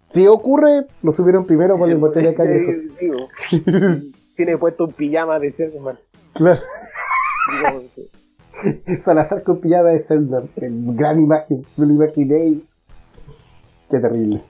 [0.01, 2.57] Si ocurre, lo subieron primero por la botella de.
[2.57, 3.27] Eh, digo,
[4.35, 5.99] Tiene puesto un pijama de Selman.
[6.33, 6.61] Claro.
[8.99, 10.43] Salazar con pillada de Zelda.
[10.55, 11.65] En gran imagen.
[11.77, 12.65] Me lo imaginé y...
[13.89, 14.41] Qué terrible.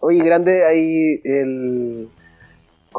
[0.00, 2.08] Oye, grande, ahí el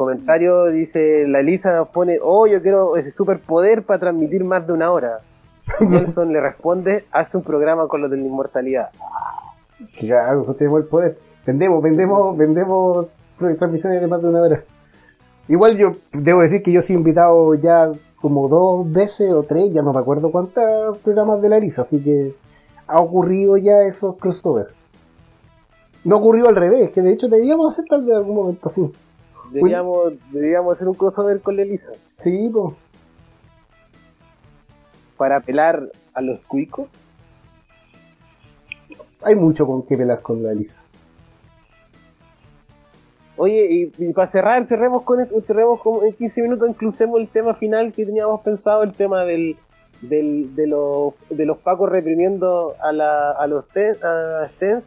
[0.00, 4.90] comentario dice, la Elisa pone, oh, yo quiero ese superpoder para transmitir más de una
[4.90, 5.18] hora.
[5.80, 8.88] Nelson le responde, haz un programa con lo de la inmortalidad.
[9.98, 11.18] Claro, nosotros tenemos el poder.
[11.44, 13.06] Vendemos, vendemos, vendemos
[13.58, 14.64] transmisiones de más de una hora.
[15.48, 19.82] Igual yo debo decir que yo soy invitado ya como dos veces o tres, ya
[19.82, 22.34] no me acuerdo cuántos programas de la Elisa, así que
[22.86, 24.72] ha ocurrido ya esos crossovers.
[26.04, 28.90] No ocurrió al revés, que de hecho deberíamos hacer tal vez en algún momento así.
[29.50, 32.74] Deberíamos, deberíamos hacer un crossover con la Elisa Sí, pues.
[35.16, 35.82] para apelar
[36.14, 36.88] a los cuicos.
[39.22, 40.80] Hay mucho con que pelar con la Elisa.
[43.36, 47.28] Oye, y, y para cerrar, cerremos con esto, cerremos como en 15 minutos, inclusemos el
[47.28, 49.56] tema final que teníamos pensado, el tema del,
[50.02, 54.84] del, de, los, de los pacos reprimiendo a, la, a los ten- a Stens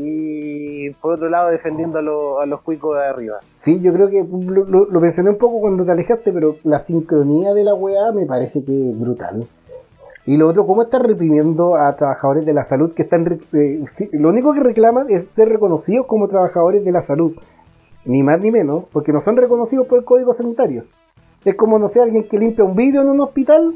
[0.00, 3.38] y por otro lado defendiendo a, los- a los cuicos de arriba.
[3.50, 6.78] Sí, yo creo que lo, lo- lo mencioné un poco cuando te alejaste, pero la
[6.78, 9.46] sincronía de la weá me parece que es brutal.
[10.24, 13.26] Y lo otro, ¿cómo está reprimiendo a trabajadores de la salud que están...
[13.54, 17.32] eh, lo único que reclaman es ser reconocidos como trabajadores de la salud.
[18.04, 20.84] Ni más ni menos, porque no son reconocidos por el código sanitario.
[21.44, 23.74] Es como, no sé, alguien que limpia un vidrio en un hospital.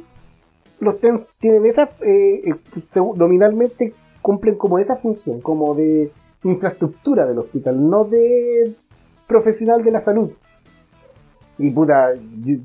[0.78, 2.55] Los TENS tienen esa, eh, eh,
[3.16, 6.11] nominalmente cumplen como esa función, como de
[6.44, 8.74] infraestructura del hospital, no de
[9.27, 10.31] profesional de la salud.
[11.59, 12.57] Y puta, yo-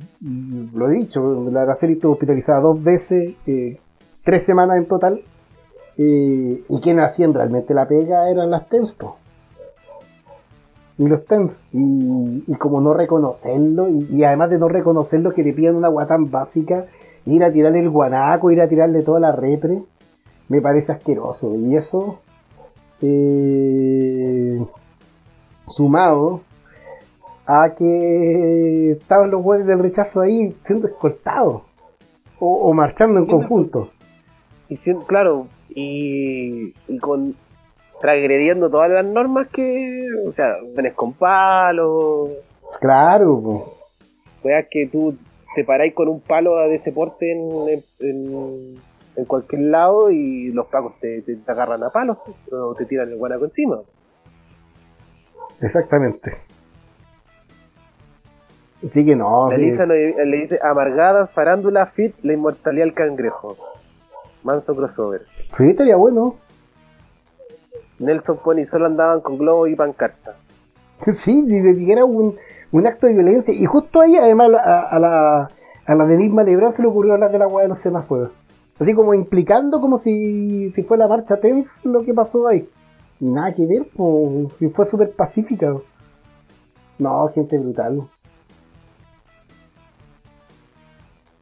[0.73, 3.77] lo he dicho, la Araceli estuvo hospitalizada dos veces, eh,
[4.23, 5.21] tres semanas en total,
[5.97, 9.17] eh, y quienes hacían realmente la pega eran las TENS, po.
[10.99, 15.53] Y los TENS, y, como no reconocerlo, y, y además de no reconocerlo, que le
[15.53, 16.87] pidan una agua tan básica,
[17.25, 19.83] ir a tirarle el guanaco, ir a tirarle toda la repre,
[20.49, 21.55] me parece asqueroso.
[21.55, 22.19] Y eso,
[23.01, 24.59] eh,
[25.67, 26.41] sumado
[27.45, 31.61] a que estaban los huevos del rechazo ahí siendo escoltados
[32.39, 33.89] o, o marchando en Sí, conjunto.
[34.69, 37.35] Y si- claro, y, y con
[38.01, 42.29] transgrediendo todas las normas que, o sea, venés con palos,
[42.81, 43.73] Claro, po.
[44.43, 45.15] weas que tú
[45.55, 48.75] te paráis con un palo de ese porte en, en, en-
[49.17, 52.17] en cualquier lado y los pacos te, te- te agarran a palos
[52.51, 53.79] o te tiran el guanaco encima.
[55.61, 56.37] exactamente.
[58.87, 63.57] Así que no, La lista le, le dice amargadas, farándula, fit, la inmortalidad del cangrejo.
[64.43, 65.23] Manso crossover.
[65.51, 66.35] sí, estaría bueno.
[67.99, 70.35] Nelson Pony solo andaban con globos y pancartas.
[71.01, 71.11] Sí,
[71.47, 72.37] si le era un,
[72.71, 73.51] un acto de violencia.
[73.53, 75.49] Y justo ahí, además, a, a la,
[75.85, 78.29] a la de Nisma Lebrán se le ocurrió hablar de la hueá de los semáforos.
[78.79, 82.69] Así como implicando como si, si fue la marcha TENS lo que pasó ahí.
[83.19, 85.75] Nada que ver, pues, si fue súper pacífica.
[86.99, 88.07] No, gente brutal.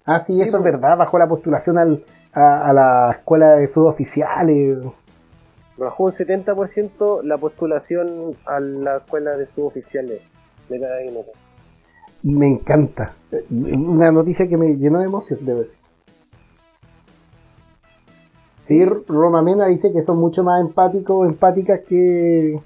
[0.06, 4.78] Ah, sí, eso es verdad, bajó la postulación al, a, a la escuela de suboficiales.
[5.78, 10.22] Bajó un 70% la postulación a la escuela de suboficiales
[10.70, 11.26] de carabineros.
[12.24, 13.14] Me encanta.
[13.49, 15.80] Una noticia que me llenó de emoción, debo decir.
[18.57, 22.60] Sí, Roma Mena dice que son mucho más empáticos, empáticas que,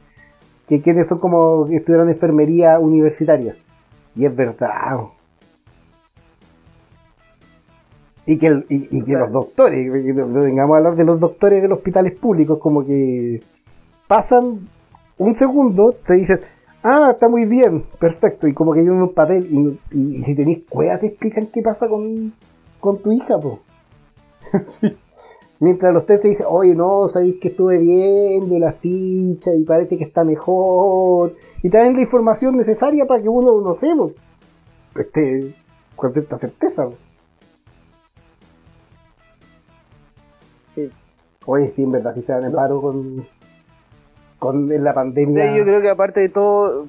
[0.67, 3.55] que quienes son como que estudiaron enfermería universitaria.
[4.15, 4.99] Y es verdad.
[8.25, 11.61] Y que, el- y, y que los doctores, que vengamos a hablar de los doctores
[11.63, 13.41] de los hospitales públicos, como que
[14.07, 14.67] pasan
[15.17, 16.47] un segundo, te dices,
[16.83, 19.47] ah, está muy bien, perfecto, y como que hay un papel,
[19.91, 22.33] y, y si tenéis cueva te explican qué pasa con,
[22.79, 23.59] con tu hija, po.
[24.65, 24.95] Sí.
[25.61, 29.97] Mientras los test se dice, oye, no, sabéis que estuve viendo la ficha y parece
[29.97, 34.11] que está mejor, y te dan la información necesaria para que uno, no sé, po,
[34.99, 35.53] esté
[35.97, 36.87] con cierta certeza.
[40.75, 40.89] Sí.
[41.45, 43.25] Oye, sí, en verdad, sí se dan en paro con,
[44.37, 45.51] con en la pandemia.
[45.51, 46.87] Sí, yo creo que aparte de todo,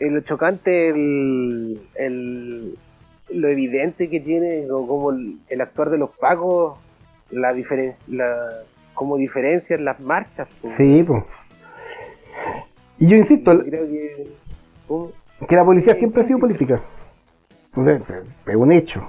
[0.00, 2.78] lo chocante, el, el-
[3.30, 6.78] lo evidente que tiene, como el, el actuar de los pagos,
[7.30, 8.36] la diferencia, la,
[8.94, 10.48] como diferencian las marchas.
[10.60, 10.72] pues.
[10.74, 11.24] Sí, pues.
[12.98, 14.26] Y yo insisto, Yo creo que
[14.86, 15.10] ¿cómo?
[15.48, 16.82] que la policía siempre ha sido política.
[17.76, 18.00] O sea,
[18.46, 19.06] es un hecho.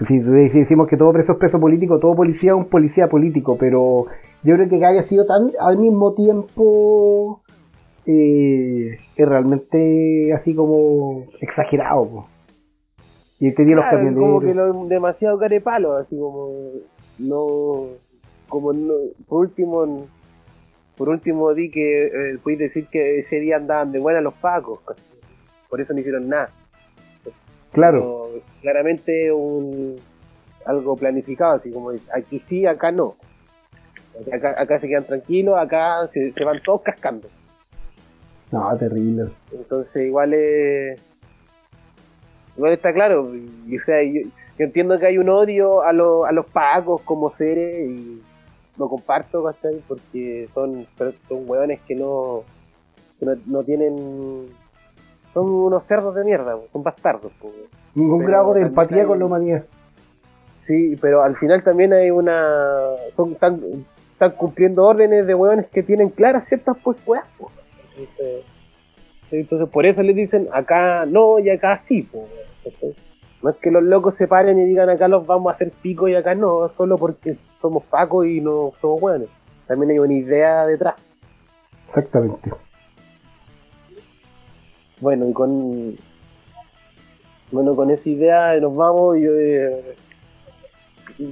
[0.00, 3.56] Si si decimos que todo preso es preso político, todo policía es un policía político,
[3.58, 4.06] pero
[4.42, 7.42] yo creo que haya sido tan al mismo tiempo
[8.06, 12.06] eh, es realmente así como exagerado.
[12.08, 12.28] po.
[13.40, 14.74] Y te dio los Claro, como que camioneros.
[14.76, 16.48] lo, demasiado carepalo, así como
[17.18, 17.88] no,
[18.48, 18.94] como no,
[19.26, 20.06] por último,
[20.96, 24.80] por último di que eh, podéis decir que ese día andaban de buena los pacos,
[25.68, 26.50] por eso no hicieron nada.
[27.72, 29.96] Claro, Pero claramente un
[30.64, 33.16] algo planificado, así como aquí sí, acá no.
[34.32, 37.28] Acá, acá se quedan tranquilos, acá se, se van todos cascando.
[38.50, 39.30] no, terrible.
[39.52, 41.00] Entonces igual es...
[42.56, 44.22] Igual está claro, y, o sea, yo,
[44.58, 48.22] yo entiendo que hay un odio a, lo- a los pagos como seres y
[48.78, 49.82] lo comparto, ¿cachai?
[49.88, 50.86] Porque son,
[51.28, 52.42] son hueones que no,
[53.18, 54.48] que no, no tienen...
[55.32, 57.30] Son unos cerdos de mierda, son bastardos.
[57.94, 59.64] Ningún Pero grado de empatía hay- con la humanidad.
[60.60, 62.42] Sí, pero al final también hay una...
[63.12, 63.60] Son tan,
[64.12, 67.50] están cumpliendo órdenes de hueones que tienen claras ciertas pues po.
[67.98, 68.44] Entonces,
[69.30, 72.08] entonces por eso les dicen acá no y acá sí.
[73.42, 76.08] No es que los locos se paren y digan acá los vamos a hacer pico
[76.08, 79.28] y acá no, solo porque somos pacos y no somos hueones.
[79.66, 80.94] También hay una idea detrás.
[81.84, 82.50] Exactamente.
[85.00, 85.96] Bueno, y con
[87.52, 89.18] bueno, con esa idea nos vamos.
[89.18, 89.94] Yo, eh,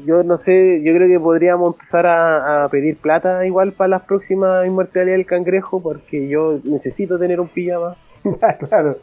[0.07, 4.03] yo no sé, yo creo que podríamos empezar a, a pedir plata igual para las
[4.03, 7.97] próximas inmortalidades del cangrejo, porque yo necesito tener un pijama.
[8.69, 8.97] Claro.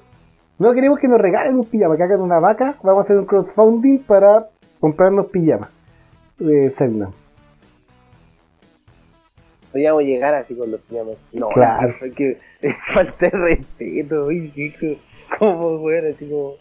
[0.61, 2.77] No queremos que nos regalen un pijama, que hagan una vaca.
[2.83, 4.47] Vamos a hacer un crowdfunding para
[4.79, 5.71] comprarnos pijamas.
[6.37, 7.09] De Zelda.
[9.73, 11.17] no íbamos a llegar así cuando teníamos.
[11.33, 11.91] No, Claro.
[11.99, 12.37] fue que
[12.93, 14.27] falta de respeto,
[15.39, 16.53] como bueno, así como.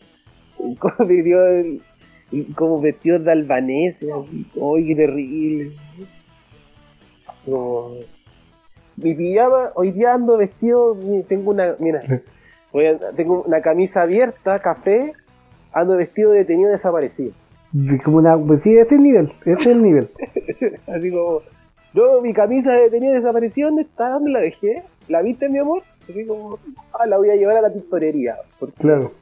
[0.78, 1.82] Como vivió el.
[2.56, 5.72] Como vestidos de albaneses, así, uy, qué terrible.
[7.44, 7.96] Como.
[8.96, 10.96] Mi pijama, hoy día ando vestido,
[11.28, 12.02] tengo una, mira,
[12.72, 15.12] voy a- tengo una camisa abierta, café,
[15.72, 17.32] ando vestido de detenido desaparecido.
[18.04, 20.08] Como una, pues sí, ese es el nivel, ese es el nivel.
[20.86, 21.42] Así como,
[21.94, 24.10] yo mi camisa de detenido desapareció, ¿dónde está?
[24.10, 24.82] ¿Dónde la dejé?
[25.08, 25.82] ¿La viste, mi amor?
[26.08, 26.58] Así como,
[26.92, 28.36] ah, la voy a llevar a la tintorería.
[28.58, 29.12] Porque Claro.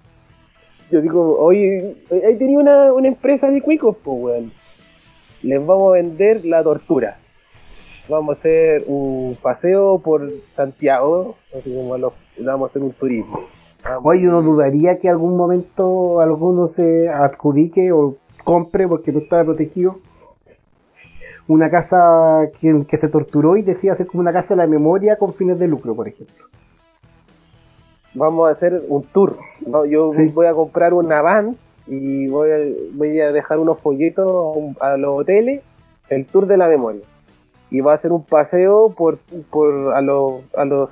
[0.91, 1.95] yo digo, oye,
[2.27, 4.53] ahí tenía una, una empresa de cuicos, pues, weón.
[5.43, 7.17] Les vamos a vender la tortura.
[8.09, 10.23] Vamos a hacer un paseo por
[10.57, 12.13] Santiago, así como los,
[12.45, 13.41] vamos a hacer un turismo.
[14.03, 19.97] Oye, uno dudaría que algún momento alguno se adjudique o compre porque no estaba protegido
[21.47, 25.17] una casa que, que se torturó y decía hacer como una casa de la memoria
[25.17, 26.47] con fines de lucro, por ejemplo.
[28.15, 29.37] vamos a hacer un tour.
[29.67, 29.85] ¿no?
[29.85, 30.27] Yo Sí.
[30.29, 31.57] voy a comprar una van
[31.87, 32.57] y voy a,
[32.95, 35.63] voy a dejar unos folletos a los hoteles,
[36.11, 37.03] el tour de la memoria.
[37.71, 39.19] Y va a ser un paseo por,
[39.51, 40.91] por a, los, a los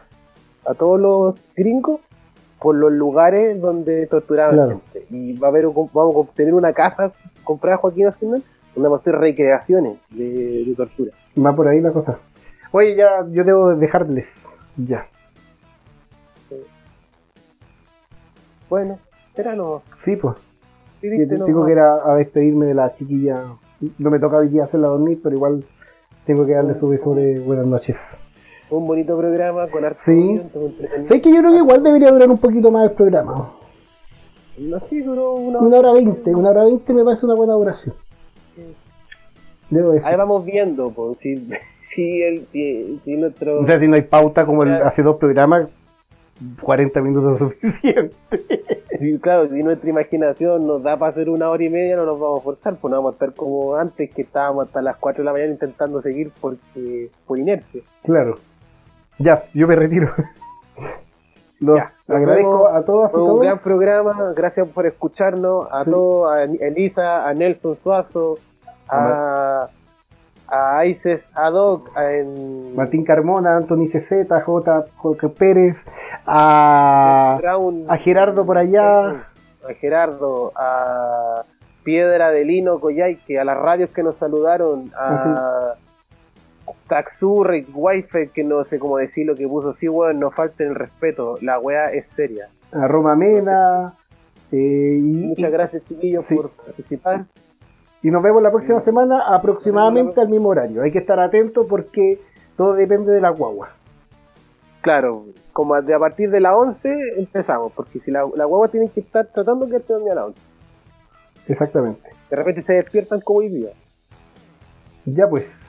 [0.67, 2.01] a todos los gringos
[2.61, 4.81] por los lugares donde torturaban Claro.
[4.93, 5.07] gente.
[5.11, 7.13] Y va a haber, vamos a obtener una casa
[7.45, 8.39] comprada Joaquín Hacienda
[8.75, 11.13] donde vamos a hacer recreaciones de, de tortura.
[11.39, 12.19] Va por ahí la cosa.
[12.73, 14.47] Oye, ya yo debo dejarles.
[14.77, 15.07] Ya.
[18.69, 18.99] Bueno,
[19.35, 19.83] era no.
[19.97, 20.37] Sí, pues.
[21.01, 23.43] Sí, no, tengo que ir a, a despedirme de la chiquilla.
[23.99, 25.65] No me toca hoy día hacerla dormir, pero igual
[26.27, 28.21] tengo que darle su beso de buenas noches.
[28.69, 30.41] Un bonito programa con harto Sí.
[31.05, 33.53] Sé que yo creo que igual debería durar un poquito más el programa.
[34.59, 36.35] No sé, duró una Una hora veinte.
[36.35, 37.95] Una hora veinte me parece una buena duración.
[39.71, 40.11] Debo decir.
[40.11, 41.49] Ahí vamos viendo, pues, si,
[41.87, 43.61] si, el, si, si nuestro...
[43.61, 45.69] O sea, si no hay pauta como el, hace dos programas,
[46.63, 47.39] 40 minutos es
[47.71, 48.15] suficiente.
[48.93, 52.19] si, claro, si nuestra imaginación nos da para hacer una hora y media, no nos
[52.21, 55.23] vamos a forzar, pues no vamos a estar como antes, que estábamos hasta las 4
[55.23, 57.83] de la mañana intentando seguir porque por inercia.
[58.03, 58.37] Claro.
[59.19, 60.11] Ya, yo me retiro.
[61.59, 62.75] Los Ya, agradezco vemos.
[62.75, 63.63] a todas y Fue un gran todos.
[63.65, 65.91] programa, gracias por escucharnos, a Sí.
[65.91, 68.39] todos, a Elisa, a Nelson Suazo,
[68.89, 69.69] a, a
[70.87, 74.87] Ices Adoc, a en Martín Carmona, Anthony CZ, J.
[74.97, 75.87] Jorge Pérez,
[76.27, 79.09] a, Brown, a Gerardo por allá.
[79.09, 81.45] a Gerardo, a
[81.83, 85.75] Piedra de Lino Coyhaique, a las radios que nos saludaron, a
[86.89, 90.75] Taxurri, Wife, que no sé cómo decir lo que puso, sí, weón, no falten el
[90.75, 92.49] respeto, la weá es seria.
[92.73, 93.95] a Roma Mena.
[94.53, 96.37] eh, y, Muchas gracias, chiquillos, sí.
[96.37, 97.25] por participar.
[98.07, 100.81] Y nos vemos la próxima semana aproximadamente al mismo horario.
[100.81, 102.21] Hay que estar atentos porque
[102.57, 103.71] todo depende de la guagua.
[104.81, 108.69] Claro, como a, de a partir de las 11 empezamos, porque si la, la guagua
[108.69, 110.41] tiene que estar tratando que dormir a las 11.
[111.49, 112.11] Exactamente.
[112.31, 113.73] De repente se despiertan como hoy día.
[115.05, 115.69] Ya pues,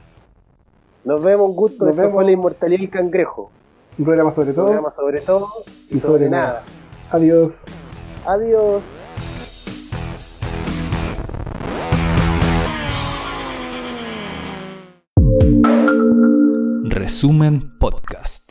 [1.06, 1.86] Nos vemos, un gusto.
[1.88, 2.14] Nos vemos.
[2.14, 3.50] fue la inmortalidad del cangrejo.
[3.98, 4.66] un programa sobre todo.
[4.66, 5.48] Programa sobre todo
[5.90, 6.62] y, sobre, nada.
[7.10, 7.64] Adiós.
[8.28, 8.84] Adiós.
[17.08, 18.47] Resumen Podcast.